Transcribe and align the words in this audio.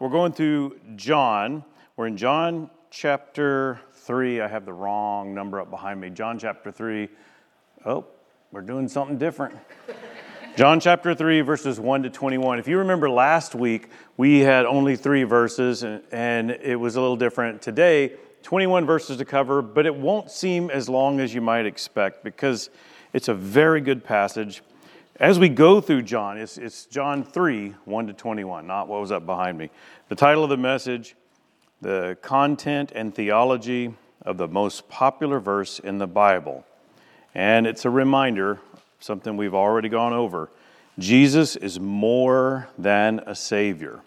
we're 0.00 0.08
going 0.08 0.32
through 0.32 0.78
John. 0.96 1.64
We're 1.96 2.08
in 2.08 2.16
John 2.16 2.68
chapter 2.90 3.80
3. 3.92 4.40
I 4.40 4.48
have 4.48 4.64
the 4.64 4.72
wrong 4.72 5.34
number 5.34 5.60
up 5.60 5.70
behind 5.70 6.00
me. 6.00 6.10
John 6.10 6.38
chapter 6.38 6.72
3. 6.72 7.08
Oh, 7.86 8.04
we're 8.50 8.62
doing 8.62 8.88
something 8.88 9.18
different. 9.18 9.56
John 10.56 10.80
chapter 10.80 11.14
3, 11.14 11.40
verses 11.42 11.78
1 11.78 12.02
to 12.04 12.10
21. 12.10 12.58
If 12.58 12.68
you 12.68 12.78
remember 12.78 13.08
last 13.08 13.54
week, 13.54 13.88
we 14.16 14.40
had 14.40 14.66
only 14.66 14.96
three 14.96 15.24
verses 15.24 15.82
and, 15.82 16.02
and 16.12 16.50
it 16.50 16.76
was 16.76 16.96
a 16.96 17.00
little 17.00 17.16
different. 17.16 17.62
Today, 17.62 18.12
21 18.42 18.86
verses 18.86 19.16
to 19.18 19.24
cover, 19.24 19.62
but 19.62 19.86
it 19.86 19.94
won't 19.94 20.30
seem 20.30 20.70
as 20.70 20.88
long 20.88 21.20
as 21.20 21.34
you 21.34 21.40
might 21.40 21.66
expect 21.66 22.22
because 22.24 22.70
it's 23.12 23.28
a 23.28 23.34
very 23.34 23.80
good 23.80 24.04
passage. 24.04 24.62
As 25.20 25.38
we 25.38 25.48
go 25.48 25.80
through 25.80 26.02
John, 26.02 26.38
it's, 26.38 26.58
it's 26.58 26.86
John 26.86 27.22
3, 27.22 27.72
1 27.84 28.06
to 28.08 28.12
21, 28.12 28.66
not 28.66 28.88
what 28.88 29.00
was 29.00 29.12
up 29.12 29.24
behind 29.24 29.56
me. 29.56 29.70
The 30.08 30.16
title 30.16 30.42
of 30.42 30.50
the 30.50 30.56
message, 30.56 31.14
the 31.80 32.18
content 32.20 32.90
and 32.92 33.14
theology 33.14 33.94
of 34.22 34.38
the 34.38 34.48
most 34.48 34.88
popular 34.88 35.38
verse 35.38 35.78
in 35.78 35.98
the 35.98 36.08
Bible. 36.08 36.64
And 37.32 37.64
it's 37.64 37.84
a 37.84 37.90
reminder 37.90 38.58
something 38.98 39.36
we've 39.36 39.54
already 39.54 39.88
gone 39.88 40.12
over. 40.12 40.50
Jesus 40.98 41.54
is 41.54 41.78
more 41.78 42.66
than 42.76 43.20
a 43.20 43.36
Savior. 43.36 44.00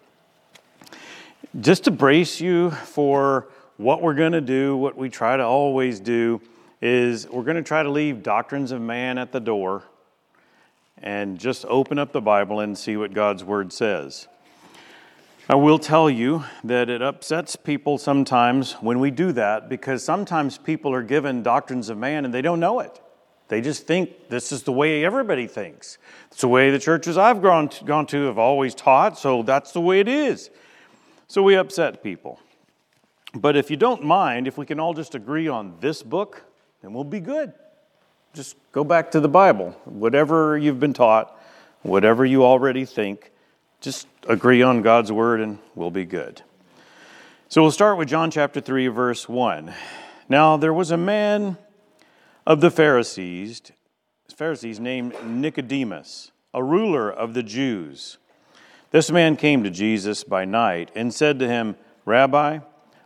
Just 1.62 1.86
to 1.86 1.92
brace 1.92 2.42
you 2.42 2.72
for 2.72 3.48
what 3.78 4.02
we're 4.02 4.14
going 4.14 4.34
to 4.34 4.42
do, 4.42 4.76
what 4.76 4.98
we 4.98 5.08
try 5.08 5.38
to 5.38 5.44
always 5.44 6.02
do, 6.02 6.42
is 6.82 7.30
we're 7.30 7.44
going 7.44 7.56
to 7.56 7.64
try 7.64 7.82
to 7.82 7.90
leave 7.90 8.24
doctrines 8.24 8.74
of 8.74 8.82
man 8.82 9.18
at 9.18 9.32
the 9.32 9.40
door 9.40 9.84
and 11.02 11.40
just 11.40 11.66
open 11.66 12.00
up 12.00 12.12
the 12.12 12.22
Bible 12.22 12.60
and 12.60 12.78
see 12.78 12.98
what 12.98 13.14
God's 13.14 13.44
Word 13.44 13.72
says. 13.72 14.28
I 15.50 15.56
will 15.56 15.80
tell 15.80 16.10
you 16.10 16.44
that 16.64 16.90
it 16.90 17.02
upsets 17.02 17.56
people 17.56 17.98
sometimes 17.98 18.74
when 18.74 19.00
we 19.00 19.12
do 19.12 19.32
that 19.32 19.70
because 19.70 20.04
sometimes 20.04 20.58
people 20.58 20.94
are 20.94 21.04
given 21.04 21.42
doctrines 21.42 21.88
of 21.90 21.98
man 21.98 22.26
and 22.26 22.34
they 22.34 22.42
don't 22.42 22.60
know 22.60 22.82
it. 22.82 23.00
They 23.48 23.62
just 23.62 23.88
think 23.88 24.28
this 24.28 24.52
is 24.52 24.64
the 24.64 24.74
way 24.74 25.06
everybody 25.06 25.48
thinks. 25.48 26.00
It's 26.32 26.42
the 26.42 26.50
way 26.50 26.70
the 26.70 26.80
churches 26.80 27.18
I've 27.18 27.42
gone 27.42 27.70
to, 27.70 27.86
gone 27.86 28.06
to 28.08 28.26
have 28.26 28.38
always 28.38 28.76
taught, 28.76 29.18
so 29.18 29.42
that's 29.42 29.72
the 29.72 29.80
way 29.80 30.02
it 30.02 30.10
is. 30.10 30.50
So 31.28 31.42
we 31.42 31.56
upset 31.56 32.04
people. 32.04 32.42
But 33.34 33.56
if 33.56 33.72
you 33.72 33.78
don't 33.78 34.04
mind, 34.04 34.48
if 34.48 34.58
we 34.58 34.66
can 34.66 34.80
all 34.80 34.94
just 34.94 35.16
agree 35.16 35.48
on 35.48 35.78
this 35.80 36.04
book, 36.04 36.44
then 36.82 36.92
we'll 36.94 37.06
be 37.06 37.20
good. 37.20 37.54
Just 38.38 38.56
go 38.72 38.84
back 38.84 39.10
to 39.12 39.20
the 39.20 39.28
Bible. 39.28 39.72
Whatever 39.86 40.60
you've 40.60 40.80
been 40.80 40.94
taught, 40.94 41.36
whatever 41.82 42.24
you 42.24 42.46
already 42.46 42.86
think, 42.86 43.32
just 43.82 44.06
agree 44.28 44.62
on 44.62 44.84
God's 44.84 45.12
word 45.12 45.42
and 45.42 45.58
we'll 45.74 45.90
be 45.90 46.06
good. 46.06 46.44
So 47.50 47.64
we'll 47.64 47.72
start 47.72 47.98
with 47.98 48.10
John 48.10 48.30
chapter 48.30 48.62
3, 48.62 48.90
verse 48.90 49.28
1. 49.28 49.74
Now 50.30 50.56
there 50.56 50.72
was 50.72 50.92
a 50.92 50.98
man 50.98 51.58
of 52.46 52.62
the 52.62 52.70
Pharisees, 52.70 53.60
Pharisees 54.36 54.80
named 54.80 55.16
Nicodemus, 55.26 56.32
a 56.54 56.64
ruler 56.64 57.10
of 57.10 57.34
the 57.34 57.42
Jews. 57.42 58.20
This 58.92 59.10
man 59.10 59.36
came 59.36 59.64
to 59.64 59.72
Jesus 59.72 60.24
by 60.24 60.46
night 60.46 60.92
and 60.94 61.12
said 61.12 61.40
to 61.40 61.48
him, 61.48 61.76
Rabbi, 62.06 62.60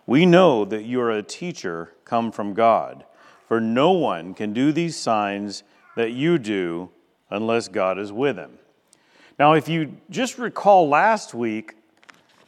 we 0.05 0.25
know 0.25 0.65
that 0.65 0.83
you 0.83 0.99
are 0.99 1.09
a 1.09 1.23
teacher 1.23 1.93
come 2.03 2.33
from 2.33 2.53
God, 2.53 3.05
for 3.51 3.59
no 3.59 3.91
one 3.91 4.33
can 4.33 4.53
do 4.53 4.71
these 4.71 4.95
signs 4.95 5.63
that 5.97 6.13
you 6.13 6.37
do 6.37 6.89
unless 7.29 7.67
God 7.67 7.99
is 7.99 8.09
with 8.09 8.37
him. 8.37 8.57
Now, 9.37 9.55
if 9.55 9.67
you 9.67 9.97
just 10.09 10.37
recall 10.37 10.87
last 10.87 11.33
week, 11.33 11.75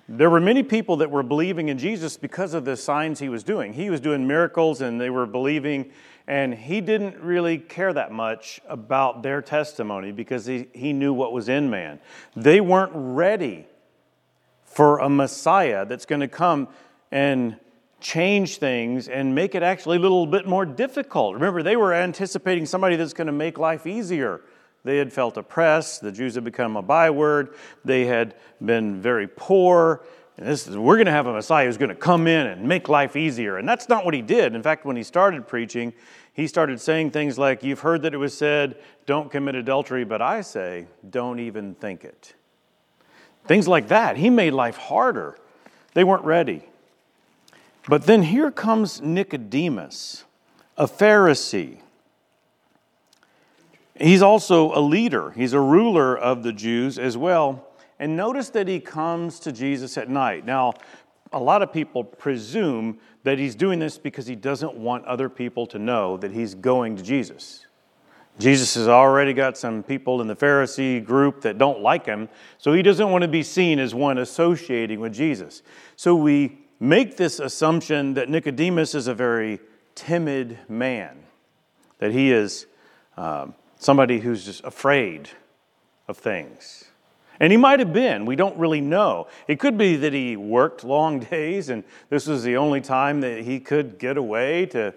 there 0.08 0.30
were 0.30 0.40
many 0.40 0.64
people 0.64 0.96
that 0.96 1.12
were 1.12 1.22
believing 1.22 1.68
in 1.68 1.78
Jesus 1.78 2.16
because 2.16 2.54
of 2.54 2.64
the 2.64 2.78
signs 2.78 3.20
he 3.20 3.28
was 3.28 3.44
doing. 3.44 3.74
He 3.74 3.90
was 3.90 4.00
doing 4.00 4.26
miracles 4.26 4.80
and 4.80 5.02
they 5.02 5.10
were 5.10 5.26
believing 5.26 5.92
and 6.26 6.54
he 6.54 6.80
didn't 6.80 7.18
really 7.20 7.58
care 7.58 7.92
that 7.92 8.14
much 8.14 8.62
about 8.70 9.24
their 9.24 9.42
testimony 9.42 10.14
because 10.14 10.46
he, 10.46 10.70
he 10.72 10.94
knew 10.94 11.12
what 11.12 11.34
was 11.34 11.50
in 11.50 11.70
man. 11.70 12.00
They 12.34 12.62
weren't 12.62 12.94
ready 12.94 13.68
for 14.64 15.00
a 15.00 15.10
Messiah 15.10 15.86
that's 15.86 16.06
going 16.06 16.22
to 16.22 16.30
come 16.30 16.70
and 17.12 17.58
change 18.04 18.58
things 18.58 19.08
and 19.08 19.34
make 19.34 19.56
it 19.56 19.64
actually 19.64 19.98
a 19.98 20.00
little 20.00 20.28
bit 20.28 20.46
more 20.46 20.66
difficult. 20.66 21.34
Remember, 21.34 21.64
they 21.64 21.76
were 21.76 21.94
anticipating 21.94 22.66
somebody 22.66 22.96
that's 22.96 23.14
going 23.14 23.28
to 23.28 23.34
make 23.34 23.58
life 23.58 23.88
easier. 23.88 24.42
They 24.84 24.98
had 24.98 25.12
felt 25.12 25.38
oppressed. 25.38 26.02
The 26.02 26.12
Jews 26.12 26.36
had 26.36 26.44
become 26.44 26.76
a 26.76 26.82
byword. 26.82 27.56
They 27.86 28.06
had 28.06 28.36
been 28.64 29.02
very 29.02 29.28
poor. 29.28 30.04
And 30.38 30.48
this 30.48 30.68
is, 30.68 30.78
we're 30.78 30.98
going 30.98 31.06
to 31.06 31.12
have 31.12 31.28
a 31.28 31.34
Messiah 31.34 31.66
who's 31.66 31.78
going 31.78 31.90
to 31.90 31.96
come 31.96 32.28
in 32.28 32.48
and 32.48 32.68
make 32.68 32.90
life 32.90 33.16
easier. 33.16 33.58
And 33.58 33.68
that's 33.68 33.88
not 33.88 34.04
what 34.04 34.14
he 34.14 34.22
did. 34.22 34.54
In 34.54 34.62
fact, 34.62 34.84
when 34.84 34.98
he 34.98 35.04
started 35.04 35.48
preaching, 35.48 35.94
he 36.34 36.48
started 36.48 36.82
saying 36.82 37.12
things 37.12 37.38
like, 37.38 37.64
You've 37.64 37.80
heard 37.80 38.02
that 38.02 38.14
it 38.14 38.18
was 38.18 38.38
said, 38.38 38.78
don't 39.06 39.32
commit 39.32 39.56
adultery, 39.56 40.04
but 40.04 40.22
I 40.22 40.42
say, 40.42 40.88
don't 41.10 41.40
even 41.40 41.76
think 41.76 42.04
it. 42.04 42.34
Things 43.46 43.68
like 43.68 43.90
that. 43.90 44.18
He 44.18 44.30
made 44.30 44.52
life 44.52 44.78
harder. 44.78 45.38
They 45.94 46.04
weren't 46.04 46.26
ready. 46.26 46.64
But 47.88 48.04
then 48.04 48.24
here 48.24 48.52
comes 48.52 49.02
Nicodemus, 49.02 50.24
a 50.78 50.86
Pharisee. 50.86 51.80
He's 54.00 54.22
also 54.22 54.78
a 54.78 54.82
leader, 54.82 55.32
he's 55.32 55.54
a 55.54 55.60
ruler 55.60 56.18
of 56.18 56.44
the 56.44 56.54
Jews 56.54 56.98
as 56.98 57.18
well. 57.18 57.68
And 58.00 58.18
notice 58.18 58.50
that 58.50 58.68
he 58.68 58.80
comes 58.80 59.40
to 59.42 59.52
Jesus 59.52 59.98
at 59.98 60.10
night. 60.10 60.46
Now, 60.46 60.74
a 61.32 61.40
lot 61.40 61.62
of 61.62 61.72
people 61.72 62.04
presume 62.04 63.00
that 63.24 63.40
he's 63.40 63.56
doing 63.56 63.80
this 63.80 63.98
because 63.98 64.28
he 64.28 64.36
doesn't 64.36 64.74
want 64.74 65.06
other 65.06 65.30
people 65.30 65.66
to 65.68 65.80
know 65.80 66.18
that 66.18 66.32
he's 66.32 66.56
going 66.56 66.96
to 66.98 67.04
Jesus. 67.04 67.66
Jesus 68.40 68.74
has 68.74 68.88
already 68.88 69.34
got 69.34 69.58
some 69.58 69.84
people 69.84 70.20
in 70.22 70.28
the 70.28 70.36
Pharisee 70.36 71.04
group 71.04 71.42
that 71.42 71.58
don't 71.58 71.82
like 71.82 72.06
him, 72.06 72.30
so 72.58 72.74
he 72.74 72.82
doesn't 72.82 73.12
want 73.12 73.22
to 73.22 73.28
be 73.28 73.44
seen 73.44 73.80
as 73.80 73.94
one 73.94 74.18
associating 74.18 75.00
with 75.00 75.14
Jesus. 75.14 75.62
So 75.96 76.16
we 76.16 76.63
make 76.80 77.18
this 77.18 77.40
assumption 77.40 78.14
that 78.16 78.30
Nicodemus 78.30 78.96
is 78.96 79.08
a 79.08 79.14
very 79.14 79.60
timid 79.96 80.58
man, 80.68 81.18
that 82.00 82.12
he 82.12 82.32
is 82.32 82.66
um, 83.18 83.54
somebody 83.78 84.20
who's 84.20 84.46
just 84.46 84.64
afraid 84.64 85.30
of 86.08 86.18
things. 86.18 86.86
And 87.40 87.52
he 87.52 87.58
might 87.58 87.80
have 87.80 87.94
been, 87.94 88.26
we 88.26 88.36
don't 88.36 88.58
really 88.58 88.82
know. 88.82 89.28
It 89.48 89.60
could 89.60 89.78
be 89.78 89.96
that 89.98 90.14
he 90.14 90.38
worked 90.38 90.84
long 90.84 91.20
days 91.32 91.70
and 91.70 91.84
this 92.10 92.28
was 92.28 92.44
the 92.44 92.58
only 92.58 92.82
time 92.82 93.22
that 93.22 93.42
he 93.42 93.60
could 93.60 93.98
get 93.98 94.18
away 94.18 94.66
to 94.68 94.94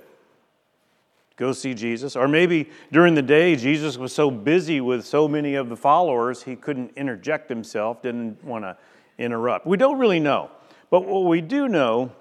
go 1.36 1.52
see 1.52 1.74
Jesus. 1.74 2.16
Or 2.16 2.28
maybe 2.28 2.70
during 2.92 3.14
the 3.14 3.22
day, 3.22 3.56
Jesus 3.56 3.96
was 3.96 4.14
so 4.14 4.30
busy 4.30 4.80
with 4.80 5.04
so 5.04 5.28
many 5.28 5.54
of 5.54 5.68
the 5.68 5.76
followers, 5.76 6.42
he 6.42 6.56
couldn't 6.56 6.92
interject 6.96 7.48
himself, 7.48 8.02
didn't 8.02 8.42
want 8.42 8.64
to 8.64 8.76
interrupt. 9.18 9.66
We 9.66 9.76
don't 9.76 9.98
really 9.98 10.20
know. 10.20 10.50
But 10.90 11.04
what 11.04 11.24
we 11.24 11.40
do 11.40 11.68
know 11.68 12.12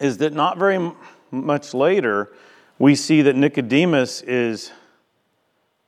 is 0.00 0.18
that 0.18 0.32
not 0.32 0.58
very 0.58 0.92
much 1.30 1.74
later, 1.74 2.32
we 2.78 2.94
see 2.94 3.22
that 3.22 3.36
Nicodemus 3.36 4.22
is 4.22 4.72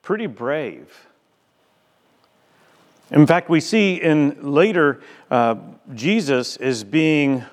pretty 0.03 0.27
brave. 0.27 1.07
In 3.11 3.27
fact, 3.27 3.49
we 3.49 3.61
see 3.61 3.95
in 3.95 4.53
later 4.53 5.01
uh, 5.31 5.57
Jesus 5.95 6.57
is 6.57 6.85
being 6.85 7.45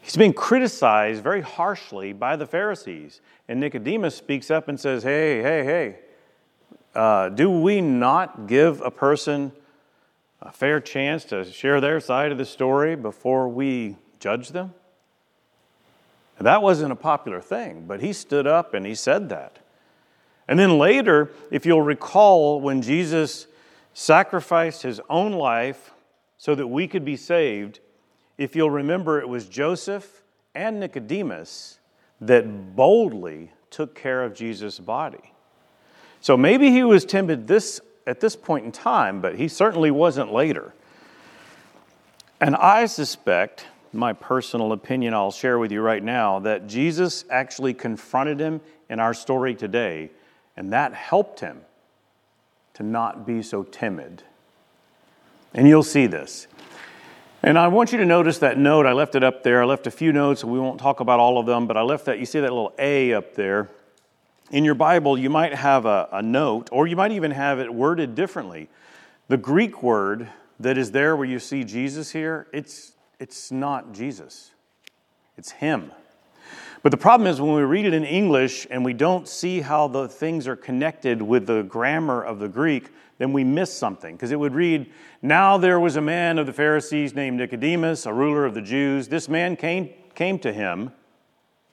he's 0.00 0.16
being 0.16 0.32
criticized 0.32 1.22
very 1.22 1.40
harshly 1.40 2.12
by 2.12 2.36
the 2.36 2.46
Pharisees, 2.46 3.20
and 3.48 3.60
Nicodemus 3.60 4.16
speaks 4.16 4.50
up 4.50 4.68
and 4.68 4.78
says, 4.78 5.02
"Hey, 5.02 5.42
hey, 5.42 5.64
hey! 5.64 5.98
Uh, 6.94 7.28
do 7.28 7.50
we 7.50 7.80
not 7.80 8.46
give 8.46 8.80
a 8.80 8.90
person 8.90 9.52
a 10.40 10.52
fair 10.52 10.80
chance 10.80 11.24
to 11.24 11.44
share 11.44 11.80
their 11.80 12.00
side 12.00 12.32
of 12.32 12.38
the 12.38 12.44
story 12.44 12.96
before 12.96 13.48
we 13.48 13.96
judge 14.20 14.50
them?" 14.50 14.74
That 16.40 16.62
wasn't 16.62 16.92
a 16.92 16.96
popular 16.96 17.40
thing, 17.40 17.86
but 17.86 18.00
he 18.00 18.12
stood 18.12 18.46
up 18.46 18.72
and 18.72 18.86
he 18.86 18.94
said 18.94 19.28
that. 19.30 19.58
And 20.46 20.58
then 20.58 20.78
later, 20.78 21.32
if 21.50 21.66
you'll 21.66 21.82
recall, 21.82 22.60
when 22.60 22.80
Jesus 22.80 23.48
sacrificed 23.92 24.82
his 24.82 25.00
own 25.10 25.32
life 25.32 25.92
so 26.36 26.54
that 26.54 26.68
we 26.68 26.86
could 26.86 27.04
be 27.04 27.16
saved, 27.16 27.80
if 28.38 28.54
you'll 28.54 28.70
remember, 28.70 29.20
it 29.20 29.28
was 29.28 29.48
Joseph 29.48 30.22
and 30.54 30.78
Nicodemus 30.78 31.80
that 32.20 32.76
boldly 32.76 33.50
took 33.70 33.94
care 33.96 34.22
of 34.22 34.34
Jesus' 34.34 34.78
body. 34.78 35.32
So 36.20 36.36
maybe 36.36 36.70
he 36.70 36.84
was 36.84 37.04
timid 37.04 37.48
this, 37.48 37.80
at 38.08 38.20
this 38.20 38.34
point 38.34 38.64
in 38.64 38.72
time, 38.72 39.20
but 39.20 39.36
he 39.36 39.46
certainly 39.46 39.90
wasn't 39.90 40.32
later. 40.32 40.72
And 42.40 42.56
I 42.56 42.86
suspect, 42.86 43.66
my 43.92 44.12
personal 44.12 44.72
opinion 44.72 45.12
I'll 45.12 45.30
share 45.30 45.58
with 45.58 45.70
you 45.70 45.82
right 45.82 46.02
now, 46.02 46.38
that 46.40 46.66
Jesus 46.66 47.24
actually 47.28 47.74
confronted 47.74 48.40
him 48.40 48.60
in 48.88 48.98
our 48.98 49.12
story 49.12 49.54
today, 49.54 50.10
and 50.56 50.72
that 50.72 50.94
helped 50.94 51.40
him 51.40 51.60
to 52.74 52.82
not 52.82 53.26
be 53.26 53.42
so 53.42 53.62
timid. 53.62 54.22
And 55.52 55.68
you'll 55.68 55.82
see 55.82 56.06
this. 56.06 56.46
And 57.42 57.58
I 57.58 57.68
want 57.68 57.92
you 57.92 57.98
to 57.98 58.06
notice 58.06 58.38
that 58.38 58.58
note. 58.58 58.86
I 58.86 58.92
left 58.92 59.14
it 59.14 59.22
up 59.22 59.42
there. 59.42 59.62
I 59.62 59.66
left 59.66 59.86
a 59.86 59.90
few 59.90 60.12
notes, 60.12 60.42
we 60.44 60.58
won't 60.58 60.80
talk 60.80 61.00
about 61.00 61.20
all 61.20 61.38
of 61.38 61.46
them, 61.46 61.66
but 61.66 61.76
I 61.76 61.82
left 61.82 62.06
that. 62.06 62.18
You 62.18 62.26
see 62.26 62.40
that 62.40 62.50
little 62.50 62.72
A 62.78 63.12
up 63.12 63.34
there. 63.34 63.68
In 64.50 64.64
your 64.64 64.74
Bible, 64.74 65.18
you 65.18 65.28
might 65.28 65.54
have 65.54 65.84
a, 65.84 66.08
a 66.10 66.22
note, 66.22 66.68
or 66.72 66.86
you 66.86 66.96
might 66.96 67.12
even 67.12 67.32
have 67.32 67.58
it 67.58 67.72
worded 67.72 68.14
differently. 68.14 68.68
The 69.28 69.36
Greek 69.36 69.82
word 69.82 70.30
that 70.58 70.78
is 70.78 70.90
there 70.90 71.16
where 71.16 71.26
you 71.26 71.38
see 71.38 71.64
Jesus 71.64 72.10
here, 72.10 72.46
it's, 72.52 72.92
it's 73.20 73.52
not 73.52 73.92
Jesus, 73.92 74.52
it's 75.36 75.50
Him. 75.50 75.92
But 76.82 76.92
the 76.92 76.96
problem 76.96 77.26
is 77.26 77.40
when 77.40 77.54
we 77.54 77.62
read 77.62 77.84
it 77.84 77.92
in 77.92 78.04
English 78.04 78.66
and 78.70 78.84
we 78.84 78.94
don't 78.94 79.28
see 79.28 79.60
how 79.60 79.88
the 79.88 80.08
things 80.08 80.46
are 80.46 80.56
connected 80.56 81.20
with 81.20 81.46
the 81.46 81.62
grammar 81.64 82.22
of 82.22 82.38
the 82.38 82.48
Greek, 82.48 82.88
then 83.18 83.32
we 83.32 83.44
miss 83.44 83.72
something. 83.72 84.14
Because 84.14 84.30
it 84.30 84.38
would 84.38 84.54
read, 84.54 84.90
Now 85.20 85.58
there 85.58 85.80
was 85.80 85.96
a 85.96 86.00
man 86.00 86.38
of 86.38 86.46
the 86.46 86.52
Pharisees 86.52 87.14
named 87.14 87.36
Nicodemus, 87.36 88.06
a 88.06 88.12
ruler 88.12 88.46
of 88.46 88.54
the 88.54 88.62
Jews. 88.62 89.08
This 89.08 89.28
man 89.28 89.56
came, 89.56 89.90
came 90.14 90.38
to 90.38 90.52
him. 90.52 90.92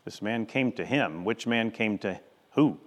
This 0.03 0.21
man 0.21 0.45
came 0.45 0.71
to 0.73 0.83
him. 0.83 1.23
Which 1.23 1.45
man 1.45 1.71
came 1.71 1.97
to 1.99 2.19
who? 2.55 2.77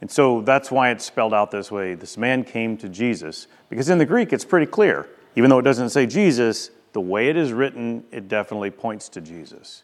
And 0.00 0.10
so 0.10 0.40
that's 0.42 0.70
why 0.70 0.90
it's 0.90 1.04
spelled 1.04 1.34
out 1.34 1.50
this 1.50 1.70
way. 1.70 1.94
This 1.94 2.16
man 2.16 2.44
came 2.44 2.76
to 2.78 2.88
Jesus. 2.88 3.46
Because 3.70 3.88
in 3.88 3.98
the 3.98 4.06
Greek, 4.06 4.32
it's 4.32 4.44
pretty 4.44 4.66
clear. 4.66 5.08
Even 5.36 5.50
though 5.50 5.58
it 5.58 5.62
doesn't 5.62 5.90
say 5.90 6.06
Jesus, 6.06 6.70
the 6.92 7.00
way 7.00 7.28
it 7.28 7.36
is 7.36 7.52
written, 7.52 8.04
it 8.10 8.28
definitely 8.28 8.70
points 8.70 9.08
to 9.10 9.20
Jesus. 9.20 9.82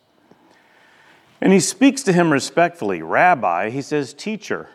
And 1.41 1.53
he 1.53 1.61
speaks 1.61 2.03
to 2.03 2.13
him 2.13 2.31
respectfully. 2.31 3.03
Rabbi, 3.03 3.71
he 3.71 3.83
says, 3.83 4.13
teacher. 4.13 4.69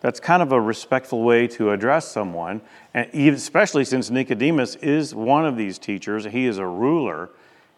That's 0.00 0.20
kind 0.20 0.42
of 0.42 0.52
a 0.52 0.60
respectful 0.60 1.22
way 1.22 1.46
to 1.48 1.70
address 1.70 2.12
someone, 2.12 2.60
and 2.92 3.08
especially 3.14 3.86
since 3.86 4.10
Nicodemus 4.10 4.76
is 4.76 5.14
one 5.14 5.46
of 5.46 5.56
these 5.56 5.78
teachers. 5.78 6.26
He 6.26 6.44
is 6.44 6.58
a 6.58 6.66
ruler, 6.66 7.30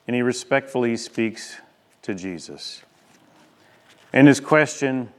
and 0.09 0.17
he 0.17 0.23
respectfully 0.23 0.97
speaks 0.97 1.57
to 2.03 2.15
Jesus. 2.15 2.83
And 4.13 4.27
his 4.27 4.41
question, 4.41 5.13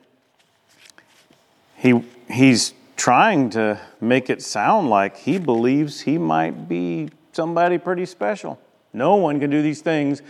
he, 1.77 2.03
he's 2.29 2.73
trying 2.95 3.51
to 3.51 3.79
make 4.01 4.29
it 4.29 4.41
sound 4.41 4.89
like 4.89 5.15
he 5.15 5.37
believes 5.37 6.01
he 6.01 6.17
might 6.17 6.67
be 6.67 7.09
somebody 7.31 7.77
pretty 7.77 8.05
special. 8.05 8.59
No 8.93 9.15
one 9.15 9.39
can 9.39 9.51
do 9.51 9.61
these 9.61 9.81
things 9.81 10.23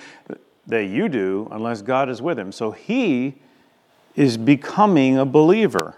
that 0.67 0.83
you 0.83 1.07
do 1.07 1.47
unless 1.51 1.81
God 1.81 2.09
is 2.09 2.21
with 2.21 2.37
him. 2.37 2.51
So 2.51 2.71
he 2.71 3.35
is 4.15 4.35
becoming 4.35 5.17
a 5.17 5.25
believer. 5.25 5.95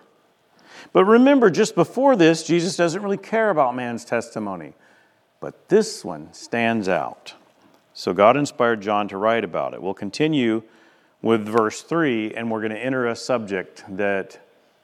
But 0.94 1.06
remember, 1.06 1.50
just 1.50 1.74
before 1.74 2.16
this, 2.16 2.44
Jesus 2.44 2.76
doesn't 2.76 3.02
really 3.02 3.18
care 3.18 3.50
about 3.50 3.76
man's 3.76 4.06
testimony. 4.06 4.74
But 5.40 5.70
this 5.70 6.06
one 6.06 6.32
stands 6.34 6.88
out. 6.88 7.34
So 7.94 8.14
God 8.14 8.38
inspired 8.38 8.82
John 8.82 9.08
to 9.08 9.18
write 9.18 9.44
about 9.44 9.74
it. 9.74 9.82
We'll 9.82 9.94
continue 9.96 10.62
with 11.24 11.46
verse 11.46 11.82
3, 11.82 12.34
and 12.36 12.52
we're 12.52 12.62
going 12.62 12.72
to 12.72 12.80
enter 12.80 13.08
a 13.08 13.16
subject 13.16 13.84
that 13.98 14.40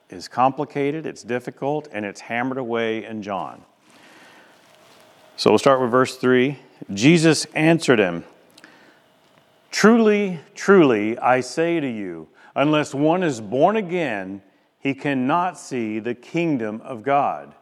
is 0.09 0.27
complicated, 0.27 1.05
it's 1.05 1.23
difficult, 1.23 1.87
and 1.91 2.05
it's 2.05 2.21
hammered 2.21 2.57
away 2.57 3.05
in 3.05 3.21
John. 3.21 3.63
So 5.37 5.51
we'll 5.51 5.59
start 5.59 5.81
with 5.81 5.91
verse 5.91 6.15
3. 6.17 6.57
Jesus 6.93 7.45
answered 7.53 7.99
him. 7.99 8.23
Truly, 9.71 10.39
truly, 10.53 11.17
I 11.17 11.41
say 11.41 11.79
to 11.79 11.87
you, 11.87 12.29
unless 12.55 12.93
one 12.93 13.23
is 13.23 13.41
born 13.41 13.75
again, 13.75 14.41
he 14.79 14.93
cannot 14.93 15.59
see 15.59 15.99
the 15.99 16.15
kingdom 16.15 16.79
of 16.83 17.03
God. 17.03 17.53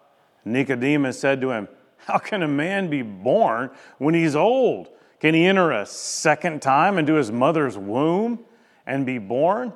Nicodemus 0.46 1.19
said 1.19 1.42
to 1.42 1.51
him, 1.51 1.68
How 1.98 2.18
can 2.18 2.44
a 2.44 2.48
man 2.48 2.89
be 2.89 3.01
born 3.01 3.72
when 3.98 4.13
he's 4.13 4.36
old? 4.36 4.89
Can 5.19 5.34
he 5.34 5.46
enter 5.46 5.72
a 5.72 5.86
second 5.86 6.62
time 6.62 6.98
into 6.98 7.13
his 7.13 7.31
mother's 7.31 7.78
womb 7.78 8.39
and 8.86 9.06
be 9.06 9.18
born? 9.18 9.74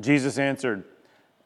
Jesus 0.00 0.38
answered, 0.38 0.84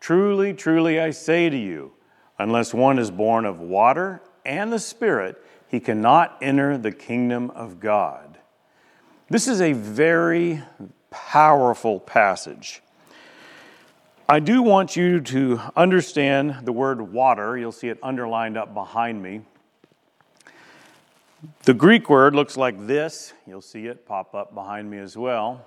Truly, 0.00 0.54
truly, 0.54 0.98
I 0.98 1.10
say 1.10 1.50
to 1.50 1.56
you, 1.56 1.92
unless 2.38 2.72
one 2.72 2.98
is 2.98 3.10
born 3.10 3.44
of 3.44 3.60
water 3.60 4.22
and 4.44 4.72
the 4.72 4.78
Spirit, 4.78 5.44
he 5.68 5.78
cannot 5.78 6.36
enter 6.40 6.76
the 6.78 6.90
kingdom 6.90 7.50
of 7.50 7.78
God. 7.78 8.38
This 9.28 9.46
is 9.46 9.60
a 9.60 9.74
very 9.74 10.62
powerful 11.10 12.00
passage. 12.00 12.82
I 14.28 14.40
do 14.40 14.62
want 14.62 14.96
you 14.96 15.20
to 15.20 15.60
understand 15.76 16.64
the 16.64 16.72
word 16.72 17.12
water. 17.12 17.58
You'll 17.58 17.70
see 17.70 17.88
it 17.88 17.98
underlined 18.02 18.56
up 18.56 18.72
behind 18.72 19.22
me. 19.22 19.42
The 21.64 21.74
Greek 21.74 22.08
word 22.08 22.34
looks 22.34 22.56
like 22.56 22.86
this. 22.86 23.32
You'll 23.46 23.60
see 23.60 23.86
it 23.86 24.06
pop 24.06 24.34
up 24.34 24.54
behind 24.54 24.90
me 24.90 24.98
as 24.98 25.16
well. 25.16 25.64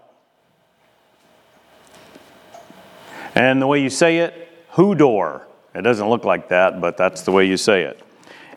And 3.36 3.62
the 3.62 3.68
way 3.68 3.82
you 3.82 3.90
say 3.90 4.20
it, 4.20 4.72
hudor. 4.74 5.44
It 5.74 5.82
doesn't 5.82 6.08
look 6.08 6.24
like 6.24 6.50
that, 6.50 6.80
but 6.80 6.98
that's 6.98 7.22
the 7.22 7.32
way 7.32 7.48
you 7.48 7.58
say 7.58 7.84
it. 7.84 8.00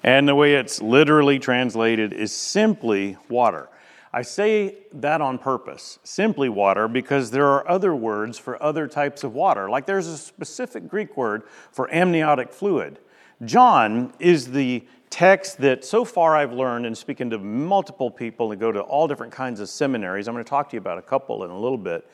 And 0.03 0.29
the 0.29 0.35
way 0.35 0.55
it's 0.55 0.83
literally 0.83 1.39
translated 1.39 2.13
is 2.13 2.33
simply 2.33 3.17
water. 3.29 3.69
I 4.13 4.23
say 4.23 4.77
that 4.95 5.21
on 5.21 5.39
purpose, 5.39 5.99
simply 6.05 6.49
water, 6.49 6.89
because 6.89 7.31
there 7.31 7.49
are 7.49 7.69
other 7.69 7.95
words 7.95 8.39
for 8.39 8.63
other 8.63 8.87
types 8.87 9.25
of 9.25 9.35
water. 9.35 9.69
Like 9.69 9.87
there's 9.87 10.07
a 10.07 10.17
specific 10.17 10.89
Greek 10.89 11.17
word 11.17 11.43
for 11.71 11.93
amniotic 11.93 12.53
fluid. 12.53 12.99
John 13.45 14.13
is 14.19 14.53
the 14.53 14.87
text 15.11 15.59
that 15.59 15.85
so 15.85 16.05
far 16.05 16.37
I've 16.37 16.53
learned 16.53 16.87
in 16.87 16.95
speaking 16.95 17.31
to 17.31 17.39
multiple 17.39 18.11
people 18.11 18.53
and 18.53 18.61
go 18.61 18.73
to 18.73 18.81
all 18.81 19.07
different 19.09 19.33
kinds 19.33 19.61
of 19.61 19.69
seminaries. 19.69 20.29
I'm 20.29 20.35
going 20.35 20.45
to 20.45 20.49
talk 20.49 20.71
to 20.71 20.77
you 20.77 20.81
about 20.81 20.99
a 20.99 21.03
couple 21.03 21.45
in 21.45 21.51
a 21.51 21.59
little 21.59 21.79
bit. 21.79 22.09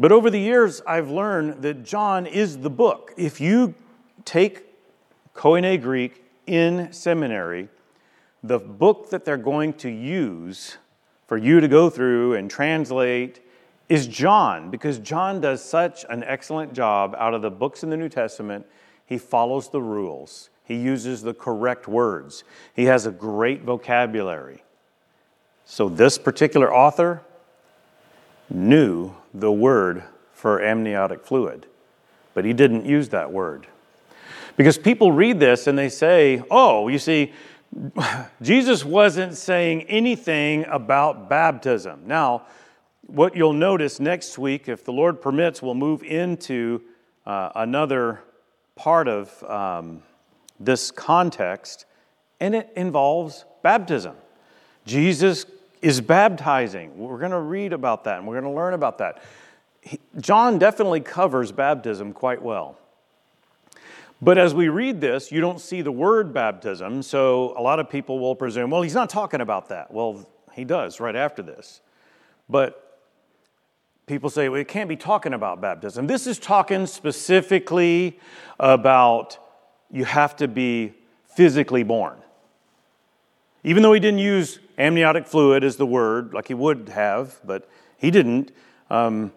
But 0.00 0.12
over 0.12 0.30
the 0.30 0.40
years, 0.40 0.80
I've 0.86 1.10
learned 1.10 1.60
that 1.60 1.84
John 1.84 2.24
is 2.24 2.56
the 2.56 2.70
book. 2.70 3.12
If 3.18 3.38
you 3.38 3.74
take 4.24 4.64
Koine 5.34 5.78
Greek 5.82 6.24
in 6.46 6.90
seminary, 6.90 7.68
the 8.42 8.58
book 8.58 9.10
that 9.10 9.26
they're 9.26 9.36
going 9.36 9.74
to 9.74 9.90
use 9.90 10.78
for 11.26 11.36
you 11.36 11.60
to 11.60 11.68
go 11.68 11.90
through 11.90 12.32
and 12.32 12.50
translate 12.50 13.44
is 13.90 14.06
John, 14.06 14.70
because 14.70 14.98
John 15.00 15.38
does 15.38 15.62
such 15.62 16.06
an 16.08 16.24
excellent 16.24 16.72
job 16.72 17.14
out 17.18 17.34
of 17.34 17.42
the 17.42 17.50
books 17.50 17.82
in 17.82 17.90
the 17.90 17.96
New 17.98 18.08
Testament. 18.08 18.64
He 19.04 19.18
follows 19.18 19.68
the 19.68 19.82
rules, 19.82 20.48
he 20.64 20.76
uses 20.76 21.20
the 21.20 21.34
correct 21.34 21.86
words, 21.86 22.42
he 22.74 22.86
has 22.86 23.04
a 23.04 23.10
great 23.10 23.64
vocabulary. 23.64 24.62
So, 25.66 25.90
this 25.90 26.16
particular 26.16 26.74
author 26.74 27.20
knew 28.48 29.14
the 29.32 29.52
word 29.52 30.02
for 30.32 30.62
amniotic 30.62 31.24
fluid, 31.24 31.66
but 32.34 32.44
he 32.44 32.52
didn't 32.52 32.84
use 32.84 33.10
that 33.10 33.32
word. 33.32 33.66
Because 34.56 34.78
people 34.78 35.12
read 35.12 35.40
this 35.40 35.66
and 35.66 35.78
they 35.78 35.88
say, 35.88 36.42
oh, 36.50 36.88
you 36.88 36.98
see, 36.98 37.32
Jesus 38.42 38.84
wasn't 38.84 39.36
saying 39.36 39.82
anything 39.84 40.64
about 40.66 41.28
baptism. 41.28 42.02
Now, 42.06 42.46
what 43.06 43.34
you'll 43.34 43.52
notice 43.52 44.00
next 44.00 44.38
week, 44.38 44.68
if 44.68 44.84
the 44.84 44.92
Lord 44.92 45.20
permits, 45.20 45.62
we'll 45.62 45.74
move 45.74 46.02
into 46.02 46.82
uh, 47.26 47.50
another 47.54 48.20
part 48.76 49.08
of 49.08 49.42
um, 49.44 50.02
this 50.58 50.90
context, 50.90 51.86
and 52.38 52.54
it 52.54 52.70
involves 52.76 53.44
baptism. 53.62 54.14
Jesus 54.86 55.44
is 55.82 56.00
baptizing. 56.00 56.96
We're 56.98 57.18
going 57.18 57.30
to 57.30 57.40
read 57.40 57.72
about 57.72 58.04
that 58.04 58.18
and 58.18 58.26
we're 58.26 58.40
going 58.40 58.52
to 58.52 58.56
learn 58.56 58.74
about 58.74 58.98
that. 58.98 59.22
John 60.20 60.58
definitely 60.58 61.00
covers 61.00 61.52
baptism 61.52 62.12
quite 62.12 62.42
well. 62.42 62.76
But 64.22 64.36
as 64.36 64.52
we 64.52 64.68
read 64.68 65.00
this, 65.00 65.32
you 65.32 65.40
don't 65.40 65.60
see 65.60 65.80
the 65.80 65.92
word 65.92 66.34
baptism, 66.34 67.02
so 67.02 67.54
a 67.56 67.62
lot 67.62 67.80
of 67.80 67.88
people 67.88 68.18
will 68.18 68.34
presume, 68.34 68.70
well, 68.70 68.82
he's 68.82 68.94
not 68.94 69.08
talking 69.08 69.40
about 69.40 69.70
that. 69.70 69.90
Well, 69.90 70.28
he 70.52 70.64
does 70.64 71.00
right 71.00 71.16
after 71.16 71.40
this. 71.40 71.80
But 72.46 72.98
people 74.06 74.28
say, 74.28 74.50
well, 74.50 74.60
it 74.60 74.68
can't 74.68 74.90
be 74.90 74.96
talking 74.96 75.32
about 75.32 75.62
baptism. 75.62 76.06
This 76.06 76.26
is 76.26 76.38
talking 76.38 76.86
specifically 76.86 78.20
about 78.58 79.38
you 79.90 80.04
have 80.04 80.36
to 80.36 80.48
be 80.48 80.92
physically 81.24 81.82
born. 81.82 82.18
Even 83.62 83.82
though 83.82 83.92
he 83.92 84.00
didn't 84.00 84.20
use 84.20 84.58
amniotic 84.78 85.26
fluid 85.26 85.62
as 85.64 85.76
the 85.76 85.86
word, 85.86 86.32
like 86.32 86.48
he 86.48 86.54
would 86.54 86.88
have, 86.90 87.40
but 87.44 87.68
he 87.98 88.10
didn't, 88.10 88.52
um, 88.88 89.32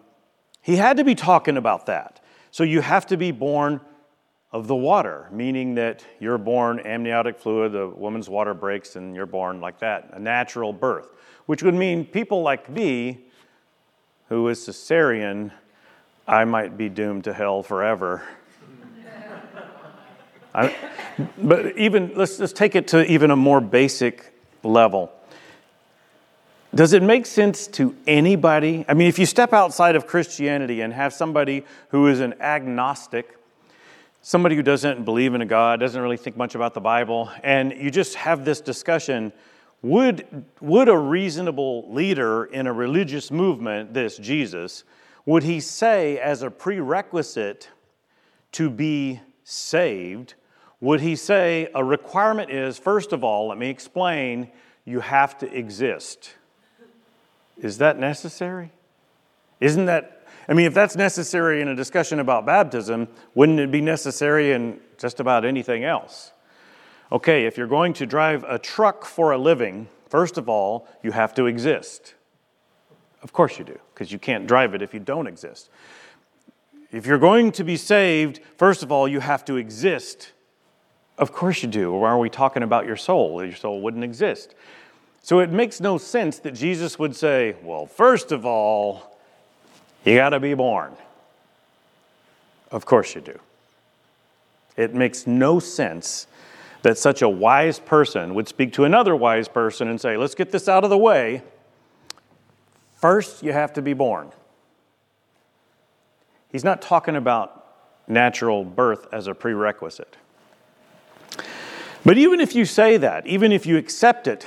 he 0.62 0.76
had 0.76 0.96
to 0.96 1.04
be 1.04 1.14
talking 1.14 1.56
about 1.56 1.86
that. 1.86 2.24
So 2.50 2.64
you 2.64 2.80
have 2.80 3.06
to 3.08 3.16
be 3.16 3.32
born 3.32 3.80
of 4.50 4.68
the 4.68 4.76
water, 4.76 5.28
meaning 5.32 5.74
that 5.74 6.04
you're 6.20 6.38
born 6.38 6.78
amniotic 6.80 7.38
fluid, 7.38 7.72
the 7.72 7.88
woman's 7.88 8.28
water 8.28 8.54
breaks, 8.54 8.94
and 8.94 9.14
you're 9.14 9.26
born 9.26 9.60
like 9.60 9.80
that, 9.80 10.10
a 10.12 10.18
natural 10.18 10.72
birth, 10.72 11.08
which 11.46 11.62
would 11.62 11.74
mean 11.74 12.04
people 12.04 12.42
like 12.42 12.70
me, 12.70 13.24
who 14.28 14.48
is 14.48 14.60
cesarean, 14.60 15.50
I 16.26 16.44
might 16.44 16.78
be 16.78 16.88
doomed 16.88 17.24
to 17.24 17.34
hell 17.34 17.62
forever. 17.62 18.22
I, 20.54 20.74
but 21.36 21.76
even 21.76 22.12
let's, 22.14 22.38
let's 22.38 22.52
take 22.52 22.76
it 22.76 22.88
to 22.88 23.04
even 23.10 23.30
a 23.30 23.36
more 23.36 23.60
basic 23.60 24.32
level. 24.62 25.12
Does 26.74 26.92
it 26.92 27.02
make 27.02 27.26
sense 27.26 27.66
to 27.68 27.94
anybody? 28.06 28.84
I 28.88 28.94
mean, 28.94 29.08
if 29.08 29.18
you 29.18 29.26
step 29.26 29.52
outside 29.52 29.94
of 29.94 30.06
Christianity 30.06 30.80
and 30.80 30.92
have 30.92 31.12
somebody 31.12 31.64
who 31.88 32.08
is 32.08 32.20
an 32.20 32.34
agnostic, 32.40 33.36
somebody 34.22 34.56
who 34.56 34.62
doesn't 34.62 35.04
believe 35.04 35.34
in 35.34 35.40
a 35.40 35.46
God, 35.46 35.78
doesn't 35.78 36.00
really 36.00 36.16
think 36.16 36.36
much 36.36 36.54
about 36.54 36.74
the 36.74 36.80
Bible, 36.80 37.30
and 37.44 37.72
you 37.72 37.90
just 37.90 38.16
have 38.16 38.44
this 38.44 38.60
discussion, 38.60 39.32
would, 39.82 40.44
would 40.60 40.88
a 40.88 40.96
reasonable 40.96 41.92
leader 41.92 42.46
in 42.46 42.66
a 42.66 42.72
religious 42.72 43.30
movement, 43.30 43.94
this 43.94 44.16
Jesus, 44.16 44.82
would 45.26 45.42
he 45.42 45.60
say 45.60 46.18
as 46.18 46.42
a 46.42 46.50
prerequisite 46.50 47.68
to 48.52 48.68
be 48.68 49.20
saved, 49.44 50.34
would 50.80 51.00
he 51.00 51.16
say 51.16 51.68
a 51.74 51.82
requirement 51.82 52.50
is, 52.50 52.78
first 52.78 53.12
of 53.12 53.24
all, 53.24 53.48
let 53.48 53.58
me 53.58 53.70
explain, 53.70 54.50
you 54.84 55.00
have 55.00 55.38
to 55.38 55.52
exist? 55.56 56.34
Is 57.58 57.78
that 57.78 57.98
necessary? 57.98 58.70
Isn't 59.60 59.86
that, 59.86 60.26
I 60.48 60.52
mean, 60.52 60.66
if 60.66 60.74
that's 60.74 60.96
necessary 60.96 61.62
in 61.62 61.68
a 61.68 61.74
discussion 61.74 62.20
about 62.20 62.44
baptism, 62.44 63.08
wouldn't 63.34 63.60
it 63.60 63.70
be 63.70 63.80
necessary 63.80 64.52
in 64.52 64.80
just 64.98 65.20
about 65.20 65.44
anything 65.44 65.84
else? 65.84 66.32
Okay, 67.12 67.46
if 67.46 67.56
you're 67.56 67.66
going 67.66 67.92
to 67.94 68.06
drive 68.06 68.44
a 68.44 68.58
truck 68.58 69.04
for 69.04 69.32
a 69.32 69.38
living, 69.38 69.88
first 70.08 70.36
of 70.36 70.48
all, 70.48 70.86
you 71.02 71.12
have 71.12 71.32
to 71.34 71.46
exist. 71.46 72.14
Of 73.22 73.32
course 73.32 73.58
you 73.58 73.64
do, 73.64 73.78
because 73.94 74.12
you 74.12 74.18
can't 74.18 74.46
drive 74.46 74.74
it 74.74 74.82
if 74.82 74.92
you 74.92 75.00
don't 75.00 75.26
exist. 75.26 75.70
If 76.92 77.06
you're 77.06 77.18
going 77.18 77.52
to 77.52 77.64
be 77.64 77.76
saved, 77.76 78.40
first 78.58 78.82
of 78.82 78.92
all, 78.92 79.08
you 79.08 79.20
have 79.20 79.44
to 79.46 79.56
exist. 79.56 80.32
Of 81.16 81.32
course 81.32 81.62
you 81.62 81.68
do. 81.68 81.92
Why 81.92 82.10
are 82.10 82.18
we 82.18 82.28
talking 82.28 82.62
about 82.62 82.86
your 82.86 82.96
soul? 82.96 83.44
Your 83.44 83.54
soul 83.54 83.80
wouldn't 83.80 84.04
exist. 84.04 84.54
So 85.22 85.40
it 85.40 85.50
makes 85.50 85.80
no 85.80 85.96
sense 85.96 86.38
that 86.40 86.52
Jesus 86.52 86.98
would 86.98 87.16
say, 87.16 87.56
well, 87.62 87.86
first 87.86 88.32
of 88.32 88.44
all, 88.44 89.18
you 90.04 90.16
got 90.16 90.30
to 90.30 90.40
be 90.40 90.54
born. 90.54 90.92
Of 92.70 92.84
course 92.84 93.14
you 93.14 93.20
do. 93.20 93.38
It 94.76 94.94
makes 94.94 95.26
no 95.26 95.60
sense 95.60 96.26
that 96.82 96.98
such 96.98 97.22
a 97.22 97.28
wise 97.28 97.78
person 97.78 98.34
would 98.34 98.48
speak 98.48 98.72
to 98.74 98.84
another 98.84 99.16
wise 99.16 99.48
person 99.48 99.88
and 99.88 100.00
say, 100.00 100.16
let's 100.16 100.34
get 100.34 100.50
this 100.50 100.68
out 100.68 100.84
of 100.84 100.90
the 100.90 100.98
way. 100.98 101.42
First, 102.96 103.42
you 103.42 103.52
have 103.52 103.72
to 103.74 103.82
be 103.82 103.94
born. 103.94 104.30
He's 106.50 106.64
not 106.64 106.82
talking 106.82 107.16
about 107.16 107.66
natural 108.06 108.64
birth 108.64 109.06
as 109.12 109.26
a 109.26 109.34
prerequisite. 109.34 110.16
But 112.04 112.18
even 112.18 112.40
if 112.40 112.54
you 112.54 112.66
say 112.66 112.98
that, 112.98 113.26
even 113.26 113.50
if 113.50 113.64
you 113.64 113.78
accept 113.78 114.26
it, 114.26 114.46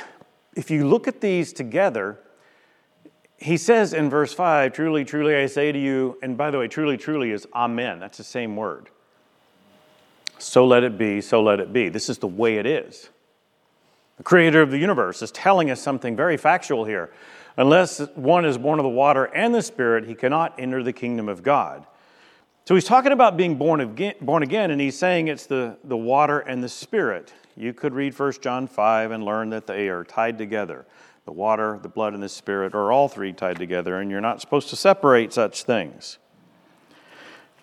if 0.56 0.70
you 0.70 0.88
look 0.88 1.08
at 1.08 1.22
these 1.22 1.52
together, 1.52 2.20
he 3.38 3.58
says 3.58 3.94
in 3.94 4.10
verse 4.10 4.34
5, 4.34 4.74
Truly, 4.74 5.04
truly, 5.04 5.36
I 5.36 5.48
say 5.48 5.72
to 5.72 5.80
you, 5.80 6.18
and 6.22 6.38
by 6.38 6.52
the 6.52 6.60
way, 6.60 6.68
truly, 6.68 6.98
truly 6.98 7.32
is 7.32 7.48
Amen. 7.54 8.00
That's 8.00 8.18
the 8.18 8.24
same 8.24 8.56
word. 8.56 8.90
So 10.40 10.68
let 10.68 10.84
it 10.84 11.00
be, 11.00 11.20
so 11.22 11.42
let 11.42 11.60
it 11.60 11.74
be. 11.74 11.90
This 11.90 12.10
is 12.10 12.20
the 12.20 12.28
way 12.28 12.58
it 12.58 12.68
is. 12.68 13.10
The 14.18 14.24
creator 14.24 14.62
of 14.62 14.70
the 14.70 14.78
universe 14.78 15.22
is 15.22 15.32
telling 15.32 15.72
us 15.72 15.82
something 15.82 16.16
very 16.16 16.38
factual 16.38 16.86
here. 16.86 17.12
Unless 17.56 18.00
one 18.14 18.46
is 18.46 18.58
born 18.58 18.78
of 18.78 18.84
the 18.84 18.90
water 18.90 19.26
and 19.26 19.54
the 19.54 19.64
Spirit, 19.64 20.06
he 20.06 20.14
cannot 20.14 20.54
enter 20.60 20.84
the 20.84 20.94
kingdom 20.94 21.28
of 21.28 21.42
God. 21.42 21.86
So 22.66 22.76
he's 22.76 22.86
talking 22.86 23.12
about 23.12 23.38
being 23.38 23.56
born 23.56 23.82
again, 23.82 24.14
born 24.22 24.44
again 24.44 24.70
and 24.70 24.80
he's 24.82 24.98
saying 24.98 25.28
it's 25.28 25.48
the, 25.48 25.78
the 25.84 25.98
water 25.98 26.40
and 26.40 26.64
the 26.64 26.70
Spirit. 26.70 27.34
You 27.58 27.74
could 27.74 27.96
read 27.96 28.18
1 28.18 28.34
John 28.42 28.68
5 28.68 29.10
and 29.10 29.24
learn 29.24 29.50
that 29.50 29.66
they 29.66 29.90
are 29.90 30.04
tied 30.04 30.38
together. 30.38 30.86
The 31.26 31.32
water, 31.32 31.80
the 31.82 31.90
blood, 31.90 32.14
and 32.14 32.22
the 32.22 32.30
spirit 32.30 32.76
are 32.76 32.92
all 32.92 33.08
three 33.08 33.34
tied 33.34 33.58
together, 33.58 34.00
and 34.00 34.12
you're 34.12 34.22
not 34.22 34.40
supposed 34.40 34.70
to 34.70 34.76
separate 34.76 35.34
such 35.34 35.64
things. 35.64 36.20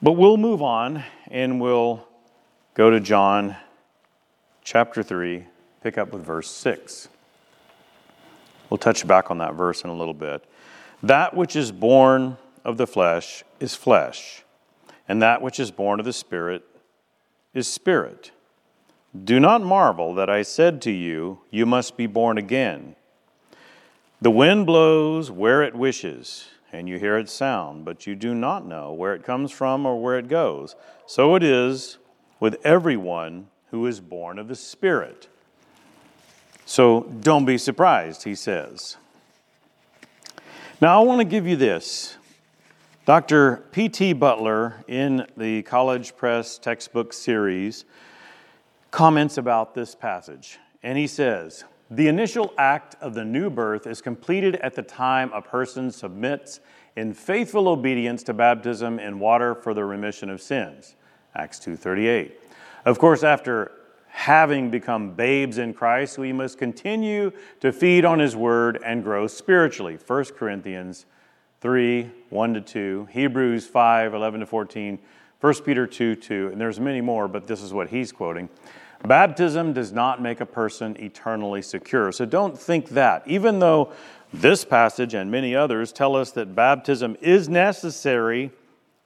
But 0.03 0.13
we'll 0.13 0.37
move 0.37 0.61
on 0.61 1.05
and 1.31 1.61
we'll 1.61 2.07
go 2.75 2.91
to 2.91 2.99
John 3.01 3.57
chapter 4.65 5.03
3, 5.03 5.47
pick 5.83 5.97
up 5.97 6.13
with 6.13 6.25
verse 6.25 6.51
6. 6.51 7.09
We'll 8.69 8.79
touch 8.79 9.07
back 9.07 9.31
on 9.31 9.39
that 9.39 9.55
verse 9.55 9.83
in 9.85 9.91
a 9.91 9.95
little 9.95 10.13
bit. 10.13 10.45
That 11.03 11.35
which 11.37 11.55
is 11.55 11.71
born 11.71 12.37
of 12.65 12.79
the 12.79 12.87
flesh 12.87 13.45
is 13.61 13.77
flesh, 13.77 14.43
and 15.07 15.23
that 15.23 15.41
which 15.41 15.61
is 15.61 15.71
born 15.71 16.01
of 16.01 16.05
the 16.05 16.13
spirit 16.13 16.65
is 17.55 17.71
spirit. 17.71 18.33
Do 19.23 19.39
not 19.39 19.63
marvel 19.63 20.13
that 20.15 20.29
I 20.29 20.43
said 20.43 20.83
to 20.83 20.91
you, 20.91 21.41
You 21.51 21.67
must 21.67 21.97
be 21.97 22.07
born 22.07 22.37
again. 22.37 22.97
The 24.21 24.31
wind 24.31 24.67
blows 24.67 25.31
where 25.31 25.63
it 25.63 25.77
wishes, 25.77 26.49
and 26.73 26.89
you 26.89 26.99
hear 26.99 27.17
its 27.19 27.33
sound, 27.33 27.85
but 27.85 28.07
you 28.07 28.17
do 28.17 28.35
not 28.35 28.67
know 28.67 28.93
where 28.93 29.15
it 29.15 29.23
comes 29.23 29.53
from 29.53 29.87
or 29.87 30.03
where 30.03 30.19
it 30.19 30.29
goes. 30.29 30.75
So 31.07 31.37
it 31.37 31.45
is 31.45 31.99
with 32.41 32.57
everyone 32.65 33.49
who 33.71 33.87
is 33.87 34.01
born 34.01 34.39
of 34.39 34.49
the 34.49 34.57
Spirit. 34.57 35.29
So 36.67 37.03
don't 37.21 37.45
be 37.45 37.59
surprised, 37.59 38.25
he 38.25 38.35
says. 38.35 38.97
Now, 40.81 41.01
I 41.01 41.05
want 41.05 41.21
to 41.21 41.25
give 41.25 41.47
you 41.47 41.57
this. 41.57 42.17
Dr. 43.07 43.65
P.T. 43.71 44.15
Butler, 44.15 44.83
in 44.89 45.27
the 45.37 45.63
College 45.63 46.17
Press 46.17 46.59
textbook 46.59 47.13
series, 47.13 47.85
comments 48.95 49.39
about 49.39 49.75
this 49.75 49.93
passage. 49.93 50.61
And 50.85 50.97
he 50.97 51.09
says, 51.09 51.65
The 51.91 52.07
initial 52.07 52.55
act 52.57 52.95
of 53.01 53.15
the 53.15 53.25
new 53.25 53.51
birth 53.51 53.89
is 53.89 54.01
completed 54.01 54.55
at 54.57 54.75
the 54.75 54.83
time 54.83 55.33
a 55.33 55.43
person 55.43 55.91
submits 55.91 56.61
in 56.95 57.13
faithful 57.13 57.67
obedience 57.67 58.23
to 58.23 58.33
baptism 58.33 59.01
in 59.01 59.19
water 59.19 59.57
for 59.57 59.75
the 59.75 59.85
remission 59.85 60.31
of 60.31 60.41
sins. 60.41 60.95
Acts 61.35 61.59
2:38. 61.59 62.35
Of 62.85 63.01
course, 63.01 63.25
after 63.25 63.73
having 64.07 64.71
become 64.71 65.11
babes 65.11 65.59
in 65.59 65.75
Christ, 65.75 66.17
we 66.17 66.33
must 66.33 66.57
continue 66.57 67.33
to 67.59 67.73
feed 67.73 68.05
on 68.05 68.21
his 68.21 68.37
word 68.37 68.79
and 68.87 69.03
grow 69.03 69.27
spiritually. 69.27 69.99
1 70.07 70.25
Corinthians 70.37 71.05
3, 71.61 72.13
1 72.31 72.55
to 72.55 72.61
2, 72.61 73.09
Hebrews 73.11 73.67
5, 73.67 74.15
11 74.15 74.39
to 74.39 74.47
14, 74.47 75.01
1 75.41 75.55
Peter 75.65 75.85
2, 75.85 76.15
2, 76.15 76.51
and 76.53 76.61
there's 76.61 76.79
many 76.79 77.01
more, 77.01 77.27
but 77.27 77.49
this 77.49 77.61
is 77.61 77.73
what 77.73 77.89
he's 77.89 78.13
quoting. 78.13 78.49
Baptism 79.05 79.75
does 79.75 79.93
not 79.93 80.23
make 80.23 80.41
a 80.41 80.47
person 80.47 80.97
eternally 80.99 81.61
secure. 81.61 82.11
So 82.11 82.25
don't 82.25 82.59
think 82.59 82.91
that. 82.91 83.23
Even 83.27 83.59
though 83.59 83.93
this 84.33 84.65
passage 84.65 85.13
and 85.13 85.31
many 85.31 85.55
others 85.55 85.93
tell 85.93 86.17
us 86.17 86.31
that 86.33 86.55
baptism 86.55 87.17
is 87.21 87.49
necessary 87.49 88.51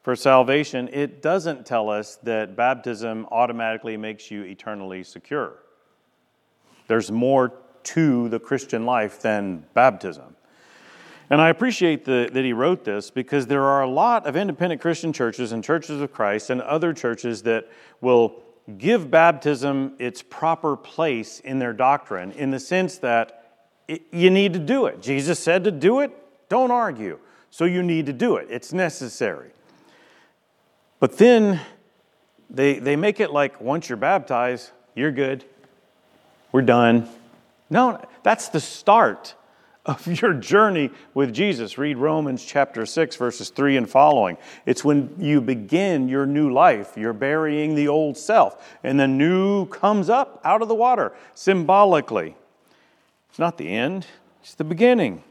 for 0.03 0.15
salvation, 0.15 0.89
it 0.93 1.21
doesn't 1.21 1.67
tell 1.67 1.91
us 1.91 2.17
that 2.23 2.55
baptism 2.55 3.27
automatically 3.33 3.97
makes 3.97 4.31
you 4.31 4.43
eternally 4.43 5.03
secure. 5.03 5.55
There's 6.87 7.11
more 7.11 7.53
to 7.85 8.29
the 8.29 8.39
Christian 8.39 8.87
life 8.87 9.21
than 9.21 9.67
baptism. 9.75 10.37
And 11.31 11.41
I 11.41 11.51
appreciate 11.51 12.05
the, 12.05 12.31
that 12.33 12.45
he 12.45 12.53
wrote 12.53 12.85
this 12.85 13.11
because 13.11 13.49
there 13.49 13.65
are 13.65 13.83
a 13.83 13.91
lot 13.91 14.27
of 14.27 14.37
independent 14.37 14.81
Christian 14.81 15.13
churches 15.13 15.53
and 15.53 15.63
churches 15.63 16.01
of 16.01 16.13
Christ 16.13 16.51
and 16.51 16.63
other 16.63 16.93
churches 16.93 17.43
that 17.43 17.69
will 18.01 18.43
give 18.77 19.11
baptism 19.11 19.95
its 19.99 20.23
proper 20.23 20.77
place 20.77 21.41
in 21.41 21.59
their 21.59 21.73
doctrine 21.73 22.33
in 22.33 22.51
the 22.51 22.61
sense 22.61 22.99
that 22.99 23.57
it, 23.87 24.03
you 24.13 24.29
need 24.31 24.53
to 24.53 24.59
do 24.59 24.87
it. 24.87 25.01
Jesus 25.01 25.39
said 25.39 25.65
to 25.65 25.71
do 25.71 26.01
it, 26.01 26.11
don't 26.49 26.71
argue. 26.71 27.19
So 27.51 27.65
you 27.65 27.83
need 27.83 28.07
to 28.07 28.13
do 28.13 28.37
it, 28.37 28.49
it's 28.51 28.73
necessary. 28.73 29.51
But 31.01 31.17
then 31.17 31.61
they, 32.51 32.79
they 32.79 32.97
make 32.97 33.21
it 33.21 33.31
like 33.31 33.61
once 33.61 33.89
you're 33.89 33.97
baptized, 33.97 34.71
you're 34.95 35.13
good, 35.13 35.45
we're 36.53 36.63
done. 36.63 37.09
No, 37.71 38.05
that's 38.23 38.49
the 38.49 38.61
start 38.61 39.35
of 39.89 40.21
your 40.21 40.35
journey 40.35 40.91
with 41.15 41.33
Jesus. 41.33 41.79
Read 41.79 41.97
Romans 41.97 42.45
chapter 42.45 42.85
6, 42.85 43.17
verses 43.17 43.49
3 43.49 43.79
and 43.79 43.89
following. 43.91 44.37
It's 44.67 44.85
when 44.85 45.15
you 45.19 45.41
begin 45.41 46.09
your 46.09 46.27
new 46.27 46.53
life, 46.53 46.97
you're 46.97 47.15
burying 47.15 47.75
the 47.75 47.89
old 47.89 48.19
self, 48.19 48.77
and 48.85 49.01
the 49.01 49.09
new 49.09 49.67
comes 49.67 50.11
up 50.11 50.41
out 50.45 50.61
of 50.61 50.69
the 50.69 50.75
water 50.75 51.13
symbolically. 51.35 52.37
It's 53.31 53.39
not 53.39 53.57
the 53.57 53.69
end, 53.69 54.07
it's 54.43 54.55
the 54.55 54.65
beginning. 54.65 55.25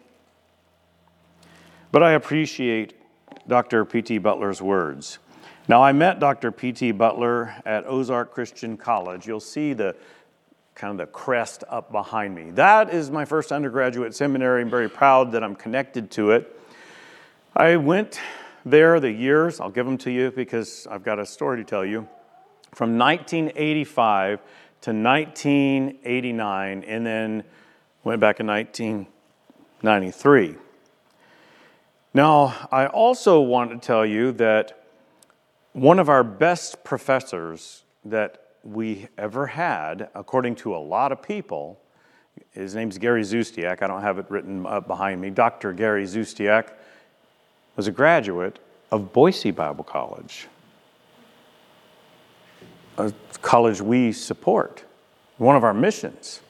But 1.92 2.02
I 2.02 2.14
appreciate 2.14 2.94
Dr. 3.48 3.86
P.T. 3.86 4.18
Butler's 4.18 4.62
words. 4.62 5.20
Now, 5.70 5.84
I 5.84 5.92
met 5.92 6.20
Dr. 6.20 6.52
P.T. 6.52 6.94
Butler 6.94 7.54
at 7.66 7.86
Ozark 7.86 8.32
Christian 8.32 8.76
College. 8.76 9.28
You'll 9.28 9.40
see 9.40 9.74
the 9.74 9.96
kind 10.78 10.92
of 10.92 10.98
the 10.98 11.12
crest 11.12 11.66
up 11.70 11.92
behind 11.92 12.36
me. 12.36 12.52
That 12.52 12.94
is 12.94 13.10
my 13.10 13.26
first 13.26 13.52
undergraduate 13.52 14.14
seminary. 14.14 14.62
I'm 14.62 14.70
very 14.70 14.88
proud 14.88 15.32
that 15.32 15.44
I'm 15.44 15.56
connected 15.56 16.12
to 16.12 16.30
it. 16.32 16.62
I 17.56 17.78
went 17.78 18.20
there 18.64 19.00
the 19.00 19.12
years, 19.12 19.60
I'll 19.60 19.72
give 19.72 19.88
them 19.88 19.98
to 20.00 20.12
you 20.12 20.30
because 20.30 20.86
I've 20.86 21.04
got 21.04 21.18
a 21.18 21.26
story 21.26 21.58
to 21.58 21.64
tell 21.64 21.84
you, 21.84 22.08
from 22.76 23.00
1985 23.00 24.40
to 24.82 24.92
1989, 24.92 26.84
and 26.84 27.06
then 27.06 27.44
went 28.04 28.22
back 28.22 28.40
in 28.40 28.46
1993. 28.46 30.56
Now, 32.14 32.68
I 32.72 32.86
also 32.86 33.42
want 33.42 33.72
to 33.72 33.80
tell 33.80 34.06
you 34.06 34.32
that 34.34 34.86
one 35.74 35.98
of 35.98 36.08
our 36.08 36.24
best 36.24 36.84
professors 36.84 37.82
that 38.06 38.47
we 38.68 39.08
ever 39.18 39.48
had, 39.48 40.10
according 40.14 40.56
to 40.56 40.76
a 40.76 40.78
lot 40.78 41.14
of 41.14 41.22
people, 41.22 41.80
his 42.52 42.76
name's 42.76 42.98
Gary 42.98 43.22
Zustiak. 43.22 43.82
I 43.82 43.88
don't 43.88 44.02
have 44.02 44.20
it 44.20 44.26
written 44.30 44.66
up 44.66 44.88
behind 44.88 45.22
me. 45.22 45.30
Dr. 45.30 45.72
Gary 45.72 46.04
Zustiak 46.04 46.72
was 47.78 47.88
a 47.88 47.92
graduate 47.92 48.60
of 48.92 49.14
Boise 49.14 49.52
Bible 49.52 49.86
College, 49.86 50.48
a 52.98 53.14
college 53.42 53.80
we 53.80 54.12
support, 54.12 54.84
one 55.38 55.56
of 55.56 55.64
our 55.64 55.74
missions. 55.74 56.42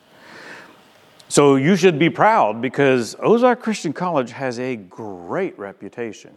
So 1.30 1.56
you 1.56 1.76
should 1.76 2.00
be 2.00 2.10
proud 2.10 2.62
because 2.62 3.16
Ozark 3.20 3.62
Christian 3.62 3.94
College 3.94 4.32
has 4.32 4.60
a 4.60 4.76
great 4.76 5.58
reputation. 5.60 6.34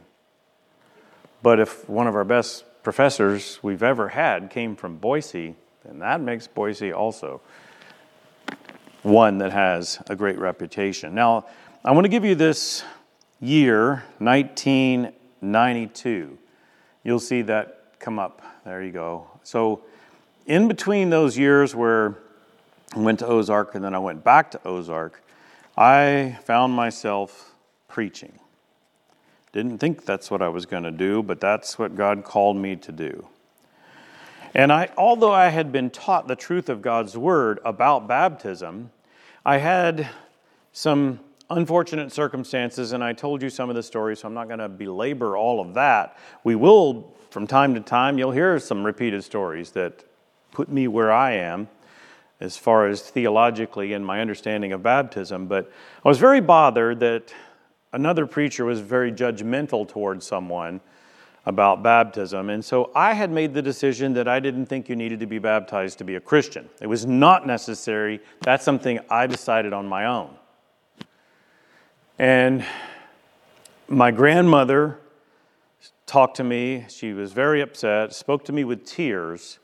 But 1.42 1.58
if 1.58 1.88
one 1.88 2.06
of 2.06 2.14
our 2.14 2.24
best 2.24 2.64
professors 2.82 3.58
we've 3.62 3.82
ever 3.82 4.08
had 4.08 4.50
came 4.50 4.76
from 4.76 4.98
Boise, 4.98 5.54
then 5.84 5.98
that 6.00 6.20
makes 6.20 6.46
Boise 6.46 6.92
also 6.92 7.40
one 9.02 9.38
that 9.38 9.52
has 9.52 10.02
a 10.08 10.16
great 10.16 10.38
reputation. 10.38 11.14
Now, 11.14 11.46
I 11.84 11.92
want 11.92 12.04
to 12.04 12.10
give 12.10 12.24
you 12.24 12.34
this 12.34 12.84
year, 13.40 14.04
1992. 14.18 16.38
You'll 17.02 17.18
see 17.18 17.42
that 17.42 17.98
come 17.98 18.18
up. 18.18 18.42
There 18.64 18.82
you 18.82 18.92
go. 18.92 19.26
So, 19.42 19.82
in 20.46 20.68
between 20.68 21.10
those 21.10 21.38
years 21.38 21.74
where 21.74 22.16
I 22.94 22.98
went 22.98 23.20
to 23.20 23.26
Ozark 23.26 23.74
and 23.74 23.84
then 23.84 23.94
I 23.94 23.98
went 23.98 24.22
back 24.22 24.50
to 24.50 24.60
Ozark, 24.66 25.22
I 25.76 26.38
found 26.44 26.74
myself 26.74 27.54
preaching. 27.88 28.38
Didn't 29.52 29.78
think 29.78 30.04
that's 30.04 30.30
what 30.30 30.42
I 30.42 30.48
was 30.48 30.66
going 30.66 30.82
to 30.82 30.90
do, 30.90 31.22
but 31.22 31.40
that's 31.40 31.78
what 31.78 31.96
God 31.96 32.24
called 32.24 32.56
me 32.56 32.76
to 32.76 32.92
do. 32.92 33.26
And 34.54 34.72
I, 34.72 34.90
although 34.96 35.32
I 35.32 35.48
had 35.48 35.70
been 35.70 35.90
taught 35.90 36.26
the 36.26 36.36
truth 36.36 36.68
of 36.68 36.82
God's 36.82 37.16
word 37.16 37.60
about 37.64 38.08
baptism, 38.08 38.90
I 39.44 39.58
had 39.58 40.08
some 40.72 41.20
unfortunate 41.50 42.12
circumstances, 42.12 42.92
and 42.92 43.02
I 43.02 43.12
told 43.12 43.42
you 43.42 43.50
some 43.50 43.68
of 43.68 43.76
the 43.76 43.82
stories, 43.82 44.20
so 44.20 44.28
I'm 44.28 44.34
not 44.34 44.48
going 44.48 44.58
to 44.58 44.68
belabor 44.68 45.36
all 45.36 45.60
of 45.60 45.74
that. 45.74 46.18
We 46.44 46.54
will, 46.56 47.14
from 47.30 47.46
time 47.46 47.74
to 47.74 47.80
time, 47.80 48.18
you'll 48.18 48.32
hear 48.32 48.58
some 48.58 48.84
repeated 48.84 49.22
stories 49.24 49.70
that 49.72 50.04
put 50.52 50.68
me 50.68 50.88
where 50.88 51.12
I 51.12 51.32
am 51.32 51.68
as 52.40 52.56
far 52.56 52.88
as 52.88 53.02
theologically 53.02 53.92
in 53.92 54.04
my 54.04 54.20
understanding 54.20 54.72
of 54.72 54.82
baptism. 54.82 55.46
But 55.46 55.70
I 56.04 56.08
was 56.08 56.18
very 56.18 56.40
bothered 56.40 57.00
that 57.00 57.34
another 57.92 58.26
preacher 58.26 58.64
was 58.64 58.80
very 58.80 59.12
judgmental 59.12 59.86
towards 59.86 60.26
someone 60.26 60.80
about 61.46 61.82
baptism. 61.82 62.50
And 62.50 62.64
so 62.64 62.90
I 62.94 63.14
had 63.14 63.30
made 63.30 63.54
the 63.54 63.62
decision 63.62 64.12
that 64.14 64.28
I 64.28 64.40
didn't 64.40 64.66
think 64.66 64.88
you 64.88 64.96
needed 64.96 65.20
to 65.20 65.26
be 65.26 65.38
baptized 65.38 65.98
to 65.98 66.04
be 66.04 66.16
a 66.16 66.20
Christian. 66.20 66.68
It 66.80 66.86
was 66.86 67.06
not 67.06 67.46
necessary. 67.46 68.20
That's 68.42 68.64
something 68.64 69.00
I 69.08 69.26
decided 69.26 69.72
on 69.72 69.86
my 69.86 70.06
own. 70.06 70.34
And 72.18 72.64
my 73.88 74.10
grandmother 74.10 74.98
talked 76.04 76.36
to 76.36 76.44
me. 76.44 76.84
She 76.88 77.14
was 77.14 77.32
very 77.32 77.62
upset, 77.62 78.12
spoke 78.12 78.44
to 78.44 78.52
me 78.52 78.64
with 78.64 78.84
tears 78.84 79.58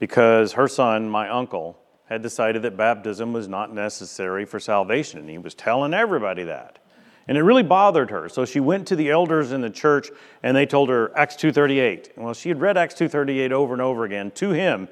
because 0.00 0.52
her 0.54 0.66
son, 0.66 1.08
my 1.08 1.28
uncle, 1.28 1.78
had 2.06 2.22
decided 2.22 2.62
that 2.62 2.76
baptism 2.76 3.32
was 3.32 3.46
not 3.46 3.72
necessary 3.72 4.44
for 4.44 4.58
salvation. 4.58 5.20
And 5.20 5.30
he 5.30 5.38
was 5.38 5.54
telling 5.54 5.94
everybody 5.94 6.42
that. 6.42 6.79
And 7.28 7.38
it 7.38 7.42
really 7.42 7.62
bothered 7.62 8.10
her. 8.10 8.28
So 8.28 8.44
she 8.44 8.60
went 8.60 8.88
to 8.88 8.96
the 8.96 9.10
elders 9.10 9.52
in 9.52 9.60
the 9.60 9.70
church 9.70 10.10
and 10.42 10.56
they 10.56 10.66
told 10.66 10.88
her 10.88 11.16
Acts 11.16 11.36
2:38. 11.36 12.10
Well, 12.16 12.34
she 12.34 12.48
had 12.48 12.60
read 12.60 12.76
Acts 12.76 12.94
2:38 12.94 13.52
over 13.52 13.72
and 13.72 13.82
over 13.82 14.04
again 14.04 14.30
to 14.32 14.50
him. 14.50 14.88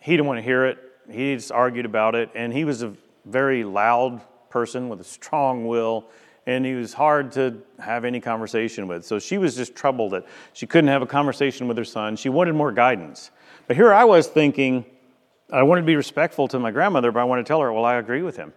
He 0.00 0.12
didn't 0.12 0.26
want 0.26 0.38
to 0.38 0.42
hear 0.42 0.64
it. 0.66 0.78
He 1.10 1.34
just 1.34 1.52
argued 1.52 1.86
about 1.86 2.14
it 2.14 2.30
and 2.34 2.52
he 2.52 2.64
was 2.64 2.82
a 2.82 2.92
very 3.24 3.64
loud 3.64 4.20
person 4.48 4.88
with 4.88 5.00
a 5.00 5.04
strong 5.04 5.66
will 5.66 6.06
and 6.46 6.64
he 6.64 6.74
was 6.74 6.94
hard 6.94 7.32
to 7.32 7.62
have 7.78 8.04
any 8.04 8.20
conversation 8.20 8.88
with. 8.88 9.04
So 9.04 9.18
she 9.18 9.38
was 9.38 9.54
just 9.54 9.74
troubled 9.74 10.12
that 10.12 10.24
she 10.52 10.66
couldn't 10.66 10.88
have 10.88 11.02
a 11.02 11.06
conversation 11.06 11.68
with 11.68 11.76
her 11.76 11.84
son. 11.84 12.16
She 12.16 12.28
wanted 12.28 12.54
more 12.54 12.72
guidance. 12.72 13.30
But 13.66 13.76
here 13.76 13.92
I 13.92 14.04
was 14.04 14.26
thinking 14.26 14.84
I 15.52 15.62
wanted 15.62 15.82
to 15.82 15.86
be 15.86 15.96
respectful 15.96 16.48
to 16.48 16.58
my 16.58 16.70
grandmother, 16.70 17.10
but 17.10 17.20
I 17.20 17.24
want 17.24 17.44
to 17.44 17.48
tell 17.48 17.60
her, 17.60 17.72
well, 17.72 17.84
I 17.84 17.96
agree 17.96 18.22
with 18.22 18.36
him. 18.36 18.52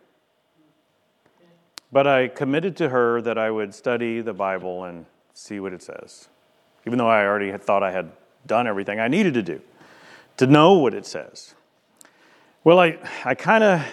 But 1.94 2.08
I 2.08 2.28
committed 2.28 2.76
to 2.78 2.90
her 2.90 3.22
that 3.22 3.38
I 3.38 3.52
would 3.52 3.76
study 3.76 4.20
the 4.22 4.34
Bible 4.34 4.86
and 4.86 5.06
see 5.36 5.60
what 5.60 5.74
it 5.74 5.84
says, 5.84 6.28
even 6.88 6.98
though 6.98 7.08
I 7.08 7.24
already 7.24 7.52
had 7.52 7.62
thought 7.62 7.84
I 7.84 7.92
had 7.92 8.12
done 8.48 8.66
everything 8.66 9.00
I 9.00 9.08
needed 9.08 9.36
to 9.36 9.44
do 9.44 9.62
to 10.38 10.48
know 10.48 10.74
what 10.74 10.96
it 10.96 11.06
says. 11.06 11.54
Well, 12.64 12.80
I, 12.80 12.98
I 13.24 13.36
kind 13.36 13.64
of 13.64 13.86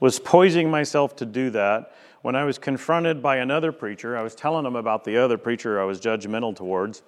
was 0.00 0.18
poising 0.18 0.70
myself 0.70 1.14
to 1.16 1.26
do 1.26 1.50
that 1.50 1.94
when 2.22 2.34
I 2.36 2.44
was 2.44 2.56
confronted 2.56 3.22
by 3.22 3.36
another 3.36 3.70
preacher. 3.70 4.16
I 4.16 4.22
was 4.22 4.34
telling 4.34 4.64
him 4.64 4.74
about 4.74 5.04
the 5.04 5.18
other 5.18 5.36
preacher 5.36 5.78
I 5.78 5.84
was 5.84 6.00
judgmental 6.00 6.56
towards, 6.56 7.02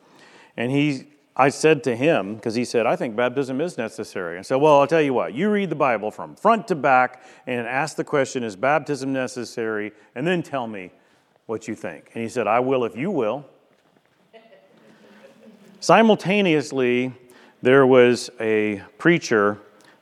and 0.58 0.70
he 0.70 1.06
I 1.36 1.48
said 1.48 1.82
to 1.84 1.96
him, 1.96 2.36
because 2.36 2.54
he 2.54 2.64
said, 2.64 2.86
I 2.86 2.94
think 2.94 3.16
baptism 3.16 3.60
is 3.60 3.76
necessary. 3.76 4.38
I 4.38 4.42
said, 4.42 4.56
Well, 4.56 4.80
I'll 4.80 4.86
tell 4.86 5.02
you 5.02 5.12
what, 5.12 5.34
you 5.34 5.50
read 5.50 5.68
the 5.68 5.76
Bible 5.76 6.10
from 6.10 6.36
front 6.36 6.68
to 6.68 6.76
back 6.76 7.24
and 7.46 7.66
ask 7.66 7.96
the 7.96 8.04
question, 8.04 8.44
Is 8.44 8.54
baptism 8.54 9.12
necessary? 9.12 9.92
And 10.14 10.26
then 10.26 10.42
tell 10.42 10.68
me 10.68 10.92
what 11.46 11.66
you 11.66 11.74
think. 11.74 12.10
And 12.14 12.22
he 12.22 12.28
said, 12.28 12.46
I 12.46 12.60
will 12.60 12.84
if 12.84 12.96
you 12.96 13.10
will. 13.10 13.44
Simultaneously, 15.80 17.12
there 17.62 17.86
was 17.86 18.30
a 18.40 18.82
preacher 18.96 19.58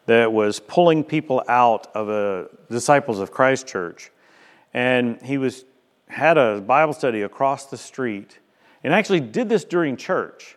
that 0.07 0.33
was 0.33 0.61
pulling 0.61 1.03
people 1.03 1.43
out 1.49 1.89
of 1.95 2.09
a 2.09 2.49
Disciples 2.71 3.19
of 3.19 3.31
Christ 3.31 3.67
church. 3.67 4.11
And 4.75 5.21
he 5.23 5.39
was, 5.39 5.65
had 6.09 6.39
a 6.39 6.61
Bible 6.61 6.93
study 6.93 7.23
across 7.23 7.67
the 7.67 7.77
street 7.77 8.39
and 8.85 8.93
actually 8.93 9.21
did 9.21 9.49
this 9.49 9.65
during 9.65 9.97
church. 9.97 10.57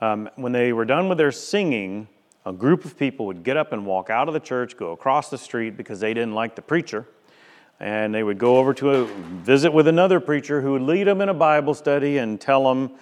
Um, 0.00 0.30
when 0.36 0.52
they 0.52 0.72
were 0.72 0.84
done 0.84 1.08
with 1.08 1.18
their 1.18 1.32
singing, 1.32 2.08
a 2.46 2.52
group 2.52 2.84
of 2.84 2.96
people 2.96 3.26
would 3.26 3.42
get 3.42 3.56
up 3.56 3.72
and 3.72 3.84
walk 3.84 4.10
out 4.10 4.28
of 4.28 4.34
the 4.34 4.40
church, 4.40 4.76
go 4.76 4.92
across 4.92 5.28
the 5.28 5.38
street 5.38 5.76
because 5.76 6.00
they 6.00 6.14
didn't 6.14 6.34
like 6.34 6.54
the 6.54 6.62
preacher, 6.62 7.06
and 7.80 8.14
they 8.14 8.22
would 8.22 8.38
go 8.38 8.58
over 8.58 8.72
to 8.74 8.90
a 8.90 9.04
visit 9.04 9.72
with 9.72 9.88
another 9.88 10.20
preacher 10.20 10.60
who 10.60 10.72
would 10.72 10.82
lead 10.82 11.06
them 11.06 11.20
in 11.20 11.28
a 11.28 11.34
Bible 11.34 11.74
study 11.74 12.18
and 12.18 12.40
tell 12.40 12.64
them 12.64 12.92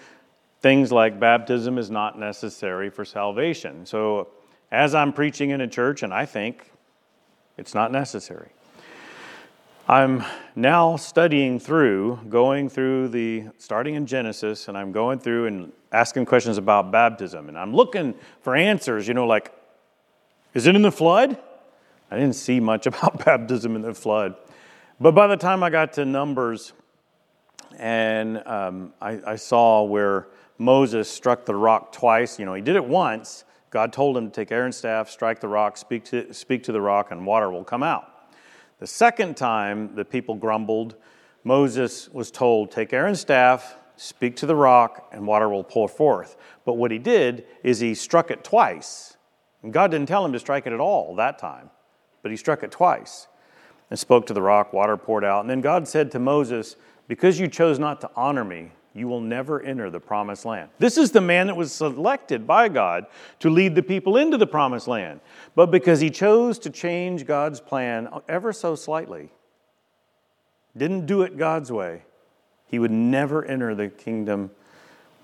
things 0.60 0.90
like 0.90 1.20
baptism 1.20 1.78
is 1.78 1.90
not 1.90 2.18
necessary 2.18 2.90
for 2.90 3.04
salvation. 3.04 3.86
So, 3.86 4.28
as 4.72 4.94
I'm 4.94 5.12
preaching 5.12 5.50
in 5.50 5.60
a 5.60 5.68
church, 5.68 6.02
and 6.02 6.12
I 6.12 6.26
think 6.26 6.72
it's 7.56 7.74
not 7.74 7.92
necessary. 7.92 8.50
I'm 9.88 10.24
now 10.56 10.96
studying 10.96 11.60
through, 11.60 12.18
going 12.28 12.68
through 12.68 13.06
the, 13.08 13.44
starting 13.56 13.94
in 13.94 14.04
Genesis, 14.04 14.66
and 14.66 14.76
I'm 14.76 14.90
going 14.90 15.20
through 15.20 15.46
and 15.46 15.72
asking 15.92 16.26
questions 16.26 16.58
about 16.58 16.90
baptism. 16.90 17.48
And 17.48 17.56
I'm 17.56 17.72
looking 17.72 18.16
for 18.40 18.56
answers, 18.56 19.06
you 19.06 19.14
know, 19.14 19.28
like, 19.28 19.52
is 20.54 20.66
it 20.66 20.74
in 20.74 20.82
the 20.82 20.90
flood? 20.90 21.38
I 22.10 22.16
didn't 22.16 22.34
see 22.34 22.58
much 22.58 22.86
about 22.88 23.24
baptism 23.24 23.76
in 23.76 23.82
the 23.82 23.94
flood. 23.94 24.34
But 24.98 25.12
by 25.12 25.28
the 25.28 25.36
time 25.36 25.62
I 25.62 25.70
got 25.70 25.92
to 25.92 26.04
Numbers, 26.04 26.72
and 27.78 28.44
um, 28.44 28.92
I, 29.00 29.20
I 29.24 29.36
saw 29.36 29.84
where 29.84 30.26
Moses 30.58 31.08
struck 31.08 31.44
the 31.44 31.54
rock 31.54 31.92
twice, 31.92 32.40
you 32.40 32.44
know, 32.44 32.54
he 32.54 32.62
did 32.62 32.74
it 32.74 32.84
once. 32.84 33.44
God 33.70 33.92
told 33.92 34.16
him 34.16 34.30
to 34.30 34.34
take 34.34 34.50
Aaron's 34.50 34.76
staff, 34.76 35.08
strike 35.08 35.38
the 35.38 35.48
rock, 35.48 35.76
speak 35.76 36.02
to, 36.06 36.34
speak 36.34 36.64
to 36.64 36.72
the 36.72 36.80
rock, 36.80 37.12
and 37.12 37.24
water 37.24 37.52
will 37.52 37.62
come 37.62 37.84
out. 37.84 38.15
The 38.78 38.86
second 38.86 39.36
time 39.36 39.94
the 39.94 40.04
people 40.04 40.34
grumbled, 40.34 40.96
Moses 41.44 42.08
was 42.10 42.30
told, 42.30 42.70
Take 42.70 42.92
Aaron's 42.92 43.20
staff, 43.20 43.76
speak 43.96 44.36
to 44.36 44.46
the 44.46 44.56
rock, 44.56 45.08
and 45.12 45.26
water 45.26 45.48
will 45.48 45.64
pour 45.64 45.88
forth. 45.88 46.36
But 46.64 46.74
what 46.74 46.90
he 46.90 46.98
did 46.98 47.46
is 47.62 47.80
he 47.80 47.94
struck 47.94 48.30
it 48.30 48.44
twice. 48.44 49.16
And 49.62 49.72
God 49.72 49.90
didn't 49.90 50.08
tell 50.08 50.24
him 50.24 50.32
to 50.32 50.38
strike 50.38 50.66
it 50.66 50.72
at 50.72 50.80
all 50.80 51.14
that 51.16 51.38
time, 51.38 51.70
but 52.22 52.30
he 52.30 52.36
struck 52.36 52.62
it 52.62 52.70
twice 52.70 53.28
and 53.88 53.98
spoke 53.98 54.26
to 54.26 54.34
the 54.34 54.42
rock, 54.42 54.72
water 54.72 54.96
poured 54.96 55.24
out. 55.24 55.40
And 55.40 55.50
then 55.50 55.60
God 55.60 55.88
said 55.88 56.10
to 56.10 56.18
Moses, 56.18 56.76
Because 57.08 57.40
you 57.40 57.48
chose 57.48 57.78
not 57.78 58.00
to 58.02 58.10
honor 58.14 58.44
me, 58.44 58.72
you 58.96 59.08
will 59.08 59.20
never 59.20 59.60
enter 59.60 59.90
the 59.90 60.00
promised 60.00 60.44
land. 60.44 60.70
This 60.78 60.96
is 60.96 61.10
the 61.10 61.20
man 61.20 61.48
that 61.48 61.56
was 61.56 61.72
selected 61.72 62.46
by 62.46 62.68
God 62.68 63.06
to 63.40 63.50
lead 63.50 63.74
the 63.74 63.82
people 63.82 64.16
into 64.16 64.38
the 64.38 64.46
promised 64.46 64.88
land. 64.88 65.20
But 65.54 65.70
because 65.70 66.00
he 66.00 66.10
chose 66.10 66.58
to 66.60 66.70
change 66.70 67.26
God's 67.26 67.60
plan 67.60 68.08
ever 68.28 68.52
so 68.52 68.74
slightly, 68.74 69.30
didn't 70.76 71.06
do 71.06 71.22
it 71.22 71.36
God's 71.36 71.70
way, 71.70 72.02
he 72.66 72.78
would 72.78 72.90
never 72.90 73.44
enter 73.44 73.74
the 73.74 73.88
kingdom 73.88 74.50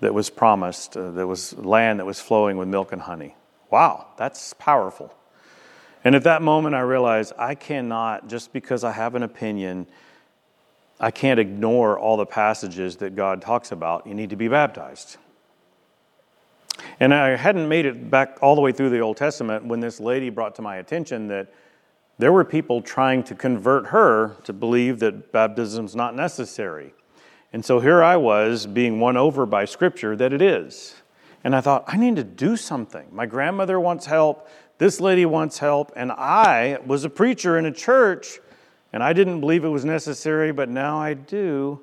that 0.01 0.13
was 0.13 0.29
promised, 0.29 0.95
uh, 0.95 1.11
that 1.11 1.25
was 1.25 1.53
land 1.57 1.99
that 1.99 2.05
was 2.05 2.19
flowing 2.19 2.57
with 2.57 2.67
milk 2.67 2.91
and 2.91 3.01
honey. 3.01 3.35
Wow, 3.71 4.07
that's 4.17 4.53
powerful. 4.53 5.13
And 6.03 6.15
at 6.15 6.23
that 6.25 6.41
moment, 6.41 6.75
I 6.75 6.81
realized 6.81 7.33
I 7.37 7.55
cannot, 7.55 8.27
just 8.27 8.51
because 8.53 8.83
I 8.83 8.91
have 8.91 9.15
an 9.15 9.23
opinion, 9.23 9.87
I 11.03 11.11
can't 11.11 11.37
ignore 11.37 11.99
all 11.99 12.15
the 12.15 12.25
passages 12.25 12.95
that 12.97 13.13
God 13.13 13.41
talks 13.41 13.73
about. 13.73 14.07
You 14.07 14.13
need 14.13 14.29
to 14.29 14.37
be 14.37 14.47
baptized. 14.47 15.17
And 16.97 17.13
I 17.13 17.35
hadn't 17.35 17.67
made 17.67 17.85
it 17.85 18.09
back 18.09 18.37
all 18.41 18.55
the 18.55 18.61
way 18.61 18.71
through 18.71 18.89
the 18.89 19.01
Old 19.01 19.17
Testament 19.17 19.65
when 19.65 19.81
this 19.81 19.99
lady 19.99 20.29
brought 20.29 20.55
to 20.55 20.61
my 20.61 20.77
attention 20.77 21.27
that 21.27 21.53
there 22.19 22.31
were 22.31 22.45
people 22.45 22.81
trying 22.81 23.21
to 23.23 23.35
convert 23.35 23.87
her 23.87 24.37
to 24.45 24.53
believe 24.53 24.99
that 24.99 25.33
baptism 25.33 25.83
is 25.83 25.93
not 25.93 26.15
necessary. 26.15 26.93
And 27.51 27.65
so 27.65 27.81
here 27.81 28.01
I 28.01 28.15
was 28.15 28.65
being 28.65 29.01
won 29.01 29.17
over 29.17 29.45
by 29.45 29.65
Scripture 29.65 30.15
that 30.15 30.31
it 30.31 30.41
is. 30.41 30.95
And 31.43 31.53
I 31.53 31.59
thought, 31.59 31.83
I 31.85 31.97
need 31.97 32.15
to 32.15 32.23
do 32.23 32.55
something. 32.55 33.09
My 33.11 33.25
grandmother 33.25 33.77
wants 33.77 34.05
help. 34.05 34.47
This 34.77 35.01
lady 35.01 35.25
wants 35.25 35.59
help. 35.59 35.91
And 35.97 36.13
I 36.13 36.77
was 36.85 37.03
a 37.03 37.09
preacher 37.09 37.57
in 37.57 37.65
a 37.65 37.73
church, 37.73 38.39
and 38.93 39.03
I 39.03 39.11
didn't 39.11 39.39
believe 39.41 39.65
it 39.65 39.69
was 39.69 39.83
necessary, 39.83 40.51
but 40.51 40.69
now 40.69 40.99
I 40.99 41.15
do. 41.15 41.81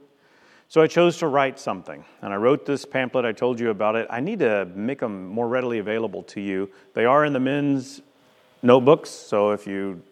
So 0.68 0.80
I 0.80 0.86
chose 0.86 1.18
to 1.18 1.26
write 1.26 1.58
something. 1.58 2.04
And 2.22 2.32
I 2.32 2.36
wrote 2.36 2.64
this 2.64 2.84
pamphlet. 2.84 3.24
I 3.24 3.32
told 3.32 3.58
you 3.58 3.70
about 3.70 3.96
it. 3.96 4.06
I 4.08 4.20
need 4.20 4.38
to 4.38 4.66
make 4.74 5.00
them 5.00 5.26
more 5.26 5.48
readily 5.48 5.80
available 5.80 6.22
to 6.24 6.40
you. 6.40 6.70
They 6.94 7.04
are 7.04 7.24
in 7.24 7.32
the 7.32 7.40
men's 7.40 8.00
notebooks. 8.62 9.10
So 9.10 9.50
if 9.50 9.66
you 9.66 10.02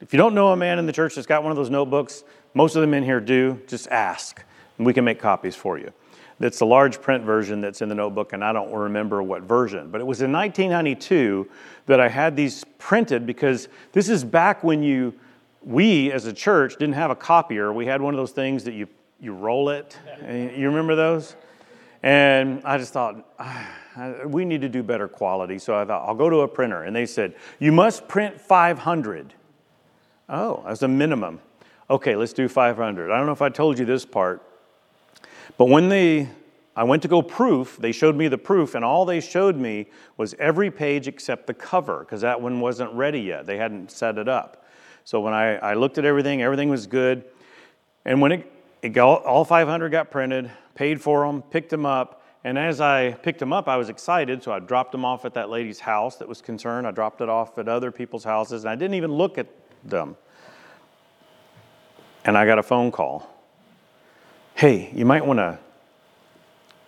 if 0.00 0.12
you 0.12 0.16
don't 0.16 0.34
know 0.34 0.52
a 0.52 0.56
man 0.56 0.78
in 0.78 0.86
the 0.86 0.92
church 0.92 1.16
that's 1.16 1.26
got 1.26 1.42
one 1.42 1.50
of 1.50 1.56
those 1.56 1.70
notebooks, 1.70 2.22
most 2.54 2.76
of 2.76 2.82
the 2.82 2.86
men 2.86 3.02
here 3.02 3.20
do, 3.20 3.60
just 3.66 3.88
ask, 3.88 4.44
and 4.76 4.86
we 4.86 4.94
can 4.94 5.04
make 5.04 5.18
copies 5.18 5.56
for 5.56 5.76
you. 5.76 5.92
It's 6.40 6.60
the 6.60 6.66
large 6.66 7.02
print 7.02 7.24
version 7.24 7.60
that's 7.60 7.82
in 7.82 7.88
the 7.88 7.96
notebook, 7.96 8.32
and 8.32 8.44
I 8.44 8.52
don't 8.52 8.72
remember 8.72 9.24
what 9.24 9.42
version. 9.42 9.90
But 9.90 10.00
it 10.00 10.04
was 10.04 10.22
in 10.22 10.30
1992 10.30 11.50
that 11.86 11.98
I 11.98 12.08
had 12.08 12.36
these 12.36 12.64
printed 12.78 13.26
because 13.26 13.68
this 13.92 14.08
is 14.08 14.22
back 14.22 14.62
when 14.62 14.84
you, 14.84 15.14
we 15.62 16.12
as 16.12 16.26
a 16.26 16.32
church 16.32 16.76
didn't 16.76 16.94
have 16.94 17.10
a 17.10 17.16
copier. 17.16 17.72
We 17.72 17.86
had 17.86 18.00
one 18.00 18.14
of 18.14 18.18
those 18.18 18.32
things 18.32 18.64
that 18.64 18.74
you, 18.74 18.88
you 19.20 19.34
roll 19.34 19.70
it. 19.70 19.98
You 20.28 20.68
remember 20.68 20.94
those? 20.94 21.36
And 22.02 22.62
I 22.64 22.78
just 22.78 22.92
thought, 22.92 23.26
ah, 23.38 23.68
we 24.26 24.44
need 24.44 24.60
to 24.60 24.68
do 24.68 24.82
better 24.82 25.08
quality. 25.08 25.58
So 25.58 25.76
I 25.76 25.84
thought, 25.84 26.06
I'll 26.06 26.14
go 26.14 26.30
to 26.30 26.40
a 26.40 26.48
printer. 26.48 26.84
And 26.84 26.94
they 26.94 27.06
said, 27.06 27.34
you 27.58 27.72
must 27.72 28.06
print 28.06 28.40
500. 28.40 29.34
Oh, 30.28 30.62
that's 30.66 30.82
a 30.82 30.88
minimum. 30.88 31.40
Okay, 31.90 32.14
let's 32.16 32.32
do 32.32 32.48
500. 32.48 33.10
I 33.10 33.16
don't 33.16 33.26
know 33.26 33.32
if 33.32 33.42
I 33.42 33.48
told 33.48 33.78
you 33.78 33.84
this 33.84 34.04
part, 34.04 34.42
but 35.56 35.64
when 35.64 35.88
they, 35.88 36.28
I 36.76 36.84
went 36.84 37.02
to 37.02 37.08
go 37.08 37.22
proof, 37.22 37.78
they 37.78 37.92
showed 37.92 38.14
me 38.14 38.28
the 38.28 38.36
proof, 38.36 38.74
and 38.74 38.84
all 38.84 39.06
they 39.06 39.20
showed 39.20 39.56
me 39.56 39.86
was 40.18 40.34
every 40.38 40.70
page 40.70 41.08
except 41.08 41.46
the 41.46 41.54
cover, 41.54 42.00
because 42.00 42.20
that 42.20 42.42
one 42.42 42.60
wasn't 42.60 42.92
ready 42.92 43.20
yet. 43.20 43.46
They 43.46 43.56
hadn't 43.56 43.90
set 43.90 44.18
it 44.18 44.28
up. 44.28 44.66
So 45.08 45.20
when 45.20 45.32
I, 45.32 45.56
I 45.56 45.72
looked 45.72 45.96
at 45.96 46.04
everything, 46.04 46.42
everything 46.42 46.68
was 46.68 46.86
good. 46.86 47.24
And 48.04 48.20
when 48.20 48.30
it, 48.30 48.52
it 48.82 48.90
got, 48.90 49.24
all 49.24 49.42
500 49.42 49.90
got 49.90 50.10
printed, 50.10 50.50
paid 50.74 51.00
for 51.00 51.26
them, 51.26 51.40
picked 51.40 51.70
them 51.70 51.86
up, 51.86 52.22
and 52.44 52.58
as 52.58 52.82
I 52.82 53.12
picked 53.12 53.38
them 53.38 53.50
up, 53.50 53.68
I 53.68 53.78
was 53.78 53.88
excited, 53.88 54.42
so 54.42 54.52
I 54.52 54.58
dropped 54.58 54.92
them 54.92 55.06
off 55.06 55.24
at 55.24 55.32
that 55.32 55.48
lady's 55.48 55.80
house 55.80 56.16
that 56.16 56.28
was 56.28 56.42
concerned. 56.42 56.86
I 56.86 56.90
dropped 56.90 57.22
it 57.22 57.30
off 57.30 57.56
at 57.56 57.68
other 57.68 57.90
people's 57.90 58.22
houses, 58.22 58.64
and 58.64 58.70
I 58.70 58.74
didn't 58.74 58.96
even 58.96 59.10
look 59.10 59.38
at 59.38 59.46
them. 59.82 60.14
And 62.26 62.36
I 62.36 62.44
got 62.44 62.58
a 62.58 62.62
phone 62.62 62.92
call. 62.92 63.34
Hey, 64.56 64.90
you 64.92 65.06
might 65.06 65.24
want 65.24 65.38
to 65.38 65.58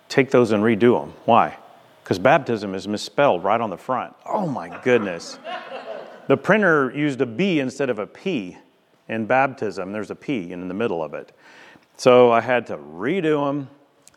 take 0.09 0.29
those 0.29 0.51
and 0.51 0.63
redo 0.63 1.01
them. 1.01 1.15
Why? 1.25 1.57
Because 2.03 2.19
baptism 2.19 2.75
is 2.75 2.87
misspelled 2.87 3.43
right 3.43 3.59
on 3.59 3.71
the 3.71 3.79
front. 3.79 4.13
Oh 4.27 4.45
my 4.45 4.79
goodness. 4.83 5.39
The 6.27 6.37
printer 6.37 6.91
used 6.95 7.21
a 7.21 7.25
B 7.25 7.59
instead 7.59 7.89
of 7.89 7.99
a 7.99 8.07
P 8.07 8.57
in 9.07 9.25
baptism. 9.25 9.91
There's 9.91 10.11
a 10.11 10.15
P 10.15 10.51
in 10.51 10.67
the 10.67 10.73
middle 10.73 11.03
of 11.03 11.13
it. 11.13 11.31
So 11.97 12.31
I 12.31 12.41
had 12.41 12.67
to 12.67 12.77
redo 12.77 13.45
them, 13.45 13.69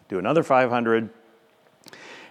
do 0.08 0.18
another 0.18 0.42
500. 0.42 1.10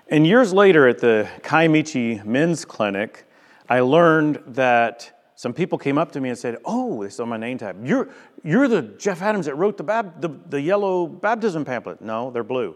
And 0.10 0.28
years 0.28 0.54
later 0.54 0.88
at 0.88 1.00
the 1.00 1.30
Kiamichi 1.42 2.24
Men's 2.24 2.66
Clinic, 2.66 3.26
I 3.70 3.80
learned 3.80 4.42
that 4.48 5.14
some 5.36 5.54
people 5.54 5.78
came 5.78 5.98
up 5.98 6.12
to 6.14 6.22
me 6.22 6.30
and 6.30 6.38
said, 6.38 6.58
Oh, 6.66 7.02
is 7.02 7.20
on 7.20 7.30
my 7.30 7.38
name 7.38 7.58
tag. 7.58 7.76
You're, 7.84 8.10
you're 8.44 8.68
the 8.68 8.82
Jeff 8.82 9.22
Adams 9.22 9.46
that 9.48 9.56
wrote 9.56 9.78
the, 9.78 9.84
bab- 9.84 10.22
the, 10.22 10.30
the 10.50 10.62
yellow 10.62 11.08
baptism 11.08 11.66
pamphlet. 11.66 12.02
No, 12.02 12.32
they're 12.32 12.44
blue. 12.44 12.76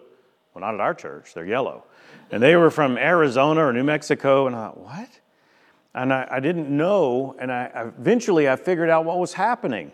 Well, 0.53 0.61
not 0.61 0.73
at 0.73 0.79
our 0.79 0.93
church, 0.93 1.33
they're 1.33 1.45
yellow. 1.45 1.85
And 2.31 2.41
they 2.41 2.55
were 2.55 2.71
from 2.71 2.97
Arizona 2.97 3.65
or 3.65 3.73
New 3.73 3.83
Mexico. 3.83 4.47
And 4.47 4.55
I 4.55 4.67
thought, 4.67 4.79
What? 4.79 5.09
And 5.97 6.13
I, 6.13 6.27
I 6.29 6.39
didn't 6.39 6.69
know. 6.69 7.35
And 7.39 7.51
I, 7.51 7.91
eventually 7.97 8.47
I 8.47 8.55
figured 8.55 8.89
out 8.89 9.03
what 9.03 9.17
was 9.17 9.33
happening. 9.33 9.91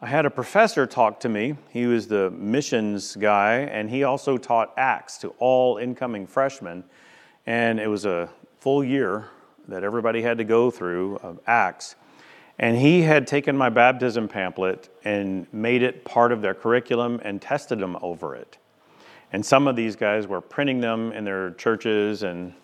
I 0.00 0.06
had 0.06 0.24
a 0.26 0.30
professor 0.30 0.86
talk 0.86 1.18
to 1.20 1.28
me. 1.28 1.56
He 1.70 1.86
was 1.86 2.06
the 2.06 2.30
missions 2.30 3.16
guy, 3.16 3.56
and 3.56 3.90
he 3.90 4.04
also 4.04 4.38
taught 4.38 4.72
Acts 4.76 5.18
to 5.18 5.34
all 5.40 5.78
incoming 5.78 6.28
freshmen. 6.28 6.84
And 7.46 7.80
it 7.80 7.88
was 7.88 8.06
a 8.06 8.28
full 8.60 8.84
year 8.84 9.30
that 9.66 9.82
everybody 9.82 10.22
had 10.22 10.38
to 10.38 10.44
go 10.44 10.70
through 10.70 11.16
of 11.16 11.40
Acts. 11.48 11.96
And 12.60 12.76
he 12.76 13.02
had 13.02 13.26
taken 13.26 13.56
my 13.56 13.70
baptism 13.70 14.28
pamphlet 14.28 14.88
and 15.04 15.52
made 15.52 15.82
it 15.82 16.04
part 16.04 16.30
of 16.30 16.42
their 16.42 16.54
curriculum 16.54 17.20
and 17.24 17.42
tested 17.42 17.80
them 17.80 17.98
over 18.02 18.36
it. 18.36 18.58
And 19.32 19.44
some 19.44 19.66
of 19.66 19.74
these 19.74 19.96
guys 19.96 20.28
were 20.28 20.40
printing 20.40 20.80
them 20.80 21.10
in 21.10 21.24
their 21.24 21.50
churches 21.52 22.22
and 22.22 22.54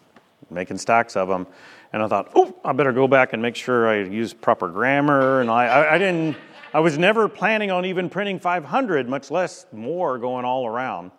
making 0.50 0.78
stacks 0.78 1.16
of 1.16 1.28
them. 1.28 1.48
And 1.94 2.02
I 2.02 2.08
thought, 2.08 2.32
oh, 2.34 2.52
I 2.64 2.72
better 2.72 2.92
go 2.92 3.06
back 3.06 3.34
and 3.34 3.40
make 3.40 3.54
sure 3.54 3.88
I 3.88 4.02
use 4.02 4.34
proper 4.34 4.66
grammar. 4.66 5.40
And 5.40 5.48
I, 5.48 5.66
I, 5.66 5.94
I 5.94 5.98
didn't, 5.98 6.36
I 6.72 6.80
was 6.80 6.98
never 6.98 7.28
planning 7.28 7.70
on 7.70 7.84
even 7.84 8.10
printing 8.10 8.40
500, 8.40 9.08
much 9.08 9.30
less 9.30 9.64
more 9.70 10.18
going 10.18 10.44
all 10.44 10.66
around. 10.66 11.12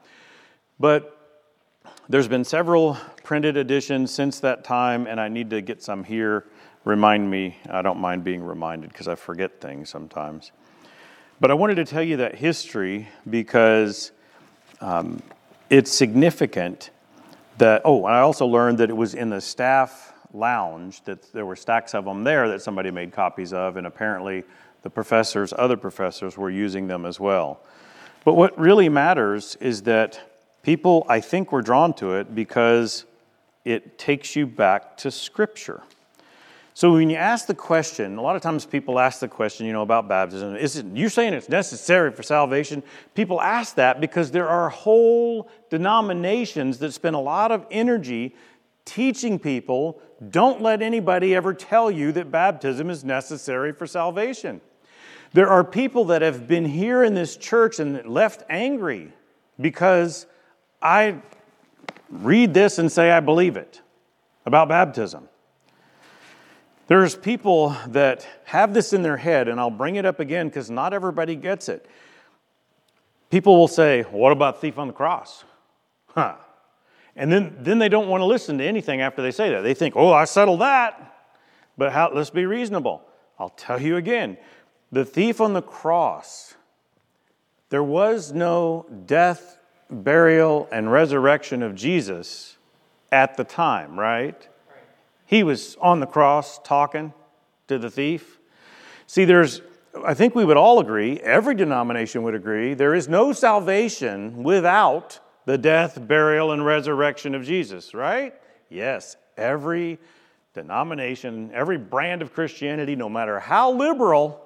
But 0.77 1.17
there's 2.09 2.27
been 2.27 2.43
several 2.43 2.97
printed 3.23 3.55
editions 3.55 4.11
since 4.11 4.41
that 4.41 4.65
time, 4.65 5.07
and 5.07 5.17
I 5.17 5.29
need 5.29 5.49
to 5.51 5.61
get 5.61 5.81
some 5.81 6.03
here. 6.03 6.43
Remind 6.83 7.31
me, 7.31 7.55
I 7.69 7.81
don't 7.81 8.01
mind 8.01 8.25
being 8.25 8.43
reminded 8.43 8.89
because 8.89 9.07
I 9.07 9.15
forget 9.15 9.61
things 9.61 9.89
sometimes. 9.89 10.51
But 11.39 11.51
I 11.51 11.53
wanted 11.53 11.75
to 11.75 11.85
tell 11.85 12.03
you 12.03 12.17
that 12.17 12.35
history 12.35 13.07
because 13.29 14.11
um, 14.81 15.23
it's 15.69 15.93
significant 15.93 16.89
that, 17.59 17.81
oh, 17.85 18.03
I 18.03 18.19
also 18.19 18.45
learned 18.45 18.79
that 18.79 18.89
it 18.89 18.97
was 18.97 19.13
in 19.13 19.29
the 19.29 19.39
staff 19.39 20.11
lounge 20.33 21.03
that 21.03 21.31
there 21.33 21.45
were 21.45 21.55
stacks 21.55 21.93
of 21.93 22.05
them 22.05 22.23
there 22.23 22.47
that 22.49 22.61
somebody 22.61 22.91
made 22.91 23.11
copies 23.11 23.53
of, 23.53 23.77
and 23.77 23.87
apparently 23.87 24.43
the 24.81 24.89
professors, 24.89 25.53
other 25.57 25.77
professors, 25.77 26.37
were 26.37 26.49
using 26.49 26.87
them 26.87 27.05
as 27.05 27.19
well. 27.19 27.61
But 28.23 28.33
what 28.33 28.57
really 28.59 28.89
matters 28.89 29.55
is 29.59 29.83
that 29.83 30.19
People, 30.65 31.05
I 31.07 31.19
think, 31.19 31.51
were 31.51 31.61
drawn 31.61 31.93
to 31.97 32.15
it 32.15 32.33
because 32.33 33.05
it 33.65 33.99
takes 33.99 34.35
you 34.35 34.47
back 34.47 34.97
to 34.97 35.11
Scripture. 35.11 35.83
So 36.73 36.93
when 36.93 37.11
you 37.11 37.17
ask 37.17 37.45
the 37.45 37.53
question, 37.53 38.17
a 38.17 38.21
lot 38.23 38.35
of 38.35 38.41
times 38.41 38.65
people 38.65 38.99
ask 38.99 39.19
the 39.19 39.27
question, 39.27 39.67
you 39.67 39.73
know, 39.73 39.83
about 39.83 40.07
baptism. 40.07 40.55
Is 40.55 40.77
it, 40.77 40.87
you're 40.95 41.11
saying 41.11 41.35
it's 41.35 41.49
necessary 41.49 42.11
for 42.11 42.23
salvation? 42.23 42.81
People 43.13 43.39
ask 43.39 43.75
that 43.75 44.01
because 44.01 44.31
there 44.31 44.49
are 44.49 44.69
whole 44.69 45.51
denominations 45.69 46.79
that 46.79 46.93
spend 46.93 47.15
a 47.15 47.19
lot 47.19 47.51
of 47.51 47.63
energy 47.69 48.33
teaching 48.85 49.39
people 49.39 49.99
don't 50.29 50.61
let 50.61 50.81
anybody 50.81 51.35
ever 51.35 51.53
tell 51.53 51.91
you 51.91 52.11
that 52.13 52.31
baptism 52.31 52.89
is 52.89 53.03
necessary 53.03 53.73
for 53.73 53.85
salvation. 53.85 54.61
There 55.33 55.49
are 55.49 55.63
people 55.63 56.05
that 56.05 56.21
have 56.21 56.47
been 56.47 56.65
here 56.65 57.03
in 57.03 57.13
this 57.13 57.35
church 57.35 57.79
and 57.79 58.05
left 58.05 58.43
angry 58.49 59.11
because 59.59 60.27
I 60.81 61.17
read 62.09 62.53
this 62.53 62.79
and 62.79 62.91
say 62.91 63.11
I 63.11 63.19
believe 63.19 63.57
it 63.57 63.81
about 64.45 64.69
baptism. 64.69 65.27
There's 66.87 67.15
people 67.15 67.75
that 67.87 68.27
have 68.45 68.73
this 68.73 68.93
in 68.93 69.01
their 69.01 69.17
head, 69.17 69.47
and 69.47 69.59
I'll 69.59 69.71
bring 69.71 69.95
it 69.95 70.05
up 70.05 70.19
again 70.19 70.47
because 70.47 70.69
not 70.69 70.93
everybody 70.93 71.35
gets 71.35 71.67
it. 71.67 71.87
People 73.31 73.57
will 73.57 73.67
say, 73.67 74.03
What 74.03 74.31
about 74.31 74.61
thief 74.61 74.77
on 74.77 74.87
the 74.87 74.93
cross? 74.93 75.43
Huh. 76.07 76.35
And 77.15 77.31
then, 77.31 77.55
then 77.59 77.79
they 77.79 77.89
don't 77.89 78.09
want 78.09 78.21
to 78.21 78.25
listen 78.25 78.57
to 78.57 78.63
anything 78.65 79.01
after 79.01 79.21
they 79.21 79.31
say 79.31 79.49
that. 79.51 79.61
They 79.61 79.73
think, 79.73 79.95
Oh, 79.95 80.11
I 80.11 80.25
settled 80.25 80.61
that. 80.61 81.13
But 81.77 81.91
how, 81.91 82.11
let's 82.13 82.29
be 82.29 82.45
reasonable. 82.45 83.01
I'll 83.39 83.49
tell 83.49 83.81
you 83.81 83.97
again 83.97 84.37
the 84.91 85.03
thief 85.03 85.41
on 85.41 85.53
the 85.53 85.61
cross, 85.61 86.55
there 87.69 87.83
was 87.83 88.31
no 88.31 88.85
death 89.05 89.55
burial, 89.89 90.67
and 90.71 90.91
resurrection 90.91 91.61
of 91.61 91.75
Jesus 91.75 92.57
at 93.11 93.37
the 93.37 93.43
time, 93.43 93.99
right? 93.99 94.47
He 95.25 95.43
was 95.43 95.75
on 95.81 95.99
the 95.99 96.05
cross 96.05 96.59
talking 96.63 97.13
to 97.67 97.77
the 97.77 97.89
thief. 97.89 98.39
See, 99.07 99.25
there's, 99.25 99.61
I 100.05 100.13
think 100.13 100.35
we 100.35 100.45
would 100.45 100.57
all 100.57 100.79
agree, 100.79 101.19
every 101.19 101.55
denomination 101.55 102.23
would 102.23 102.35
agree, 102.35 102.73
there 102.73 102.95
is 102.95 103.07
no 103.07 103.31
salvation 103.31 104.43
without 104.43 105.19
the 105.45 105.57
death, 105.57 106.05
burial, 106.07 106.51
and 106.51 106.65
resurrection 106.65 107.35
of 107.35 107.43
Jesus, 107.43 107.93
right? 107.93 108.33
Yes, 108.69 109.15
every 109.37 109.99
denomination, 110.53 111.51
every 111.53 111.77
brand 111.77 112.21
of 112.21 112.33
Christianity, 112.33 112.95
no 112.95 113.09
matter 113.09 113.39
how 113.39 113.71
liberal, 113.71 114.41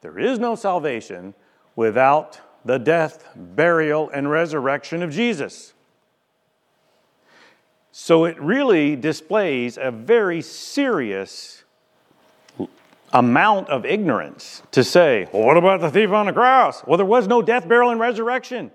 there 0.00 0.18
is 0.18 0.38
no 0.38 0.54
salvation 0.54 1.34
without 1.76 2.40
the 2.64 2.78
death, 2.78 3.28
burial, 3.36 4.10
and 4.10 4.30
resurrection 4.30 5.02
of 5.02 5.10
Jesus. 5.10 5.72
So 7.92 8.24
it 8.24 8.40
really 8.40 8.96
displays 8.96 9.78
a 9.78 9.90
very 9.92 10.42
serious 10.42 11.62
amount 13.12 13.68
of 13.68 13.86
ignorance 13.86 14.62
to 14.72 14.82
say, 14.82 15.28
well, 15.32 15.44
what 15.44 15.56
about 15.56 15.80
the 15.80 15.90
thief 15.90 16.10
on 16.10 16.26
the 16.26 16.32
cross? 16.32 16.84
Well, 16.84 16.96
there 16.96 17.06
was 17.06 17.28
no 17.28 17.40
death, 17.40 17.68
burial, 17.68 17.90
and 17.90 18.00
resurrection. 18.00 18.72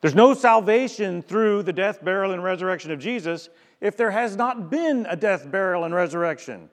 There's 0.00 0.14
no 0.14 0.32
salvation 0.34 1.22
through 1.22 1.64
the 1.64 1.72
death, 1.72 2.02
burial, 2.02 2.32
and 2.32 2.42
resurrection 2.42 2.90
of 2.90 2.98
Jesus 2.98 3.48
if 3.80 3.96
there 3.96 4.10
has 4.10 4.36
not 4.36 4.70
been 4.70 5.06
a 5.08 5.16
death, 5.16 5.50
burial, 5.50 5.84
and 5.84 5.94
resurrection. 5.94 6.70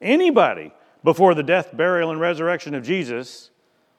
Anybody 0.00 0.72
before 1.04 1.34
the 1.34 1.42
death, 1.42 1.76
burial, 1.76 2.10
and 2.10 2.20
resurrection 2.20 2.74
of 2.74 2.84
Jesus 2.84 3.50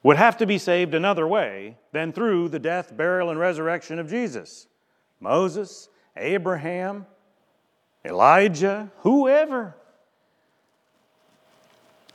would 0.02 0.17
have 0.17 0.38
to 0.38 0.45
be 0.45 0.58
saved 0.58 0.93
another 0.93 1.28
way 1.28 1.78
than 1.91 2.12
through 2.12 2.50
the 2.50 2.60
death, 2.60 2.95
burial, 2.95 3.30
and 3.30 3.39
resurrection 3.39 4.00
of 4.00 4.10
Jesus. 4.10 4.67
Moses, 5.19 5.89
Abraham, 6.15 7.06
Elijah, 8.06 8.91
whoever. 9.00 9.76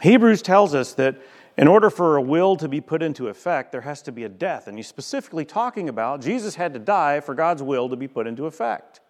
Hebrews 0.00 0.42
tells 0.42 0.74
us 0.74 0.94
that 0.94 1.16
in 1.56 1.68
order 1.68 1.88
for 1.88 2.16
a 2.16 2.22
will 2.22 2.56
to 2.56 2.68
be 2.68 2.80
put 2.80 3.02
into 3.02 3.28
effect, 3.28 3.70
there 3.70 3.82
has 3.82 4.02
to 4.02 4.12
be 4.12 4.24
a 4.24 4.28
death. 4.28 4.66
And 4.66 4.76
he's 4.76 4.88
specifically 4.88 5.44
talking 5.44 5.88
about 5.88 6.20
Jesus 6.20 6.56
had 6.56 6.72
to 6.74 6.80
die 6.80 7.20
for 7.20 7.34
God's 7.34 7.62
will 7.62 7.88
to 7.88 7.96
be 7.96 8.08
put 8.08 8.26
into 8.26 8.46
effect. 8.46 9.00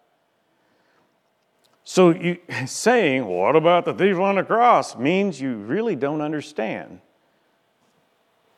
So 1.83 2.11
you, 2.11 2.37
saying, 2.65 3.25
what 3.25 3.55
about 3.55 3.85
the 3.85 3.93
thief 3.93 4.17
on 4.17 4.35
the 4.35 4.43
cross, 4.43 4.95
means 4.95 5.41
you 5.41 5.55
really 5.55 5.95
don't 5.95 6.21
understand 6.21 7.01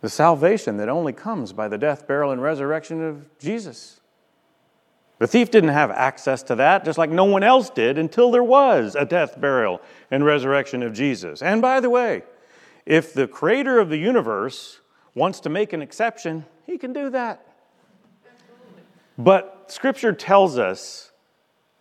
the 0.01 0.09
salvation 0.09 0.77
that 0.77 0.89
only 0.89 1.13
comes 1.13 1.53
by 1.53 1.67
the 1.67 1.77
death, 1.77 2.07
burial, 2.07 2.31
and 2.31 2.41
resurrection 2.41 3.03
of 3.03 3.39
Jesus. 3.39 3.99
The 5.19 5.27
thief 5.27 5.49
didn't 5.49 5.71
have 5.71 5.89
access 5.89 6.43
to 6.43 6.55
that, 6.55 6.85
just 6.85 6.99
like 6.99 7.09
no 7.09 7.25
one 7.25 7.41
else 7.41 7.69
did 7.69 7.97
until 7.97 8.31
there 8.31 8.43
was 8.43 8.95
a 8.95 9.05
death, 9.05 9.39
burial, 9.41 9.81
and 10.11 10.23
resurrection 10.23 10.83
of 10.83 10.93
Jesus. 10.93 11.41
And 11.41 11.61
by 11.61 11.79
the 11.79 11.89
way, 11.89 12.23
if 12.87 13.13
the 13.13 13.27
creator 13.27 13.79
of 13.79 13.89
the 13.89 13.97
universe 13.97 14.79
wants 15.13 15.41
to 15.41 15.49
make 15.49 15.73
an 15.73 15.81
exception, 15.81 16.45
he 16.65 16.77
can 16.77 16.93
do 16.93 17.09
that. 17.09 17.45
But 19.17 19.65
Scripture 19.67 20.13
tells 20.13 20.57
us 20.57 21.11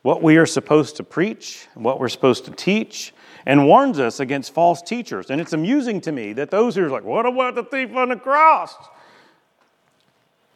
what 0.03 0.21
we 0.21 0.37
are 0.37 0.47
supposed 0.47 0.97
to 0.97 1.05
preach, 1.05 1.69
what 1.75 2.01
we're 2.01 2.09
supposed 2.09 2.45
to 2.47 2.51
teach, 2.51 3.15
and 3.45 3.67
warns 3.69 4.01
us 4.01 4.19
against 4.19 4.53
false 4.53 4.83
teachers. 4.83 5.31
And 5.31 5.41
it's 5.41 5.53
amusing 5.53 6.01
to 6.03 6.13
me 6.13 6.33
that 6.33 6.51
those 6.51 6.75
who 6.75 6.85
are 6.85 6.91
like, 6.91 7.05
What 7.05 7.25
about 7.25 7.55
the 7.55 7.63
thief 7.63 7.95
on 7.95 8.09
the 8.09 8.17
cross? 8.17 8.75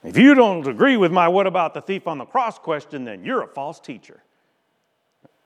If 0.02 0.16
you 0.16 0.34
don't 0.34 0.66
agree 0.66 0.96
with 0.96 1.12
my 1.12 1.28
what 1.28 1.46
about 1.46 1.74
the 1.74 1.82
thief 1.82 2.08
on 2.08 2.18
the 2.18 2.24
cross 2.24 2.58
question, 2.58 3.04
then 3.04 3.24
you're 3.24 3.42
a 3.42 3.46
false 3.46 3.78
teacher. 3.78 4.24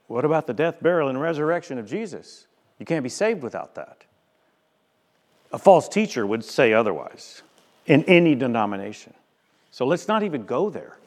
What 0.06 0.24
about 0.24 0.46
the 0.46 0.54
death, 0.54 0.80
burial, 0.80 1.08
and 1.08 1.20
resurrection 1.20 1.76
of 1.76 1.86
Jesus? 1.86 2.46
You 2.78 2.86
can't 2.86 3.02
be 3.02 3.08
saved 3.10 3.42
without 3.42 3.74
that. 3.74 4.03
A 5.54 5.58
false 5.58 5.88
teacher 5.88 6.26
would 6.26 6.44
say 6.44 6.72
otherwise 6.72 7.42
in 7.86 8.02
any 8.06 8.34
denomination. 8.34 9.14
So 9.70 9.86
let's 9.86 10.08
not 10.08 10.24
even 10.24 10.46
go 10.46 10.68
there. 10.68 10.98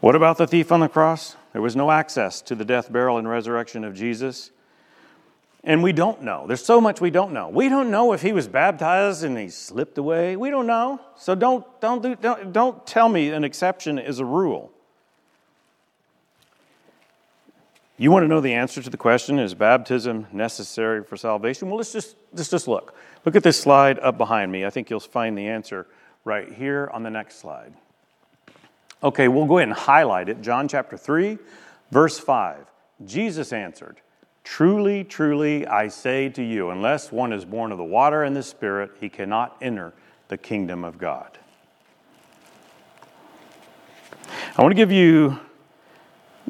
What 0.00 0.14
about 0.14 0.36
the 0.36 0.46
thief 0.46 0.70
on 0.70 0.80
the 0.80 0.88
cross? 0.88 1.34
There 1.54 1.62
was 1.62 1.74
no 1.74 1.90
access 1.90 2.42
to 2.42 2.54
the 2.54 2.66
death, 2.66 2.92
burial, 2.92 3.16
and 3.16 3.26
resurrection 3.26 3.82
of 3.82 3.94
Jesus. 3.94 4.50
And 5.62 5.82
we 5.82 5.94
don't 5.94 6.20
know. 6.20 6.46
There's 6.46 6.62
so 6.62 6.78
much 6.78 7.00
we 7.00 7.08
don't 7.08 7.32
know. 7.32 7.48
We 7.48 7.70
don't 7.70 7.90
know 7.90 8.12
if 8.12 8.20
he 8.20 8.32
was 8.32 8.48
baptized 8.48 9.24
and 9.24 9.38
he 9.38 9.48
slipped 9.48 9.96
away. 9.96 10.36
We 10.36 10.50
don't 10.50 10.66
know. 10.66 11.00
So 11.16 11.34
don't, 11.34 11.64
don't, 11.80 12.02
do, 12.02 12.16
don't, 12.16 12.52
don't 12.52 12.86
tell 12.86 13.08
me 13.08 13.30
an 13.30 13.44
exception 13.44 13.98
is 13.98 14.18
a 14.18 14.26
rule. 14.26 14.73
You 17.96 18.10
want 18.10 18.24
to 18.24 18.28
know 18.28 18.40
the 18.40 18.54
answer 18.54 18.82
to 18.82 18.90
the 18.90 18.96
question 18.96 19.38
is 19.38 19.54
baptism 19.54 20.26
necessary 20.32 21.04
for 21.04 21.16
salvation? 21.16 21.68
Well, 21.68 21.76
let's 21.76 21.92
just, 21.92 22.16
let's 22.32 22.50
just 22.50 22.66
look. 22.66 22.94
Look 23.24 23.36
at 23.36 23.44
this 23.44 23.60
slide 23.60 24.00
up 24.00 24.18
behind 24.18 24.50
me. 24.50 24.64
I 24.64 24.70
think 24.70 24.90
you'll 24.90 25.00
find 25.00 25.38
the 25.38 25.46
answer 25.46 25.86
right 26.24 26.52
here 26.52 26.90
on 26.92 27.04
the 27.04 27.10
next 27.10 27.38
slide. 27.38 27.72
Okay, 29.02 29.28
we'll 29.28 29.46
go 29.46 29.58
ahead 29.58 29.68
and 29.68 29.76
highlight 29.76 30.28
it. 30.28 30.40
John 30.42 30.66
chapter 30.66 30.96
3, 30.96 31.38
verse 31.90 32.18
5. 32.18 32.66
Jesus 33.04 33.52
answered, 33.52 34.00
Truly, 34.42 35.04
truly, 35.04 35.66
I 35.66 35.88
say 35.88 36.28
to 36.30 36.42
you, 36.42 36.70
unless 36.70 37.12
one 37.12 37.32
is 37.32 37.44
born 37.44 37.70
of 37.70 37.78
the 37.78 37.84
water 37.84 38.24
and 38.24 38.34
the 38.34 38.42
Spirit, 38.42 38.90
he 39.00 39.08
cannot 39.08 39.56
enter 39.62 39.94
the 40.28 40.36
kingdom 40.36 40.84
of 40.84 40.98
God. 40.98 41.38
I 44.56 44.62
want 44.62 44.72
to 44.72 44.76
give 44.76 44.92
you, 44.92 45.38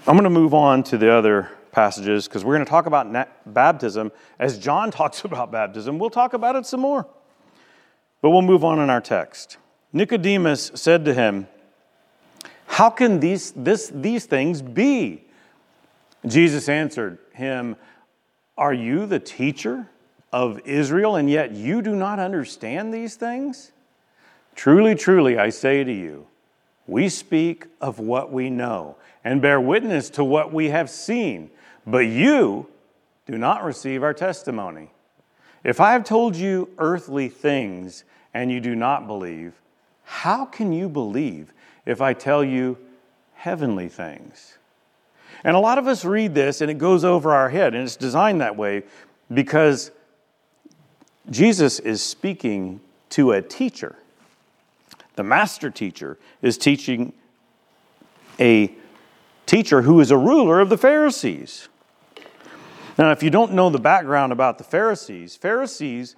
I'm 0.07 0.16
going 0.16 0.24
to 0.24 0.30
move 0.30 0.54
on 0.54 0.83
to 0.85 0.98
the 0.98 1.11
other 1.12 1.50
passages 1.72 2.26
because 2.26 2.44
we're 2.44 2.54
going 2.54 2.64
to 2.64 2.70
talk 2.70 2.87
about 2.87 3.28
baptism. 3.46 4.12
As 4.38 4.59
John 4.59 4.90
talks 4.90 5.24
about 5.24 5.52
baptism, 5.52 5.98
we'll 5.98 6.11
talk 6.11 6.35
about 6.35 6.57
it 6.57 6.66
some 6.66 6.80
more. 6.80 7.07
But 8.20 8.30
we'll 8.30 8.42
move 8.42 8.64
on 8.64 8.80
in 8.80 8.90
our 8.90 9.00
text. 9.00 9.57
Nicodemus 9.92 10.72
said 10.74 11.04
to 11.04 11.14
him, 11.14 11.46
How 12.66 12.90
can 12.90 13.20
these, 13.20 13.52
this, 13.52 13.90
these 13.94 14.26
things 14.26 14.62
be? 14.62 15.24
Jesus 16.26 16.68
answered 16.68 17.18
him, 17.33 17.76
Are 18.59 18.74
you 18.74 19.07
the 19.07 19.20
teacher 19.20 19.88
of 20.33 20.61
Israel, 20.66 21.16
and 21.16 21.30
yet 21.30 21.52
you 21.52 21.80
do 21.80 21.94
not 21.94 22.18
understand 22.18 22.92
these 22.92 23.14
things? 23.14 23.70
Truly, 24.57 24.96
truly, 24.96 25.38
I 25.38 25.50
say 25.50 25.85
to 25.85 25.92
you, 25.92 26.26
we 26.87 27.09
speak 27.09 27.66
of 27.81 27.99
what 27.99 28.33
we 28.33 28.51
know 28.51 28.97
and 29.25 29.40
bear 29.40 29.61
witness 29.61 30.11
to 30.11 30.25
what 30.25 30.53
we 30.53 30.68
have 30.68 30.90
seen, 30.90 31.51
but 31.87 32.07
you 32.07 32.66
do 33.27 33.38
not 33.38 33.64
receive 33.64 34.03
our 34.03 34.14
testimony. 34.14 34.90
If 35.62 35.81
I 35.81 35.92
have 35.92 36.05
told 36.05 36.37
you 36.37 36.68
earthly 36.79 37.29
things 37.29 38.05
and 38.35 38.53
you 38.53 38.61
do 38.61 38.75
not 38.75 39.07
believe, 39.07 39.55
how 40.05 40.44
can 40.44 40.73
you 40.73 40.88
believe 40.88 41.53
if 41.87 42.03
I 42.03 42.12
tell 42.12 42.44
you 42.44 42.77
heavenly 43.35 43.88
things? 43.88 44.59
And 45.42 45.57
a 45.57 45.61
lot 45.61 45.79
of 45.79 45.87
us 45.87 46.05
read 46.05 46.35
this 46.35 46.61
and 46.61 46.70
it 46.70 46.79
goes 46.79 47.05
over 47.05 47.33
our 47.33 47.49
head, 47.49 47.75
and 47.75 47.85
it's 47.85 47.97
designed 47.97 48.40
that 48.40 48.57
way 48.57 48.83
because 49.33 49.90
Jesus 51.31 51.79
is 51.79 52.03
speaking 52.03 52.81
to 53.11 53.33
a 53.33 53.40
teacher. 53.40 53.97
The 55.16 55.22
master 55.22 55.70
teacher 55.70 56.18
is 56.42 56.59
teaching 56.59 57.12
a 58.40 58.74
teacher 59.46 59.83
who 59.83 60.00
is 60.00 60.11
a 60.11 60.16
ruler 60.16 60.61
of 60.61 60.68
the 60.68 60.79
Pharisees. 60.79 61.68
Now, 62.98 63.11
if 63.11 63.22
you 63.22 63.31
don't 63.31 63.53
know 63.53 63.70
the 63.70 63.79
background 63.79 64.33
about 64.33 64.59
the 64.59 64.64
Pharisees, 64.64 65.37
Pharisees, 65.37 66.16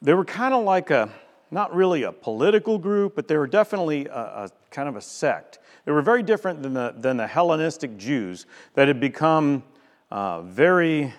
they 0.00 0.14
were 0.14 0.24
kind 0.24 0.54
of 0.54 0.64
like 0.64 0.90
a, 0.90 1.08
not 1.50 1.74
really 1.74 2.04
a 2.04 2.12
political 2.12 2.78
group, 2.78 3.14
but 3.16 3.28
they 3.28 3.36
were 3.36 3.46
definitely 3.46 4.06
a, 4.06 4.14
a 4.18 4.50
kind 4.70 4.88
of 4.88 4.96
a 4.96 5.00
sect. 5.00 5.58
They 5.84 5.92
were 5.92 6.02
very 6.02 6.22
different 6.22 6.62
than 6.62 6.74
the, 6.74 6.94
than 6.96 7.16
the 7.16 7.26
Hellenistic 7.26 7.96
Jews 7.96 8.46
that 8.74 8.88
had 8.88 9.00
become 9.00 9.64
uh, 10.10 10.42
very, 10.42 11.12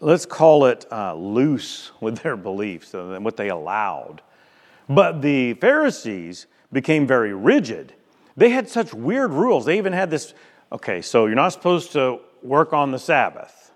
let's 0.00 0.26
call 0.26 0.66
it 0.66 0.86
uh, 0.92 1.14
loose 1.14 1.92
with 2.00 2.18
their 2.18 2.36
beliefs 2.36 2.92
and 2.94 3.24
what 3.24 3.36
they 3.36 3.48
allowed. 3.48 4.22
But 4.88 5.22
the 5.22 5.54
Pharisees 5.54 6.46
became 6.72 7.06
very 7.06 7.32
rigid. 7.32 7.94
They 8.36 8.50
had 8.50 8.68
such 8.68 8.92
weird 8.92 9.30
rules. 9.30 9.64
They 9.64 9.78
even 9.78 9.92
had 9.92 10.10
this 10.10 10.34
okay, 10.72 11.00
so 11.00 11.26
you're 11.26 11.36
not 11.36 11.52
supposed 11.52 11.92
to 11.92 12.20
work 12.42 12.72
on 12.72 12.90
the 12.90 12.98
Sabbath. 12.98 13.72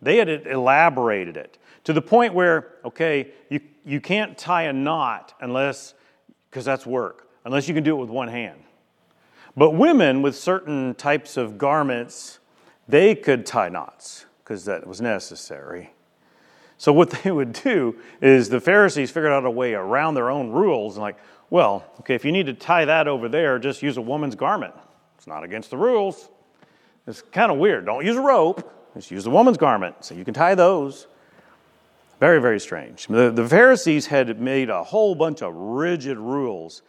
They 0.00 0.16
had 0.18 0.28
elaborated 0.28 1.36
it 1.36 1.58
to 1.84 1.92
the 1.92 2.02
point 2.02 2.34
where, 2.34 2.74
okay, 2.84 3.32
you, 3.50 3.60
you 3.84 4.00
can't 4.00 4.36
tie 4.38 4.64
a 4.64 4.72
knot 4.72 5.34
unless, 5.40 5.94
because 6.50 6.64
that's 6.64 6.86
work, 6.86 7.28
unless 7.44 7.68
you 7.68 7.74
can 7.74 7.82
do 7.82 7.96
it 7.96 8.00
with 8.00 8.10
one 8.10 8.28
hand. 8.28 8.62
But 9.56 9.70
women 9.70 10.22
with 10.22 10.36
certain 10.36 10.94
types 10.94 11.36
of 11.36 11.58
garments, 11.58 12.38
they 12.88 13.14
could 13.14 13.46
tie 13.46 13.68
knots 13.68 14.26
because 14.44 14.64
that 14.66 14.86
was 14.86 15.00
necessary. 15.00 15.92
So 16.78 16.92
what 16.92 17.10
they 17.22 17.30
would 17.30 17.52
do 17.52 17.96
is 18.20 18.48
the 18.48 18.60
Pharisees 18.60 19.10
figured 19.10 19.32
out 19.32 19.44
a 19.44 19.50
way 19.50 19.74
around 19.74 20.14
their 20.14 20.30
own 20.30 20.50
rules 20.50 20.96
and 20.96 21.02
like, 21.02 21.16
well, 21.50 21.84
okay, 22.00 22.14
if 22.14 22.24
you 22.24 22.32
need 22.32 22.46
to 22.46 22.54
tie 22.54 22.84
that 22.84 23.06
over 23.06 23.28
there, 23.28 23.58
just 23.58 23.82
use 23.82 23.96
a 23.96 24.02
woman's 24.02 24.34
garment. 24.34 24.74
It's 25.16 25.26
not 25.26 25.44
against 25.44 25.70
the 25.70 25.76
rules. 25.76 26.28
It's 27.06 27.22
kind 27.22 27.52
of 27.52 27.58
weird. 27.58 27.86
Don't 27.86 28.04
use 28.04 28.16
a 28.16 28.20
rope. 28.20 28.72
Just 28.94 29.10
use 29.10 29.26
a 29.26 29.30
woman's 29.30 29.58
garment. 29.58 30.04
So 30.04 30.14
you 30.14 30.24
can 30.24 30.34
tie 30.34 30.54
those. 30.54 31.06
Very, 32.18 32.40
very 32.40 32.58
strange. 32.58 33.06
The, 33.06 33.30
the 33.30 33.46
Pharisees 33.46 34.06
had 34.06 34.40
made 34.40 34.70
a 34.70 34.82
whole 34.82 35.14
bunch 35.14 35.42
of 35.42 35.54
rigid 35.54 36.18
rules 36.18 36.82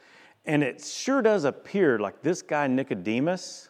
and 0.48 0.64
it 0.64 0.84
sure 0.84 1.22
does 1.22 1.44
appear 1.44 2.00
like 2.00 2.22
this 2.24 2.42
guy, 2.42 2.68
Nicodemus, 2.68 3.70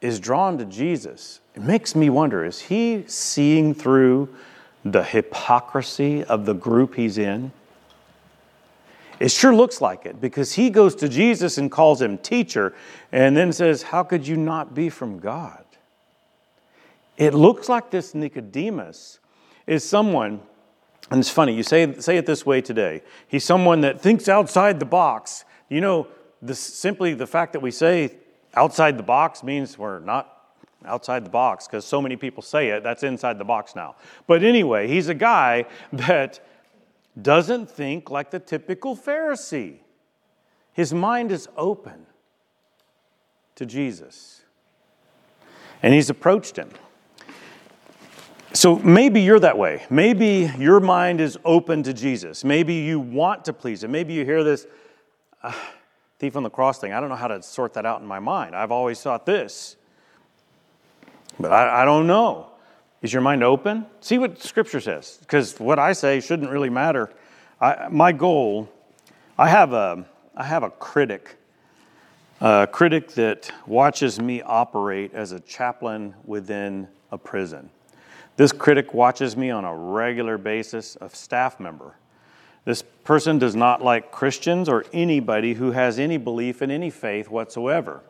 is 0.00 0.20
drawn 0.20 0.58
to 0.58 0.64
Jesus. 0.64 1.40
It 1.54 1.62
makes 1.62 1.94
me 1.94 2.10
wonder 2.10 2.44
is 2.44 2.60
he 2.60 3.04
seeing 3.06 3.74
through 3.74 4.28
the 4.84 5.02
hypocrisy 5.02 6.24
of 6.24 6.46
the 6.46 6.54
group 6.54 6.94
he's 6.94 7.18
in? 7.18 7.52
It 9.20 9.32
sure 9.32 9.54
looks 9.54 9.80
like 9.80 10.06
it 10.06 10.20
because 10.20 10.52
he 10.52 10.70
goes 10.70 10.94
to 10.96 11.08
Jesus 11.08 11.58
and 11.58 11.70
calls 11.70 12.00
him 12.00 12.18
teacher 12.18 12.74
and 13.10 13.36
then 13.36 13.52
says, 13.52 13.82
How 13.82 14.04
could 14.04 14.26
you 14.26 14.36
not 14.36 14.74
be 14.74 14.88
from 14.88 15.18
God? 15.18 15.64
It 17.16 17.34
looks 17.34 17.68
like 17.68 17.90
this 17.90 18.14
Nicodemus 18.14 19.18
is 19.66 19.82
someone, 19.82 20.40
and 21.10 21.18
it's 21.18 21.30
funny, 21.30 21.52
you 21.52 21.64
say, 21.64 21.98
say 21.98 22.16
it 22.16 22.26
this 22.26 22.46
way 22.46 22.60
today. 22.60 23.02
He's 23.26 23.44
someone 23.44 23.80
that 23.80 24.00
thinks 24.00 24.28
outside 24.28 24.78
the 24.78 24.86
box. 24.86 25.44
You 25.68 25.80
know, 25.80 26.06
this, 26.40 26.60
simply 26.60 27.14
the 27.14 27.26
fact 27.26 27.54
that 27.54 27.60
we 27.60 27.72
say 27.72 28.12
outside 28.54 28.98
the 28.98 29.02
box 29.02 29.42
means 29.42 29.78
we're 29.78 30.00
not 30.00 30.34
outside 30.84 31.24
the 31.24 31.30
box 31.30 31.66
because 31.66 31.84
so 31.84 32.00
many 32.00 32.16
people 32.16 32.42
say 32.42 32.68
it, 32.68 32.82
that's 32.82 33.02
inside 33.02 33.38
the 33.38 33.44
box 33.44 33.74
now. 33.74 33.96
But 34.26 34.42
anyway, 34.42 34.88
he's 34.88 35.08
a 35.08 35.14
guy 35.14 35.66
that 35.92 36.40
doesn't 37.20 37.70
think 37.70 38.10
like 38.10 38.30
the 38.30 38.38
typical 38.38 38.96
Pharisee. 38.96 39.78
His 40.72 40.94
mind 40.94 41.32
is 41.32 41.48
open 41.56 42.06
to 43.56 43.66
Jesus. 43.66 44.42
And 45.82 45.92
he's 45.92 46.10
approached 46.10 46.56
him. 46.56 46.70
So 48.52 48.76
maybe 48.76 49.20
you're 49.20 49.40
that 49.40 49.58
way. 49.58 49.84
Maybe 49.90 50.50
your 50.58 50.80
mind 50.80 51.20
is 51.20 51.38
open 51.44 51.82
to 51.82 51.92
Jesus. 51.92 52.44
Maybe 52.44 52.74
you 52.74 52.98
want 52.98 53.44
to 53.44 53.52
please 53.52 53.84
him. 53.84 53.90
Maybe 53.90 54.14
you 54.14 54.24
hear 54.24 54.42
this 54.42 54.66
uh, 55.42 55.52
thief 56.18 56.36
on 56.36 56.42
the 56.42 56.50
cross 56.50 56.78
thing. 56.78 56.92
I 56.92 57.00
don't 57.00 57.08
know 57.08 57.16
how 57.16 57.28
to 57.28 57.42
sort 57.42 57.74
that 57.74 57.86
out 57.86 58.00
in 58.00 58.06
my 58.06 58.18
mind. 58.18 58.54
I've 58.56 58.72
always 58.72 59.00
thought 59.00 59.24
this. 59.24 59.76
But 61.38 61.52
I, 61.52 61.82
I 61.82 61.84
don't 61.84 62.06
know. 62.06 62.48
Is 63.00 63.12
your 63.12 63.22
mind 63.22 63.44
open? 63.44 63.86
See 64.00 64.18
what 64.18 64.42
Scripture 64.42 64.80
says, 64.80 65.18
because 65.20 65.58
what 65.60 65.78
I 65.78 65.92
say 65.92 66.20
shouldn't 66.20 66.50
really 66.50 66.70
matter. 66.70 67.10
I, 67.60 67.86
my 67.88 68.10
goal, 68.10 68.68
I 69.36 69.48
have 69.48 69.72
a, 69.72 70.04
I 70.34 70.44
have 70.44 70.64
a 70.64 70.70
critic, 70.70 71.36
a 72.40 72.68
critic 72.70 73.12
that 73.12 73.52
watches 73.66 74.20
me 74.20 74.42
operate 74.42 75.14
as 75.14 75.30
a 75.30 75.38
chaplain 75.40 76.14
within 76.24 76.88
a 77.12 77.18
prison. 77.18 77.70
This 78.36 78.52
critic 78.52 78.94
watches 78.94 79.36
me 79.36 79.50
on 79.50 79.64
a 79.64 79.74
regular 79.74 80.38
basis, 80.38 80.96
a 81.00 81.08
staff 81.08 81.60
member. 81.60 81.94
This 82.68 82.82
person 82.82 83.38
does 83.38 83.56
not 83.56 83.82
like 83.82 84.12
Christians 84.12 84.68
or 84.68 84.84
anybody 84.92 85.54
who 85.54 85.70
has 85.70 85.98
any 85.98 86.18
belief 86.18 86.60
in 86.60 86.70
any 86.70 86.90
faith 86.90 87.30
whatsoever. 87.30 88.02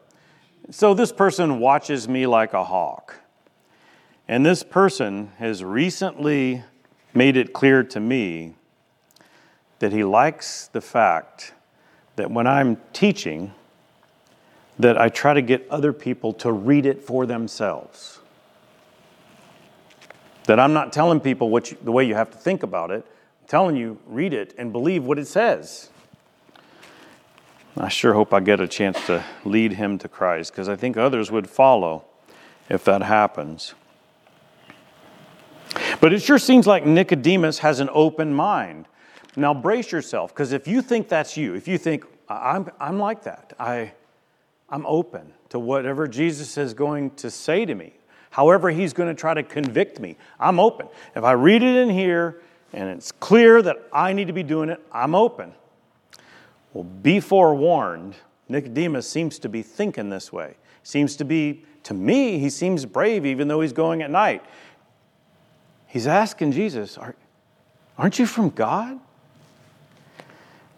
So 0.72 0.94
this 0.94 1.12
person 1.12 1.60
watches 1.60 2.08
me 2.08 2.26
like 2.26 2.54
a 2.54 2.64
hawk. 2.64 3.20
And 4.26 4.44
this 4.44 4.64
person 4.64 5.30
has 5.38 5.62
recently 5.62 6.64
made 7.14 7.36
it 7.36 7.52
clear 7.52 7.84
to 7.84 8.00
me 8.00 8.56
that 9.78 9.92
he 9.92 10.02
likes 10.02 10.66
the 10.66 10.80
fact 10.80 11.52
that 12.16 12.28
when 12.32 12.48
I'm 12.48 12.78
teaching, 12.92 13.54
that 14.76 15.00
I 15.00 15.08
try 15.08 15.34
to 15.34 15.42
get 15.42 15.68
other 15.70 15.92
people 15.92 16.32
to 16.32 16.50
read 16.50 16.84
it 16.84 17.00
for 17.00 17.26
themselves. 17.26 18.18
That 20.46 20.58
I'm 20.58 20.72
not 20.72 20.92
telling 20.92 21.20
people 21.20 21.48
what 21.48 21.70
you, 21.70 21.78
the 21.80 21.92
way 21.92 22.02
you 22.02 22.16
have 22.16 22.32
to 22.32 22.38
think 22.38 22.64
about 22.64 22.90
it. 22.90 23.06
Telling 23.48 23.76
you, 23.76 23.98
read 24.06 24.34
it 24.34 24.54
and 24.58 24.72
believe 24.72 25.04
what 25.04 25.18
it 25.18 25.26
says. 25.26 25.88
I 27.78 27.88
sure 27.88 28.12
hope 28.12 28.34
I 28.34 28.40
get 28.40 28.60
a 28.60 28.68
chance 28.68 29.06
to 29.06 29.24
lead 29.44 29.72
him 29.72 29.96
to 29.98 30.08
Christ 30.08 30.52
because 30.52 30.68
I 30.68 30.76
think 30.76 30.98
others 30.98 31.30
would 31.30 31.48
follow 31.48 32.04
if 32.68 32.84
that 32.84 33.02
happens. 33.02 33.74
But 36.00 36.12
it 36.12 36.20
sure 36.20 36.38
seems 36.38 36.66
like 36.66 36.84
Nicodemus 36.84 37.60
has 37.60 37.80
an 37.80 37.88
open 37.92 38.34
mind. 38.34 38.86
Now 39.34 39.54
brace 39.54 39.92
yourself, 39.92 40.34
because 40.34 40.52
if 40.52 40.68
you 40.68 40.82
think 40.82 41.08
that's 41.08 41.36
you, 41.36 41.54
if 41.54 41.66
you 41.68 41.78
think, 41.78 42.04
I'm, 42.28 42.68
I'm 42.78 42.98
like 42.98 43.22
that, 43.22 43.54
I, 43.58 43.92
I'm 44.68 44.84
open 44.84 45.32
to 45.50 45.58
whatever 45.58 46.06
Jesus 46.06 46.58
is 46.58 46.74
going 46.74 47.12
to 47.12 47.30
say 47.30 47.64
to 47.64 47.74
me, 47.74 47.94
however 48.30 48.70
he's 48.70 48.92
going 48.92 49.08
to 49.08 49.18
try 49.18 49.32
to 49.32 49.42
convict 49.42 50.00
me, 50.00 50.16
I'm 50.38 50.60
open. 50.60 50.88
If 51.14 51.24
I 51.24 51.32
read 51.32 51.62
it 51.62 51.76
in 51.76 51.88
here 51.88 52.42
and 52.72 52.88
it's 52.88 53.12
clear 53.12 53.62
that 53.62 53.76
I 53.92 54.12
need 54.12 54.26
to 54.26 54.32
be 54.32 54.42
doing 54.42 54.68
it, 54.68 54.80
I'm 54.92 55.14
open. 55.14 55.52
Well, 56.72 56.84
be 56.84 57.20
forewarned, 57.20 58.16
Nicodemus 58.48 59.08
seems 59.08 59.38
to 59.40 59.48
be 59.48 59.62
thinking 59.62 60.10
this 60.10 60.32
way. 60.32 60.56
Seems 60.82 61.16
to 61.16 61.24
be, 61.24 61.64
to 61.84 61.94
me, 61.94 62.38
he 62.38 62.50
seems 62.50 62.84
brave 62.84 63.26
even 63.26 63.48
though 63.48 63.60
he's 63.60 63.72
going 63.72 64.02
at 64.02 64.10
night. 64.10 64.44
He's 65.86 66.06
asking 66.06 66.52
Jesus, 66.52 66.98
Aren't 67.96 68.18
you 68.18 68.26
from 68.26 68.50
God? 68.50 69.00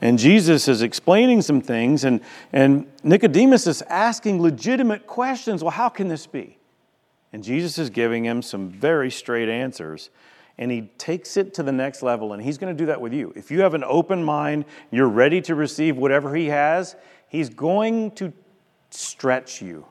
And 0.01 0.19
Jesus 0.19 0.67
is 0.67 0.81
explaining 0.81 1.43
some 1.43 1.61
things, 1.61 2.05
and, 2.05 2.23
and 2.53 2.91
Nicodemus 3.03 3.67
is 3.67 3.83
asking 3.83 4.41
legitimate 4.41 5.07
questions. 5.07 5.63
Well, 5.63 5.73
how 5.73 5.91
can 5.91 6.09
this 6.09 6.27
be? 6.27 6.57
And 7.33 7.45
Jesus 7.45 7.79
is 7.79 7.91
giving 7.91 8.25
him 8.25 8.41
some 8.41 8.71
very 8.71 9.11
straight 9.11 9.51
answers. 9.51 10.09
And 10.61 10.71
he 10.71 10.83
takes 10.99 11.37
it 11.37 11.55
to 11.55 11.65
the 11.65 11.73
next 11.73 12.03
level, 12.03 12.35
and 12.35 12.43
he's 12.43 12.59
going 12.59 12.73
to 12.73 12.79
do 12.79 12.87
that 12.87 13.01
with 13.01 13.13
you. 13.13 13.33
If 13.35 13.51
you 13.51 13.63
have 13.63 13.75
an 13.75 13.83
open 13.83 14.23
mind, 14.23 14.67
you're 14.93 15.09
ready 15.09 15.41
to 15.43 15.57
receive 15.57 15.97
whatever 15.97 16.37
he 16.37 16.47
has, 16.47 16.95
he's 17.29 17.49
going 17.49 18.13
to 18.13 18.33
stretch 18.91 19.63
you 19.63 19.87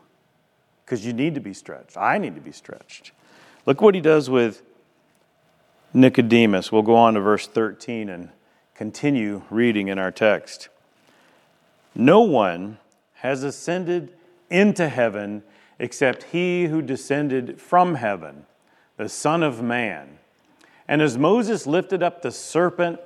because 0.86 1.06
you 1.06 1.12
need 1.12 1.36
to 1.36 1.42
be 1.42 1.54
stretched. 1.54 1.98
I 1.98 2.18
need 2.18 2.36
to 2.36 2.42
be 2.42 2.52
stretched. 2.52 3.12
Look 3.66 3.82
what 3.82 3.96
he 3.96 4.02
does 4.02 4.30
with 4.30 4.62
Nicodemus. 5.94 6.72
We'll 6.72 6.84
go 6.84 6.96
on 6.96 7.16
to 7.16 7.20
verse 7.20 7.48
13 7.48 8.10
and 8.10 8.30
continue 8.76 9.42
reading 9.50 9.88
in 9.88 10.00
our 10.00 10.12
text. 10.12 10.70
No 11.96 12.22
one 12.22 12.78
has 13.16 13.44
ascended 13.44 14.14
into 14.50 14.88
heaven 14.88 15.44
except 15.80 16.24
he 16.24 16.66
who 16.66 16.82
descended 16.82 17.60
from 17.60 17.96
heaven, 17.96 18.46
the 18.98 19.10
Son 19.10 19.44
of 19.44 19.62
Man. 19.62 20.20
And 20.90 21.04
as 21.04 21.20
Moses 21.20 21.68
lifted 21.68 22.02
up 22.02 22.24
the 22.24 22.32
serpent 22.32 23.00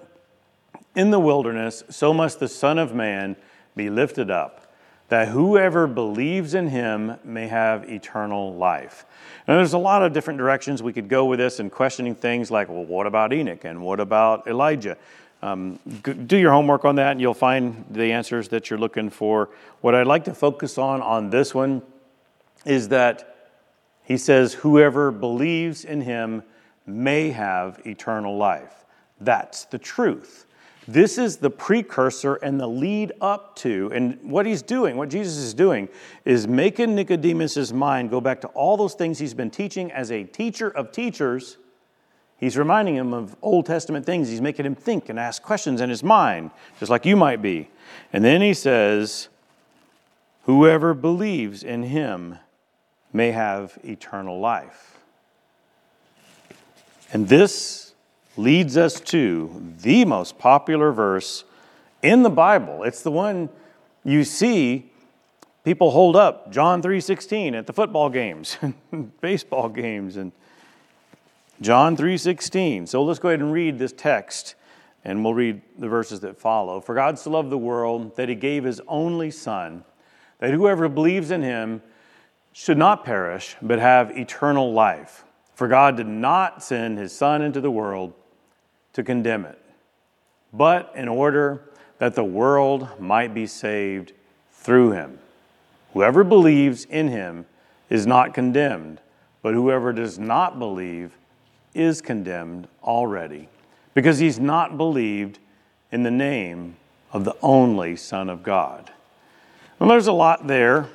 in 0.96 1.12
the 1.12 1.20
wilderness, 1.20 1.84
so 1.90 2.14
must 2.14 2.40
the 2.40 2.48
Son 2.48 2.80
of 2.80 2.96
Man 2.96 3.36
be 3.76 3.90
lifted 3.90 4.32
up, 4.32 4.74
that 5.10 5.28
whoever 5.28 5.86
believes 5.86 6.54
in 6.54 6.70
him 6.70 7.18
may 7.26 7.50
have 7.50 7.90
eternal 7.90 8.56
life. 8.56 9.06
Now, 9.50 9.58
there's 9.58 9.74
a 9.74 9.78
lot 9.78 10.02
of 10.02 10.14
different 10.14 10.38
directions 10.38 10.82
we 10.82 10.94
could 10.94 11.10
go 11.10 11.26
with 11.26 11.40
this 11.40 11.60
and 11.60 11.70
questioning 11.70 12.16
things 12.16 12.50
like, 12.50 12.70
well, 12.70 12.86
what 12.86 13.06
about 13.06 13.34
Enoch 13.34 13.66
and 13.66 13.82
what 13.82 14.00
about 14.00 14.48
Elijah? 14.48 14.98
Um, 15.42 15.78
do 16.26 16.38
your 16.38 16.54
homework 16.54 16.86
on 16.86 16.96
that 16.96 17.12
and 17.12 17.20
you'll 17.20 17.34
find 17.34 17.84
the 17.92 18.14
answers 18.14 18.48
that 18.48 18.70
you're 18.70 18.80
looking 18.80 19.10
for. 19.10 19.50
What 19.82 19.94
I'd 19.94 20.08
like 20.08 20.24
to 20.24 20.34
focus 20.34 20.78
on 20.78 21.02
on 21.02 21.32
this 21.32 21.54
one 21.54 21.82
is 22.66 22.88
that 22.88 23.52
he 24.06 24.16
says, 24.16 24.54
whoever 24.54 25.12
believes 25.12 25.84
in 25.84 26.00
him 26.00 26.44
may 26.86 27.32
have 27.32 27.82
eternal 27.86 28.38
life. 28.38 28.86
That's 29.20 29.66
the 29.66 29.78
truth. 29.78 30.46
This 30.88 31.18
is 31.18 31.38
the 31.38 31.50
precursor 31.50 32.36
and 32.36 32.60
the 32.60 32.68
lead 32.68 33.14
up 33.22 33.56
to, 33.58 33.90
and 33.94 34.20
what 34.22 34.46
he's 34.46 34.62
doing, 34.62 34.98
what 34.98 35.08
Jesus 35.08 35.38
is 35.38 35.54
doing, 35.54 35.88
is 36.26 36.46
making 36.46 36.96
Nicodemus's 36.96 37.72
mind 37.72 38.10
go 38.10 38.20
back 38.20 38.42
to 38.42 38.48
all 38.50 38.76
those 38.76 38.94
things 38.94 39.18
he's 39.18 39.34
been 39.34 39.50
teaching 39.50 39.92
as 39.94 40.12
a 40.12 40.24
teacher 40.26 40.70
of 40.70 40.92
teachers. 40.92 41.58
He's 42.38 42.58
reminding 42.58 42.96
him 42.96 43.14
of 43.14 43.38
Old 43.42 43.66
Testament 43.66 44.06
things. 44.06 44.28
He's 44.28 44.42
making 44.42 44.66
him 44.66 44.76
think 44.76 45.08
and 45.08 45.18
ask 45.18 45.42
questions 45.42 45.80
in 45.80 45.90
his 45.90 46.04
mind, 46.04 46.52
just 46.80 46.90
like 46.90 47.06
you 47.06 47.16
might 47.16 47.42
be. 47.42 47.70
And 48.12 48.26
then 48.26 48.42
he 48.42 48.54
says, 48.54 49.30
Whoever 50.44 50.94
believes 50.94 51.64
in 51.64 51.84
him 51.84 52.40
may 53.14 53.32
have 53.32 53.78
eternal 53.86 54.42
life. 54.42 54.93
And 57.14 57.30
this 57.30 57.94
leads 58.38 58.76
us 58.76 59.00
to 59.00 59.64
the 59.82 60.04
most 60.04 60.40
popular 60.40 60.92
verse 60.92 61.44
in 62.02 62.24
the 62.24 62.30
Bible. 62.32 62.82
It's 62.82 63.04
the 63.04 63.12
one 63.12 63.50
you 64.04 64.24
see 64.24 64.92
people 65.64 65.92
hold 65.92 66.16
up, 66.16 66.52
John 66.52 66.82
3:16 66.82 67.54
at 67.54 67.68
the 67.68 67.74
football 67.74 68.10
games, 68.10 68.58
baseball 69.22 69.70
games 69.70 70.18
and 70.18 70.32
John 71.62 71.96
3:16. 71.96 72.88
So 72.88 73.04
let's 73.04 73.20
go 73.20 73.30
ahead 73.30 73.42
and 73.42 73.54
read 73.54 73.78
this 73.78 73.94
text 73.94 74.56
and 75.06 75.24
we'll 75.24 75.36
read 75.36 75.62
the 75.78 75.88
verses 75.88 76.22
that 76.22 76.40
follow. 76.40 76.82
For 76.82 76.96
God 76.96 77.20
so 77.20 77.30
loved 77.30 77.52
the 77.52 77.60
world 77.60 78.16
that 78.16 78.28
he 78.28 78.34
gave 78.34 78.64
his 78.64 78.82
only 78.88 79.30
son 79.30 79.84
that 80.40 80.52
whoever 80.52 80.90
believes 80.90 81.30
in 81.30 81.44
him 81.44 81.84
should 82.54 82.78
not 82.78 83.06
perish 83.06 83.56
but 83.62 83.78
have 83.78 84.18
eternal 84.18 84.74
life. 84.74 85.26
For 85.56 85.68
God 85.68 85.98
did 85.98 86.08
not 86.08 86.64
send 86.64 86.98
his 86.98 87.16
son 87.16 87.42
into 87.42 87.62
the 87.62 87.72
world 87.72 88.14
to 88.94 89.04
condemn 89.04 89.46
it, 89.46 89.60
but 90.52 90.92
in 90.96 91.08
order 91.08 91.62
that 92.00 92.16
the 92.16 92.24
world 92.24 92.88
might 93.00 93.34
be 93.34 93.48
saved 93.48 94.14
through 94.52 94.92
him. 94.92 95.20
Whoever 95.94 96.24
believes 96.24 96.86
in 96.86 97.08
him 97.08 97.46
is 97.90 98.08
not 98.08 98.34
condemned, 98.34 99.00
but 99.42 99.54
whoever 99.54 99.94
does 99.94 100.18
not 100.18 100.58
believe 100.58 101.18
is 101.74 102.02
condemned 102.02 102.68
already, 102.84 103.48
because 103.94 104.20
he's 104.20 104.40
not 104.40 104.78
believed 104.78 105.40
in 105.92 106.04
the 106.04 106.12
name 106.12 106.76
of 107.12 107.26
the 107.26 107.36
only 107.42 107.96
Son 107.96 108.30
of 108.30 108.42
God. 108.42 108.92
Well, 109.78 109.90
there's 109.90 110.08
a 110.08 110.14
lot 110.14 110.48
there. 110.48 110.88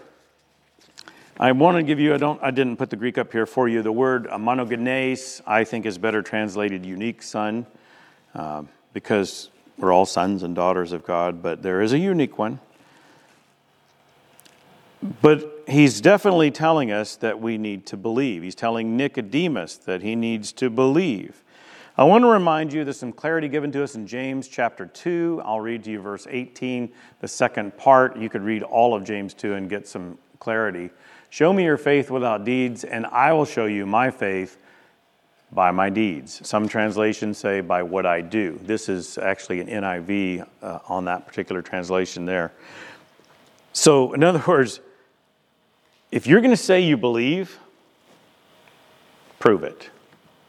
I 1.40 1.52
want 1.52 1.76
to 1.76 1.84
give 1.84 2.00
you, 2.00 2.14
I, 2.14 2.16
don't, 2.16 2.42
I 2.42 2.50
didn't 2.50 2.78
put 2.78 2.90
the 2.90 2.96
Greek 2.96 3.16
up 3.16 3.30
here 3.30 3.46
for 3.46 3.68
you. 3.68 3.80
The 3.80 3.92
word 3.92 4.26
monogenes, 4.26 5.40
I 5.46 5.62
think, 5.62 5.86
is 5.86 5.96
better 5.96 6.20
translated 6.20 6.84
unique 6.84 7.22
son 7.22 7.64
uh, 8.34 8.64
because 8.92 9.48
we're 9.76 9.92
all 9.92 10.04
sons 10.04 10.42
and 10.42 10.56
daughters 10.56 10.90
of 10.90 11.04
God, 11.04 11.40
but 11.40 11.62
there 11.62 11.80
is 11.80 11.92
a 11.92 11.98
unique 11.98 12.38
one. 12.38 12.58
But 15.22 15.62
he's 15.68 16.00
definitely 16.00 16.50
telling 16.50 16.90
us 16.90 17.14
that 17.16 17.40
we 17.40 17.56
need 17.56 17.86
to 17.86 17.96
believe. 17.96 18.42
He's 18.42 18.56
telling 18.56 18.96
Nicodemus 18.96 19.76
that 19.76 20.02
he 20.02 20.16
needs 20.16 20.50
to 20.54 20.68
believe. 20.68 21.44
I 21.96 22.02
want 22.02 22.24
to 22.24 22.28
remind 22.28 22.72
you 22.72 22.82
there's 22.82 22.98
some 22.98 23.12
clarity 23.12 23.46
given 23.46 23.70
to 23.72 23.84
us 23.84 23.94
in 23.94 24.08
James 24.08 24.48
chapter 24.48 24.86
2. 24.86 25.42
I'll 25.44 25.60
read 25.60 25.84
to 25.84 25.90
you 25.92 26.00
verse 26.00 26.26
18, 26.28 26.90
the 27.20 27.28
second 27.28 27.76
part. 27.76 28.16
You 28.16 28.28
could 28.28 28.42
read 28.42 28.64
all 28.64 28.92
of 28.92 29.04
James 29.04 29.34
2 29.34 29.54
and 29.54 29.70
get 29.70 29.86
some 29.86 30.18
clarity. 30.40 30.90
Show 31.30 31.52
me 31.52 31.64
your 31.64 31.76
faith 31.76 32.10
without 32.10 32.44
deeds, 32.44 32.84
and 32.84 33.06
I 33.06 33.32
will 33.32 33.44
show 33.44 33.66
you 33.66 33.84
my 33.84 34.10
faith 34.10 34.56
by 35.52 35.70
my 35.70 35.90
deeds. 35.90 36.46
Some 36.46 36.68
translations 36.68 37.38
say 37.38 37.60
by 37.60 37.82
what 37.82 38.06
I 38.06 38.20
do. 38.20 38.58
This 38.62 38.88
is 38.88 39.18
actually 39.18 39.60
an 39.60 39.68
NIV 39.68 40.46
uh, 40.62 40.78
on 40.88 41.04
that 41.06 41.26
particular 41.26 41.62
translation 41.62 42.24
there. 42.24 42.52
So, 43.72 44.12
in 44.12 44.24
other 44.24 44.42
words, 44.46 44.80
if 46.10 46.26
you're 46.26 46.40
going 46.40 46.52
to 46.52 46.56
say 46.56 46.80
you 46.80 46.96
believe, 46.96 47.58
prove 49.38 49.62
it. 49.62 49.90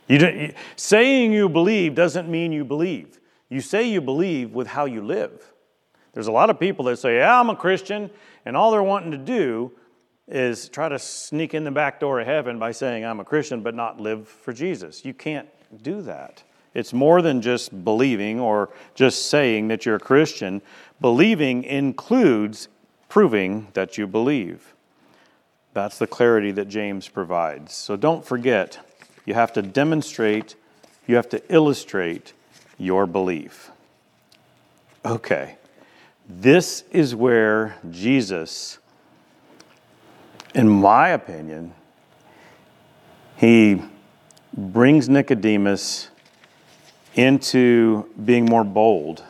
You 0.07 0.53
saying 0.75 1.33
you 1.33 1.49
believe 1.49 1.93
doesn't 1.93 2.27
mean 2.29 2.51
you 2.51 2.65
believe. 2.65 3.19
You 3.49 3.61
say 3.61 3.87
you 3.87 4.01
believe 4.01 4.53
with 4.53 4.67
how 4.67 4.85
you 4.85 5.01
live. 5.01 5.53
There's 6.13 6.27
a 6.27 6.31
lot 6.31 6.49
of 6.49 6.59
people 6.59 6.85
that 6.85 6.97
say, 6.97 7.17
Yeah, 7.17 7.39
I'm 7.39 7.49
a 7.49 7.55
Christian, 7.55 8.09
and 8.45 8.57
all 8.57 8.71
they're 8.71 8.81
wanting 8.81 9.11
to 9.11 9.17
do 9.17 9.71
is 10.29 10.69
try 10.69 10.87
to 10.87 10.99
sneak 10.99 11.53
in 11.53 11.63
the 11.63 11.71
back 11.71 11.99
door 11.99 12.19
of 12.19 12.27
heaven 12.27 12.59
by 12.59 12.71
saying, 12.71 13.03
I'm 13.03 13.19
a 13.19 13.25
Christian, 13.25 13.61
but 13.61 13.75
not 13.75 13.99
live 13.99 14.27
for 14.27 14.53
Jesus. 14.53 15.03
You 15.03 15.13
can't 15.13 15.49
do 15.81 16.01
that. 16.03 16.43
It's 16.73 16.93
more 16.93 17.21
than 17.21 17.41
just 17.41 17.83
believing 17.83 18.39
or 18.39 18.69
just 18.93 19.27
saying 19.29 19.69
that 19.69 19.85
you're 19.85 19.95
a 19.95 19.99
Christian. 19.99 20.61
Believing 21.01 21.63
includes 21.63 22.67
proving 23.07 23.67
that 23.73 23.97
you 23.97 24.05
believe. 24.05 24.73
That's 25.73 25.97
the 25.97 26.07
clarity 26.07 26.51
that 26.51 26.67
James 26.67 27.07
provides. 27.07 27.73
So 27.73 27.95
don't 27.95 28.23
forget, 28.23 28.79
you 29.25 29.33
have 29.33 29.53
to 29.53 29.61
demonstrate, 29.61 30.55
you 31.07 31.15
have 31.15 31.29
to 31.29 31.41
illustrate 31.53 32.33
your 32.77 33.07
belief. 33.07 33.71
Okay, 35.05 35.57
this 36.27 36.83
is 36.91 37.15
where 37.15 37.77
Jesus 37.89 38.77
in 40.53 40.69
my 40.69 41.09
opinion, 41.09 41.73
he 43.37 43.81
brings 44.55 45.07
Nicodemus 45.07 46.09
into 47.15 48.09
being 48.23 48.45
more 48.45 48.63
bold. 48.63 49.23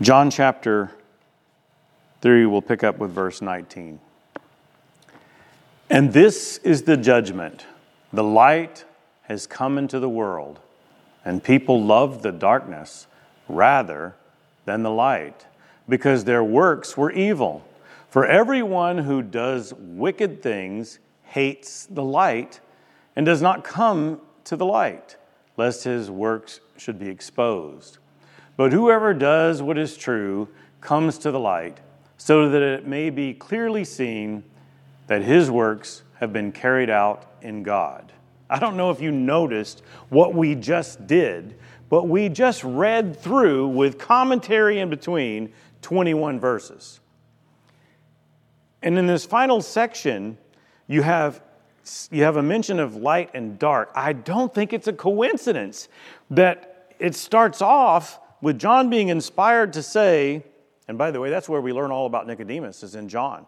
John 0.00 0.30
chapter 0.30 0.90
3, 2.22 2.46
we'll 2.46 2.62
pick 2.62 2.84
up 2.84 2.98
with 2.98 3.10
verse 3.10 3.42
19. 3.42 4.00
And 5.88 6.12
this 6.12 6.58
is 6.58 6.82
the 6.82 6.96
judgment 6.96 7.66
the 8.12 8.24
light 8.24 8.84
has 9.22 9.46
come 9.46 9.78
into 9.78 9.98
the 9.98 10.08
world, 10.08 10.58
and 11.24 11.42
people 11.42 11.82
loved 11.82 12.22
the 12.22 12.32
darkness 12.32 13.06
rather 13.48 14.14
than 14.64 14.82
the 14.82 14.90
light, 14.90 15.46
because 15.88 16.24
their 16.24 16.42
works 16.42 16.96
were 16.96 17.10
evil. 17.10 17.64
For 18.10 18.26
everyone 18.26 18.98
who 18.98 19.22
does 19.22 19.72
wicked 19.72 20.42
things 20.42 20.98
hates 21.22 21.86
the 21.86 22.02
light 22.02 22.58
and 23.14 23.24
does 23.24 23.40
not 23.40 23.62
come 23.62 24.20
to 24.44 24.56
the 24.56 24.66
light, 24.66 25.16
lest 25.56 25.84
his 25.84 26.10
works 26.10 26.58
should 26.76 26.98
be 26.98 27.08
exposed. 27.08 27.98
But 28.56 28.72
whoever 28.72 29.14
does 29.14 29.62
what 29.62 29.78
is 29.78 29.96
true 29.96 30.48
comes 30.80 31.18
to 31.18 31.30
the 31.30 31.38
light, 31.38 31.78
so 32.16 32.48
that 32.48 32.60
it 32.60 32.84
may 32.84 33.10
be 33.10 33.32
clearly 33.32 33.84
seen 33.84 34.42
that 35.06 35.22
his 35.22 35.48
works 35.48 36.02
have 36.18 36.32
been 36.32 36.50
carried 36.50 36.90
out 36.90 37.30
in 37.42 37.62
God. 37.62 38.12
I 38.50 38.58
don't 38.58 38.76
know 38.76 38.90
if 38.90 39.00
you 39.00 39.12
noticed 39.12 39.84
what 40.08 40.34
we 40.34 40.56
just 40.56 41.06
did, 41.06 41.54
but 41.88 42.08
we 42.08 42.28
just 42.28 42.64
read 42.64 43.16
through 43.16 43.68
with 43.68 43.98
commentary 43.98 44.80
in 44.80 44.90
between 44.90 45.52
21 45.82 46.40
verses. 46.40 46.98
And 48.82 48.98
in 48.98 49.06
this 49.06 49.24
final 49.24 49.60
section, 49.60 50.38
you 50.86 51.02
have, 51.02 51.42
you 52.10 52.22
have 52.24 52.36
a 52.36 52.42
mention 52.42 52.80
of 52.80 52.96
light 52.96 53.30
and 53.34 53.58
dark. 53.58 53.90
I 53.94 54.12
don't 54.12 54.52
think 54.52 54.72
it's 54.72 54.88
a 54.88 54.92
coincidence 54.92 55.88
that 56.30 56.94
it 56.98 57.14
starts 57.14 57.62
off 57.62 58.18
with 58.40 58.58
John 58.58 58.90
being 58.90 59.08
inspired 59.08 59.72
to 59.74 59.82
say, 59.82 60.44
and 60.88 60.96
by 60.96 61.10
the 61.10 61.20
way, 61.20 61.30
that's 61.30 61.48
where 61.48 61.60
we 61.60 61.72
learn 61.72 61.90
all 61.90 62.06
about 62.06 62.26
Nicodemus, 62.26 62.82
is 62.82 62.94
in 62.94 63.08
John. 63.08 63.46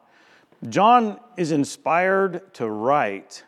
John 0.69 1.19
is 1.37 1.51
inspired 1.51 2.55
to 2.55 2.69
write 2.69 3.43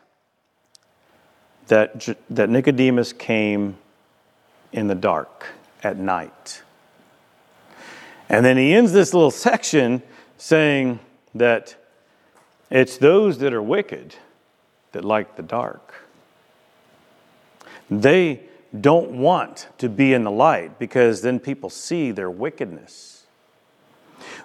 that, 1.67 2.07
that 2.29 2.49
Nicodemus 2.49 3.13
came 3.13 3.77
in 4.73 4.87
the 4.87 4.95
dark 4.95 5.47
at 5.83 5.97
night. 5.97 6.61
And 8.27 8.45
then 8.45 8.57
he 8.57 8.73
ends 8.73 8.91
this 8.91 9.13
little 9.13 9.31
section 9.49 10.01
saying, 10.37 10.99
that 11.35 11.75
it's 12.71 12.97
those 12.97 13.37
that 13.39 13.53
are 13.53 13.61
wicked 13.61 14.15
that 14.93 15.05
like 15.05 15.35
the 15.35 15.43
dark. 15.43 15.93
They 17.91 18.41
don't 18.81 19.11
want 19.11 19.67
to 19.77 19.89
be 19.89 20.13
in 20.13 20.23
the 20.23 20.31
light 20.31 20.79
because 20.79 21.21
then 21.21 21.39
people 21.39 21.69
see 21.69 22.11
their 22.11 22.31
wickedness. 22.31 23.25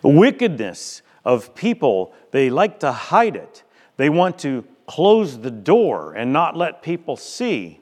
Wickedness 0.02 1.02
of 1.24 1.54
people, 1.54 2.12
they 2.32 2.50
like 2.50 2.80
to 2.80 2.92
hide 2.92 3.36
it. 3.36 3.62
They 3.96 4.10
want 4.10 4.38
to 4.40 4.64
close 4.86 5.38
the 5.38 5.50
door 5.50 6.14
and 6.14 6.32
not 6.32 6.56
let 6.56 6.82
people 6.82 7.16
see 7.16 7.80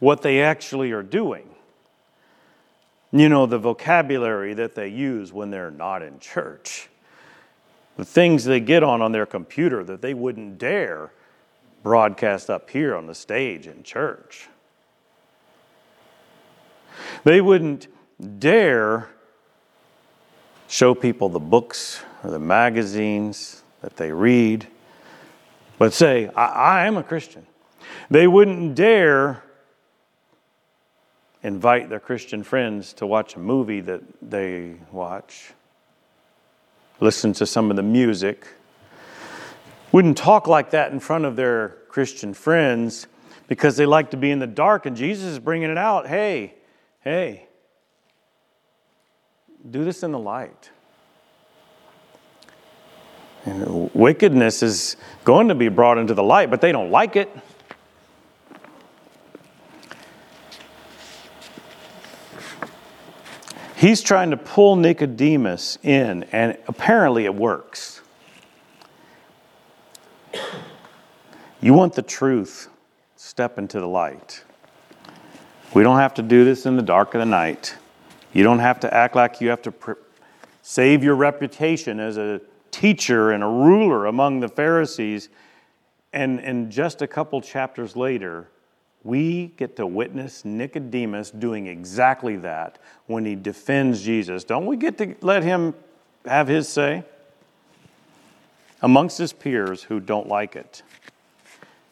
what 0.00 0.22
they 0.22 0.42
actually 0.42 0.90
are 0.90 1.02
doing. 1.02 1.48
You 3.12 3.28
know, 3.28 3.46
the 3.46 3.58
vocabulary 3.58 4.54
that 4.54 4.74
they 4.74 4.88
use 4.88 5.32
when 5.32 5.50
they're 5.50 5.70
not 5.70 6.02
in 6.02 6.18
church 6.18 6.89
the 8.00 8.06
things 8.06 8.46
they 8.46 8.60
get 8.60 8.82
on 8.82 9.02
on 9.02 9.12
their 9.12 9.26
computer 9.26 9.84
that 9.84 10.00
they 10.00 10.14
wouldn't 10.14 10.56
dare 10.56 11.12
broadcast 11.82 12.48
up 12.48 12.70
here 12.70 12.96
on 12.96 13.06
the 13.06 13.14
stage 13.14 13.66
in 13.66 13.82
church. 13.82 14.48
They 17.24 17.42
wouldn't 17.42 17.88
dare 18.38 19.10
show 20.66 20.94
people 20.94 21.28
the 21.28 21.38
books 21.38 22.02
or 22.24 22.30
the 22.30 22.38
magazines 22.38 23.62
that 23.82 23.98
they 23.98 24.12
read, 24.12 24.66
but 25.76 25.92
say, 25.92 26.28
I, 26.28 26.46
I 26.46 26.86
am 26.86 26.96
a 26.96 27.02
Christian. 27.02 27.46
They 28.10 28.26
wouldn't 28.26 28.76
dare 28.76 29.42
invite 31.42 31.90
their 31.90 32.00
Christian 32.00 32.44
friends 32.44 32.94
to 32.94 33.06
watch 33.06 33.36
a 33.36 33.38
movie 33.38 33.80
that 33.82 34.00
they 34.22 34.76
watch 34.90 35.52
listen 37.00 37.32
to 37.34 37.46
some 37.46 37.70
of 37.70 37.76
the 37.76 37.82
music, 37.82 38.46
wouldn't 39.92 40.16
talk 40.16 40.46
like 40.46 40.70
that 40.70 40.92
in 40.92 41.00
front 41.00 41.24
of 41.24 41.36
their 41.36 41.70
Christian 41.88 42.32
friends 42.32 43.06
because 43.48 43.76
they 43.76 43.86
like 43.86 44.10
to 44.12 44.16
be 44.16 44.30
in 44.30 44.38
the 44.38 44.46
dark, 44.46 44.86
and 44.86 44.96
Jesus 44.96 45.24
is 45.24 45.38
bringing 45.38 45.70
it 45.70 45.78
out. 45.78 46.06
Hey, 46.06 46.54
hey, 47.00 47.48
do 49.68 49.84
this 49.84 50.02
in 50.02 50.12
the 50.12 50.18
light. 50.18 50.70
And 53.46 53.90
wickedness 53.94 54.62
is 54.62 54.96
going 55.24 55.48
to 55.48 55.54
be 55.54 55.68
brought 55.68 55.98
into 55.98 56.14
the 56.14 56.22
light, 56.22 56.50
but 56.50 56.60
they 56.60 56.72
don't 56.72 56.90
like 56.90 57.16
it. 57.16 57.34
He's 63.80 64.02
trying 64.02 64.28
to 64.32 64.36
pull 64.36 64.76
Nicodemus 64.76 65.78
in, 65.82 66.24
and 66.32 66.58
apparently 66.68 67.24
it 67.24 67.34
works. 67.34 68.02
You 71.62 71.72
want 71.72 71.94
the 71.94 72.02
truth, 72.02 72.68
step 73.16 73.56
into 73.56 73.80
the 73.80 73.86
light. 73.86 74.44
We 75.72 75.82
don't 75.82 75.96
have 75.96 76.12
to 76.14 76.22
do 76.22 76.44
this 76.44 76.66
in 76.66 76.76
the 76.76 76.82
dark 76.82 77.14
of 77.14 77.20
the 77.20 77.24
night. 77.24 77.74
You 78.34 78.42
don't 78.42 78.58
have 78.58 78.80
to 78.80 78.92
act 78.92 79.16
like 79.16 79.40
you 79.40 79.48
have 79.48 79.62
to 79.62 79.72
pr- 79.72 79.92
save 80.60 81.02
your 81.02 81.14
reputation 81.14 82.00
as 82.00 82.18
a 82.18 82.42
teacher 82.70 83.30
and 83.30 83.42
a 83.42 83.48
ruler 83.48 84.04
among 84.04 84.40
the 84.40 84.48
Pharisees. 84.50 85.30
And, 86.12 86.38
and 86.40 86.70
just 86.70 87.00
a 87.00 87.06
couple 87.06 87.40
chapters 87.40 87.96
later, 87.96 88.50
We 89.02 89.48
get 89.56 89.76
to 89.76 89.86
witness 89.86 90.44
Nicodemus 90.44 91.30
doing 91.30 91.66
exactly 91.66 92.36
that 92.36 92.78
when 93.06 93.24
he 93.24 93.34
defends 93.34 94.02
Jesus. 94.02 94.44
Don't 94.44 94.66
we 94.66 94.76
get 94.76 94.98
to 94.98 95.14
let 95.22 95.42
him 95.42 95.74
have 96.26 96.48
his 96.48 96.68
say? 96.68 97.04
Amongst 98.82 99.18
his 99.18 99.32
peers 99.32 99.82
who 99.82 100.00
don't 100.00 100.28
like 100.28 100.56
it. 100.56 100.82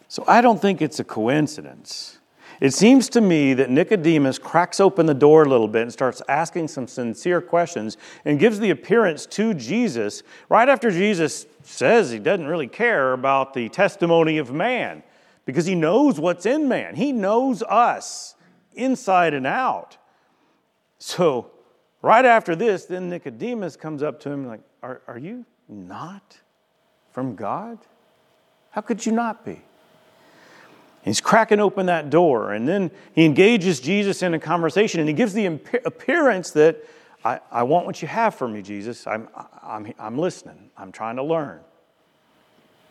So 0.08 0.24
I 0.26 0.40
don't 0.40 0.60
think 0.60 0.82
it's 0.82 1.00
a 1.00 1.04
coincidence 1.04 2.18
it 2.60 2.74
seems 2.74 3.08
to 3.10 3.20
me 3.20 3.54
that 3.54 3.70
Nicodemus 3.70 4.38
cracks 4.38 4.80
open 4.80 5.06
the 5.06 5.14
door 5.14 5.44
a 5.44 5.48
little 5.48 5.68
bit 5.68 5.82
and 5.82 5.92
starts 5.92 6.20
asking 6.28 6.68
some 6.68 6.88
sincere 6.88 7.40
questions 7.40 7.96
and 8.24 8.38
gives 8.38 8.58
the 8.58 8.70
appearance 8.70 9.26
to 9.26 9.54
Jesus 9.54 10.24
right 10.48 10.68
after 10.68 10.90
Jesus 10.90 11.46
says 11.62 12.10
he 12.10 12.18
doesn't 12.18 12.46
really 12.46 12.66
care 12.66 13.12
about 13.12 13.54
the 13.54 13.68
testimony 13.68 14.38
of 14.38 14.52
man 14.52 15.04
because 15.48 15.64
he 15.64 15.74
knows 15.74 16.20
what's 16.20 16.44
in 16.44 16.68
man. 16.68 16.94
He 16.94 17.10
knows 17.10 17.62
us 17.62 18.34
inside 18.74 19.32
and 19.32 19.46
out. 19.46 19.96
So, 20.98 21.50
right 22.02 22.26
after 22.26 22.54
this, 22.54 22.84
then 22.84 23.08
Nicodemus 23.08 23.74
comes 23.74 24.02
up 24.02 24.20
to 24.20 24.30
him 24.30 24.46
like, 24.46 24.60
Are, 24.82 25.00
are 25.06 25.16
you 25.16 25.46
not 25.66 26.38
from 27.12 27.34
God? 27.34 27.78
How 28.72 28.82
could 28.82 29.06
you 29.06 29.12
not 29.12 29.46
be? 29.46 29.62
He's 31.00 31.22
cracking 31.22 31.60
open 31.60 31.86
that 31.86 32.10
door, 32.10 32.52
and 32.52 32.68
then 32.68 32.90
he 33.14 33.24
engages 33.24 33.80
Jesus 33.80 34.22
in 34.22 34.34
a 34.34 34.38
conversation, 34.38 35.00
and 35.00 35.08
he 35.08 35.14
gives 35.14 35.32
the 35.32 35.46
appearance 35.46 36.50
that 36.50 36.84
I, 37.24 37.40
I 37.50 37.62
want 37.62 37.86
what 37.86 38.02
you 38.02 38.08
have 38.08 38.34
for 38.34 38.48
me, 38.48 38.60
Jesus. 38.60 39.06
I'm, 39.06 39.30
I'm, 39.62 39.94
I'm 39.98 40.18
listening, 40.18 40.68
I'm 40.76 40.92
trying 40.92 41.16
to 41.16 41.22
learn. 41.22 41.60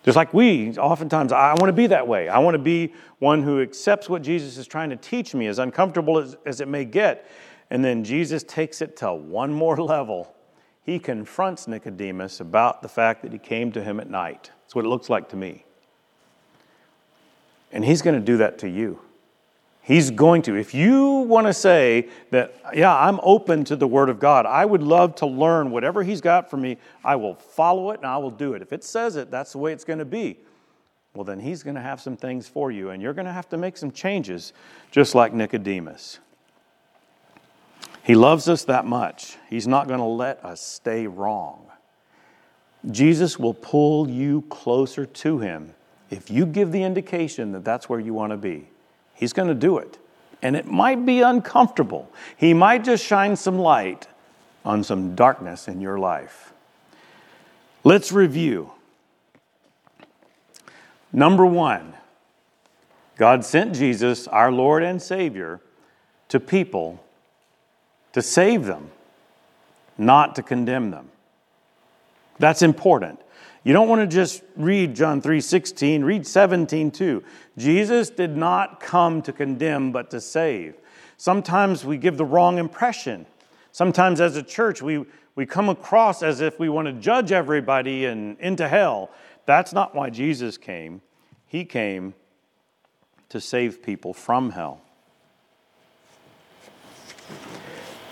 Just 0.07 0.15
like 0.15 0.33
we, 0.33 0.71
oftentimes, 0.77 1.33
I 1.33 1.49
want 1.55 1.65
to 1.65 1.73
be 1.73 1.87
that 1.87 2.07
way. 2.07 2.29
I 2.29 2.39
want 2.39 2.55
to 2.55 2.59
be 2.59 2.93
one 3.19 3.43
who 3.43 3.61
accepts 3.61 4.07
what 4.07 4.21
Jesus 4.21 4.55
is 4.55 4.65
trying 4.65 4.89
to 4.89 4.95
teach 4.95 5.35
me, 5.35 5.47
as 5.47 5.59
uncomfortable 5.59 6.17
as, 6.17 6.37
as 6.45 6.61
it 6.61 6.69
may 6.69 6.85
get. 6.85 7.29
And 7.69 7.83
then 7.83 8.05
Jesus 8.05 8.41
takes 8.43 8.81
it 8.81 8.95
to 8.97 9.13
one 9.13 9.51
more 9.51 9.75
level. 9.75 10.33
He 10.81 10.97
confronts 10.97 11.67
Nicodemus 11.67 12.39
about 12.39 12.81
the 12.81 12.87
fact 12.87 13.21
that 13.23 13.33
he 13.33 13.37
came 13.37 13.69
to 13.73 13.83
him 13.83 13.99
at 13.99 14.09
night. 14.09 14.49
That's 14.61 14.75
what 14.75 14.85
it 14.85 14.87
looks 14.87 15.09
like 15.09 15.27
to 15.27 15.35
me. 15.35 15.65
And 17.73 17.83
He's 17.83 18.01
going 18.01 18.17
to 18.17 18.25
do 18.25 18.37
that 18.37 18.59
to 18.59 18.69
you. 18.69 19.01
He's 19.87 20.11
going 20.11 20.41
to. 20.41 20.55
If 20.57 20.73
you 20.73 21.19
want 21.29 21.47
to 21.47 21.53
say 21.53 22.09
that, 22.31 22.53
yeah, 22.73 22.93
I'm 22.93 23.21
open 23.23 23.63
to 23.63 23.77
the 23.77 23.87
Word 23.87 24.09
of 24.09 24.19
God, 24.19 24.45
I 24.45 24.65
would 24.65 24.83
love 24.83 25.15
to 25.15 25.25
learn 25.25 25.71
whatever 25.71 26.03
He's 26.03 26.19
got 26.19 26.49
for 26.49 26.57
me, 26.57 26.75
I 27.05 27.15
will 27.15 27.35
follow 27.35 27.91
it 27.91 28.01
and 28.01 28.05
I 28.05 28.17
will 28.17 28.29
do 28.29 28.53
it. 28.53 28.61
If 28.61 28.73
it 28.73 28.83
says 28.83 29.15
it, 29.15 29.31
that's 29.31 29.53
the 29.53 29.59
way 29.59 29.71
it's 29.71 29.85
going 29.85 29.99
to 29.99 30.05
be. 30.05 30.39
Well, 31.13 31.23
then 31.23 31.39
He's 31.39 31.63
going 31.63 31.77
to 31.77 31.81
have 31.81 32.01
some 32.01 32.17
things 32.17 32.49
for 32.49 32.69
you, 32.69 32.89
and 32.89 33.01
you're 33.01 33.13
going 33.13 33.27
to 33.27 33.31
have 33.31 33.47
to 33.47 33.57
make 33.57 33.77
some 33.77 33.93
changes, 33.93 34.51
just 34.91 35.15
like 35.15 35.31
Nicodemus. 35.31 36.19
He 38.03 38.13
loves 38.13 38.49
us 38.49 38.65
that 38.65 38.85
much. 38.85 39.37
He's 39.49 39.69
not 39.69 39.87
going 39.87 39.99
to 39.99 40.05
let 40.05 40.43
us 40.43 40.59
stay 40.59 41.07
wrong. 41.07 41.65
Jesus 42.91 43.39
will 43.39 43.53
pull 43.53 44.09
you 44.09 44.41
closer 44.49 45.05
to 45.05 45.39
Him 45.39 45.75
if 46.09 46.29
you 46.29 46.45
give 46.45 46.73
the 46.73 46.83
indication 46.83 47.53
that 47.53 47.63
that's 47.63 47.87
where 47.87 48.01
you 48.01 48.13
want 48.13 48.31
to 48.31 48.37
be, 48.37 48.67
He's 49.17 49.33
going 49.33 49.47
to 49.47 49.55
do 49.55 49.79
it. 49.79 49.97
And 50.43 50.55
it 50.55 50.67
might 50.67 51.05
be 51.05 51.21
uncomfortable. 51.21 52.09
He 52.37 52.53
might 52.53 52.83
just 52.83 53.03
shine 53.03 53.35
some 53.35 53.57
light 53.57 54.07
on 54.63 54.83
some 54.83 55.15
darkness 55.15 55.67
in 55.67 55.81
your 55.81 55.97
life. 55.97 56.53
Let's 57.83 58.11
review. 58.11 58.71
Number 61.11 61.45
one, 61.45 61.93
God 63.17 63.43
sent 63.43 63.73
Jesus, 63.73 64.27
our 64.27 64.51
Lord 64.51 64.83
and 64.83 65.01
Savior, 65.01 65.61
to 66.29 66.39
people 66.39 67.03
to 68.13 68.21
save 68.21 68.65
them, 68.65 68.91
not 69.97 70.35
to 70.35 70.43
condemn 70.43 70.91
them. 70.91 71.09
That's 72.37 72.61
important. 72.61 73.19
You 73.67 73.73
don't 73.73 73.89
want 73.89 73.99
to 73.99 74.07
just 74.07 74.43
read 74.55 74.95
John 74.95 75.21
3:16, 75.21 76.05
read 76.05 76.25
17 76.25 76.89
too. 76.89 77.21
Jesus 77.57 78.09
did 78.09 78.37
not 78.37 78.79
come 78.79 79.21
to 79.23 79.33
condemn 79.33 79.91
but 79.91 80.09
to 80.11 80.21
save. 80.21 80.75
Sometimes 81.17 81.83
we 81.83 81.97
give 81.97 82.15
the 82.15 82.23
wrong 82.23 82.59
impression. 82.59 83.25
Sometimes 83.73 84.21
as 84.21 84.37
a 84.37 84.41
church 84.41 84.81
we 84.81 85.03
we 85.35 85.45
come 85.45 85.67
across 85.67 86.23
as 86.23 86.39
if 86.39 86.57
we 86.57 86.69
want 86.69 86.87
to 86.87 86.93
judge 86.93 87.33
everybody 87.33 88.05
and 88.05 88.39
into 88.39 88.69
hell. 88.69 89.09
That's 89.45 89.73
not 89.73 89.93
why 89.93 90.11
Jesus 90.11 90.57
came. 90.57 91.01
He 91.45 91.65
came 91.65 92.13
to 93.27 93.41
save 93.41 93.83
people 93.83 94.13
from 94.13 94.51
hell. 94.51 94.79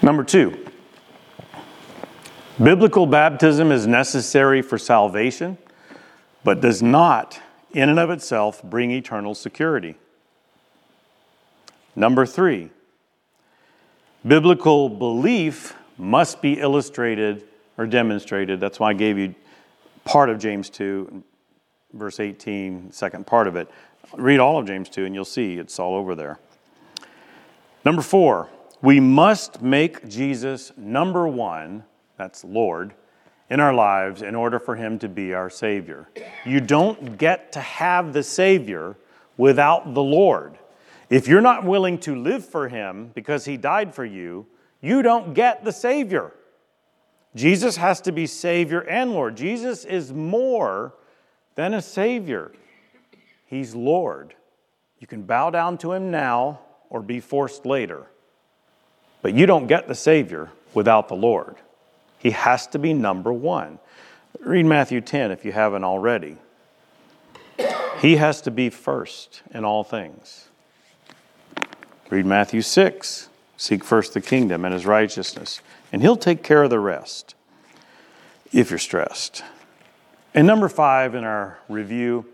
Number 0.02 0.26
2. 0.26 0.65
Biblical 2.62 3.06
baptism 3.06 3.70
is 3.70 3.86
necessary 3.86 4.62
for 4.62 4.78
salvation, 4.78 5.58
but 6.46 6.62
does 6.62 6.82
not, 6.82 7.42
in 7.74 7.90
and 7.90 8.00
of 8.00 8.10
itself, 8.10 8.64
bring 8.64 8.92
eternal 8.92 9.36
security. 9.36 9.96
Number 11.98 12.26
three, 12.26 12.70
biblical 14.26 14.88
belief 14.88 15.76
must 15.98 16.42
be 16.42 16.54
illustrated 16.54 17.44
or 17.78 17.86
demonstrated. 17.88 18.62
That's 18.62 18.80
why 18.80 18.92
I 18.92 18.94
gave 18.94 19.18
you 19.18 19.36
part 20.06 20.30
of 20.30 20.40
James 20.40 20.70
2, 20.70 21.24
verse 21.92 22.22
18, 22.22 22.94
second 22.94 23.28
part 23.28 23.48
of 23.48 23.58
it. 23.58 23.70
Read 24.14 24.40
all 24.40 24.58
of 24.58 24.66
James 24.66 24.88
2, 24.88 25.04
and 25.04 25.14
you'll 25.14 25.26
see 25.26 25.56
it's 25.56 25.78
all 25.78 25.96
over 25.96 26.16
there. 26.16 26.40
Number 27.84 28.02
four, 28.02 28.48
we 28.82 29.02
must 29.02 29.62
make 29.62 30.08
Jesus 30.08 30.72
number 30.78 31.28
one 31.28 31.84
that's 32.18 32.44
Lord, 32.44 32.94
in 33.50 33.60
our 33.60 33.74
lives 33.74 34.22
in 34.22 34.36
order 34.36 34.60
for 34.60 34.76
Him 34.76 35.00
to 35.00 35.10
be 35.10 35.34
our 35.34 35.50
Savior. 35.50 36.10
You 36.46 36.62
don't 36.62 37.18
get 37.18 37.52
to 37.54 37.60
have 37.60 38.14
the 38.14 38.24
Savior 38.24 38.96
without 39.38 39.94
the 39.94 40.04
Lord. 40.04 40.58
If 41.10 41.28
you're 41.28 41.42
not 41.42 41.64
willing 41.64 42.00
to 42.00 42.16
live 42.16 42.46
for 42.46 42.68
Him 42.68 43.12
because 43.14 43.46
He 43.46 43.58
died 43.58 43.94
for 43.94 44.06
you, 44.06 44.48
you 44.82 45.02
don't 45.02 45.34
get 45.34 45.64
the 45.64 45.72
Savior. 45.72 46.32
Jesus 47.36 47.76
has 47.78 48.02
to 48.02 48.12
be 48.12 48.26
Savior 48.28 48.82
and 48.82 49.12
Lord. 49.12 49.36
Jesus 49.36 49.86
is 49.86 50.14
more 50.14 50.94
than 51.56 51.74
a 51.74 51.82
Savior, 51.82 52.52
He's 53.46 53.76
Lord. 53.76 54.34
You 55.00 55.08
can 55.08 55.24
bow 55.24 55.50
down 55.50 55.78
to 55.80 55.92
Him 55.92 56.10
now 56.10 56.62
or 56.90 57.02
be 57.02 57.20
forced 57.20 57.66
later, 57.66 58.08
but 59.22 59.34
you 59.34 59.46
don't 59.46 59.68
get 59.68 59.88
the 59.88 59.96
Savior 59.96 60.50
without 60.74 61.08
the 61.08 61.16
Lord. 61.16 61.58
He 62.26 62.32
has 62.32 62.66
to 62.70 62.80
be 62.80 62.92
number 62.92 63.32
one. 63.32 63.78
Read 64.40 64.66
Matthew 64.66 65.00
10 65.00 65.30
if 65.30 65.46
you 65.46 65.52
haven't 65.52 65.84
already. 65.84 66.38
He 68.00 68.16
has 68.16 68.42
to 68.42 68.50
be 68.50 68.72
first 68.72 69.44
in 69.54 69.64
all 69.64 69.84
things. 69.84 70.50
Read 72.10 72.26
Matthew 72.26 72.64
6. 72.64 73.30
Seek 73.58 73.84
first 73.84 74.16
the 74.16 74.22
kingdom 74.22 74.66
and 74.66 74.74
his 74.74 74.88
righteousness, 74.88 75.62
and 75.94 76.02
he'll 76.02 76.18
take 76.18 76.42
care 76.42 76.64
of 76.64 76.72
the 76.72 76.80
rest 76.80 77.36
if 78.52 78.72
you're 78.72 78.80
stressed. 78.80 79.44
And 80.34 80.48
number 80.48 80.68
five 80.68 81.14
in 81.14 81.24
our 81.24 81.60
review 81.70 82.26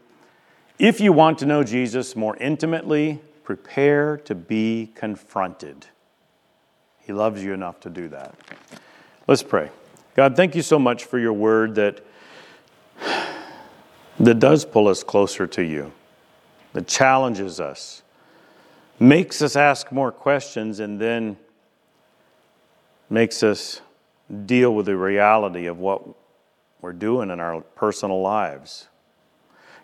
if 0.80 1.02
you 1.02 1.12
want 1.12 1.38
to 1.40 1.46
know 1.46 1.66
Jesus 1.66 2.16
more 2.16 2.38
intimately, 2.38 3.20
prepare 3.44 4.16
to 4.20 4.36
be 4.36 4.94
confronted. 4.96 5.88
He 7.00 7.12
loves 7.12 7.44
you 7.44 7.52
enough 7.52 7.82
to 7.82 7.90
do 7.90 8.08
that. 8.08 8.34
Let's 9.28 9.44
pray. 9.44 9.70
God, 10.14 10.36
thank 10.36 10.56
you 10.56 10.62
so 10.62 10.78
much 10.78 11.06
for 11.06 11.18
your 11.18 11.32
word 11.32 11.76
that, 11.76 12.04
that 14.20 14.40
does 14.40 14.66
pull 14.66 14.90
us 14.90 15.04
closer 15.04 15.48
to 15.48 15.64
you, 15.64 15.94
that 16.74 16.86
challenges 16.86 17.62
us, 17.62 18.04
makes 19.00 19.42
us 19.42 19.56
ask 19.56 19.90
more 19.92 20.12
questions, 20.12 20.82
and 20.82 21.00
then 21.00 21.38
makes 23.10 23.42
us 23.42 23.82
deal 24.46 24.76
with 24.76 24.86
the 24.86 24.98
reality 24.98 25.66
of 25.68 25.80
what 25.80 26.02
we're 26.82 26.92
doing 26.92 27.30
in 27.30 27.40
our 27.40 27.62
personal 27.62 28.22
lives. 28.22 28.88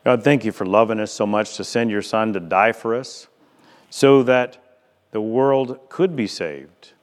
God, 0.03 0.23
thank 0.23 0.43
you 0.43 0.51
for 0.51 0.65
loving 0.65 0.99
us 0.99 1.11
so 1.11 1.25
much 1.25 1.55
to 1.55 1.63
send 1.63 1.89
your 1.89 2.01
Son 2.01 2.33
to 2.33 2.39
die 2.39 2.73
for 2.73 2.95
us 2.95 3.27
so 3.89 4.23
that 4.23 4.57
the 5.11 5.21
world 5.21 5.79
could 5.89 6.15
be 6.17 6.27
saved 6.27 6.93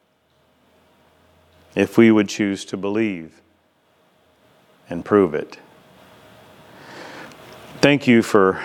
if 1.74 1.98
we 1.98 2.10
would 2.10 2.28
choose 2.28 2.64
to 2.66 2.76
believe 2.76 3.40
and 4.88 5.04
prove 5.04 5.34
it. 5.34 5.58
Thank 7.80 8.06
you 8.06 8.22
for 8.22 8.62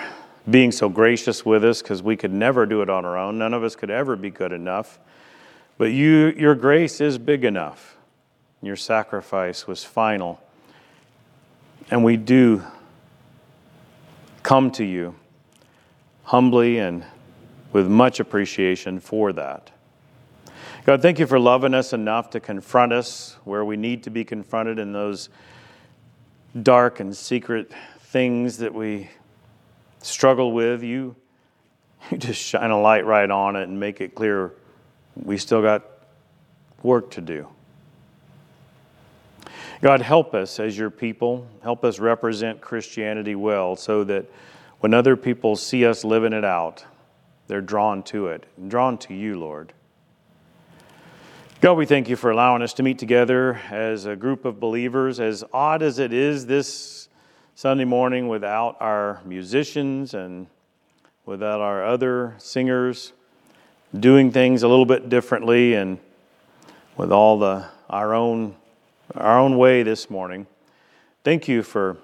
being 0.48 0.72
so 0.72 0.88
gracious 0.88 1.44
with 1.44 1.64
us 1.64 1.82
because 1.82 2.02
we 2.02 2.16
could 2.16 2.32
never 2.32 2.66
do 2.66 2.82
it 2.82 2.90
on 2.90 3.04
our 3.04 3.16
own. 3.18 3.38
None 3.38 3.52
of 3.52 3.62
us 3.62 3.76
could 3.76 3.90
ever 3.90 4.16
be 4.16 4.30
good 4.30 4.52
enough. 4.52 4.98
But 5.76 5.92
you, 5.92 6.34
your 6.36 6.54
grace 6.54 7.00
is 7.00 7.18
big 7.18 7.44
enough. 7.44 7.96
Your 8.62 8.76
sacrifice 8.76 9.66
was 9.66 9.84
final. 9.84 10.40
And 11.90 12.04
we 12.04 12.16
do 12.16 12.62
come 14.42 14.70
to 14.72 14.84
you 14.84 15.14
humbly 16.24 16.78
and 16.78 17.04
with 17.72 17.88
much 17.88 18.20
appreciation 18.20 19.00
for 19.00 19.32
that. 19.32 19.70
God, 20.86 21.02
thank 21.02 21.18
you 21.18 21.26
for 21.26 21.38
loving 21.38 21.74
us 21.74 21.92
enough 21.92 22.30
to 22.30 22.40
confront 22.40 22.94
us 22.94 23.36
where 23.44 23.66
we 23.66 23.76
need 23.76 24.02
to 24.04 24.10
be 24.10 24.24
confronted 24.24 24.78
in 24.78 24.92
those 24.92 25.28
dark 26.62 27.00
and 27.00 27.14
secret 27.14 27.70
things 27.98 28.56
that 28.58 28.72
we 28.72 29.10
struggle 30.00 30.52
with. 30.52 30.82
You, 30.82 31.14
you 32.10 32.16
just 32.16 32.40
shine 32.40 32.70
a 32.70 32.80
light 32.80 33.04
right 33.04 33.30
on 33.30 33.56
it 33.56 33.64
and 33.64 33.78
make 33.78 34.00
it 34.00 34.14
clear 34.14 34.52
we 35.16 35.36
still 35.36 35.60
got 35.60 35.84
work 36.82 37.10
to 37.10 37.20
do. 37.20 37.46
God, 39.82 40.00
help 40.00 40.34
us 40.34 40.58
as 40.58 40.78
your 40.78 40.90
people. 40.90 41.46
Help 41.62 41.84
us 41.84 41.98
represent 41.98 42.62
Christianity 42.62 43.34
well 43.34 43.76
so 43.76 44.02
that 44.04 44.24
when 44.80 44.94
other 44.94 45.14
people 45.14 45.56
see 45.56 45.84
us 45.84 46.04
living 46.06 46.32
it 46.32 46.44
out, 46.44 46.86
they're 47.48 47.60
drawn 47.60 48.02
to 48.04 48.28
it, 48.28 48.46
drawn 48.68 48.96
to 48.98 49.12
you, 49.12 49.38
Lord. 49.38 49.74
God, 51.60 51.74
we 51.74 51.84
thank 51.84 52.08
you 52.08 52.16
for 52.16 52.30
allowing 52.30 52.62
us 52.62 52.72
to 52.72 52.82
meet 52.82 52.98
together 52.98 53.60
as 53.70 54.06
a 54.06 54.16
group 54.16 54.46
of 54.46 54.58
believers. 54.58 55.20
As 55.20 55.44
odd 55.52 55.82
as 55.82 55.98
it 55.98 56.10
is 56.10 56.46
this 56.46 57.10
Sunday 57.54 57.84
morning 57.84 58.28
without 58.28 58.78
our 58.80 59.20
musicians 59.26 60.14
and 60.14 60.46
without 61.26 61.60
our 61.60 61.84
other 61.84 62.34
singers, 62.38 63.12
doing 63.94 64.32
things 64.32 64.62
a 64.62 64.68
little 64.68 64.86
bit 64.86 65.10
differently 65.10 65.74
and 65.74 65.98
with 66.96 67.12
all 67.12 67.38
the 67.38 67.66
our 67.90 68.14
own 68.14 68.56
our 69.14 69.38
own 69.38 69.58
way 69.58 69.82
this 69.82 70.08
morning. 70.08 70.46
Thank 71.24 71.46
you 71.46 71.62
for 71.62 71.98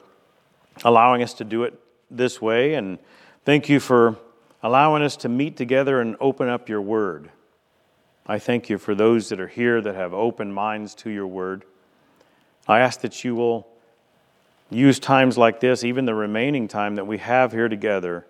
allowing 0.84 1.22
us 1.22 1.32
to 1.32 1.44
do 1.44 1.62
it 1.62 1.80
this 2.10 2.42
way, 2.42 2.74
and 2.74 2.98
thank 3.46 3.70
you 3.70 3.80
for 3.80 4.16
allowing 4.62 5.02
us 5.02 5.16
to 5.16 5.30
meet 5.30 5.56
together 5.56 6.02
and 6.02 6.14
open 6.20 6.46
up 6.46 6.68
your 6.68 6.82
word. 6.82 7.30
I 8.28 8.40
thank 8.40 8.68
you 8.68 8.78
for 8.78 8.94
those 8.94 9.28
that 9.28 9.38
are 9.38 9.46
here 9.46 9.80
that 9.80 9.94
have 9.94 10.12
open 10.12 10.52
minds 10.52 10.94
to 10.96 11.10
your 11.10 11.28
word. 11.28 11.64
I 12.66 12.80
ask 12.80 13.00
that 13.02 13.24
you 13.24 13.36
will 13.36 13.68
use 14.68 14.98
times 14.98 15.38
like 15.38 15.60
this, 15.60 15.84
even 15.84 16.06
the 16.06 16.14
remaining 16.14 16.66
time 16.66 16.96
that 16.96 17.06
we 17.06 17.18
have 17.18 17.52
here 17.52 17.68
together, 17.68 18.26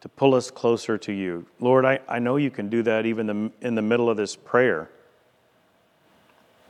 to 0.00 0.08
pull 0.08 0.34
us 0.34 0.50
closer 0.50 0.98
to 0.98 1.12
you. 1.12 1.46
Lord, 1.60 1.84
I, 1.84 2.00
I 2.08 2.18
know 2.18 2.36
you 2.36 2.50
can 2.50 2.68
do 2.68 2.82
that 2.82 3.06
even 3.06 3.26
the, 3.26 3.52
in 3.60 3.76
the 3.76 3.82
middle 3.82 4.10
of 4.10 4.16
this 4.16 4.34
prayer. 4.34 4.90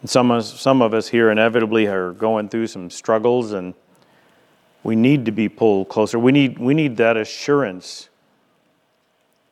Some 0.04 0.30
of, 0.30 0.44
some 0.44 0.82
of 0.82 0.92
us 0.92 1.08
here 1.08 1.30
inevitably 1.30 1.86
are 1.86 2.12
going 2.12 2.50
through 2.50 2.66
some 2.66 2.90
struggles, 2.90 3.52
and 3.52 3.74
we 4.82 4.94
need 4.94 5.24
to 5.24 5.32
be 5.32 5.48
pulled 5.48 5.88
closer. 5.88 6.18
We 6.18 6.32
need, 6.32 6.58
we 6.58 6.74
need 6.74 6.98
that 6.98 7.16
assurance 7.16 8.10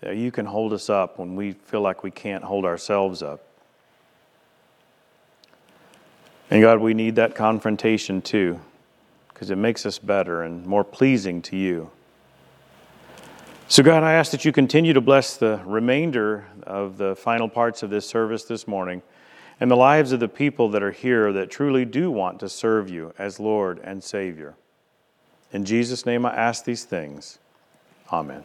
you 0.02 0.30
can 0.30 0.46
hold 0.46 0.72
us 0.72 0.90
up 0.90 1.18
when 1.18 1.36
we 1.36 1.52
feel 1.52 1.80
like 1.80 2.02
we 2.02 2.10
can't 2.10 2.44
hold 2.44 2.64
ourselves 2.64 3.22
up. 3.22 3.42
And 6.50 6.62
God, 6.62 6.80
we 6.80 6.94
need 6.94 7.16
that 7.16 7.34
confrontation 7.34 8.22
too, 8.22 8.60
because 9.28 9.50
it 9.50 9.56
makes 9.56 9.84
us 9.84 9.98
better 9.98 10.42
and 10.42 10.64
more 10.64 10.84
pleasing 10.84 11.42
to 11.42 11.56
you. 11.56 11.90
So, 13.68 13.82
God, 13.82 14.04
I 14.04 14.12
ask 14.12 14.30
that 14.30 14.44
you 14.44 14.52
continue 14.52 14.92
to 14.92 15.00
bless 15.00 15.36
the 15.36 15.60
remainder 15.64 16.46
of 16.62 16.98
the 16.98 17.16
final 17.16 17.48
parts 17.48 17.82
of 17.82 17.90
this 17.90 18.06
service 18.06 18.44
this 18.44 18.68
morning 18.68 19.02
and 19.58 19.68
the 19.68 19.76
lives 19.76 20.12
of 20.12 20.20
the 20.20 20.28
people 20.28 20.68
that 20.68 20.84
are 20.84 20.92
here 20.92 21.32
that 21.32 21.50
truly 21.50 21.84
do 21.84 22.10
want 22.10 22.38
to 22.40 22.48
serve 22.48 22.88
you 22.88 23.12
as 23.18 23.40
Lord 23.40 23.80
and 23.82 24.04
Savior. 24.04 24.54
In 25.50 25.64
Jesus' 25.64 26.06
name 26.06 26.24
I 26.24 26.34
ask 26.34 26.64
these 26.64 26.84
things. 26.84 27.38
Amen. 28.12 28.44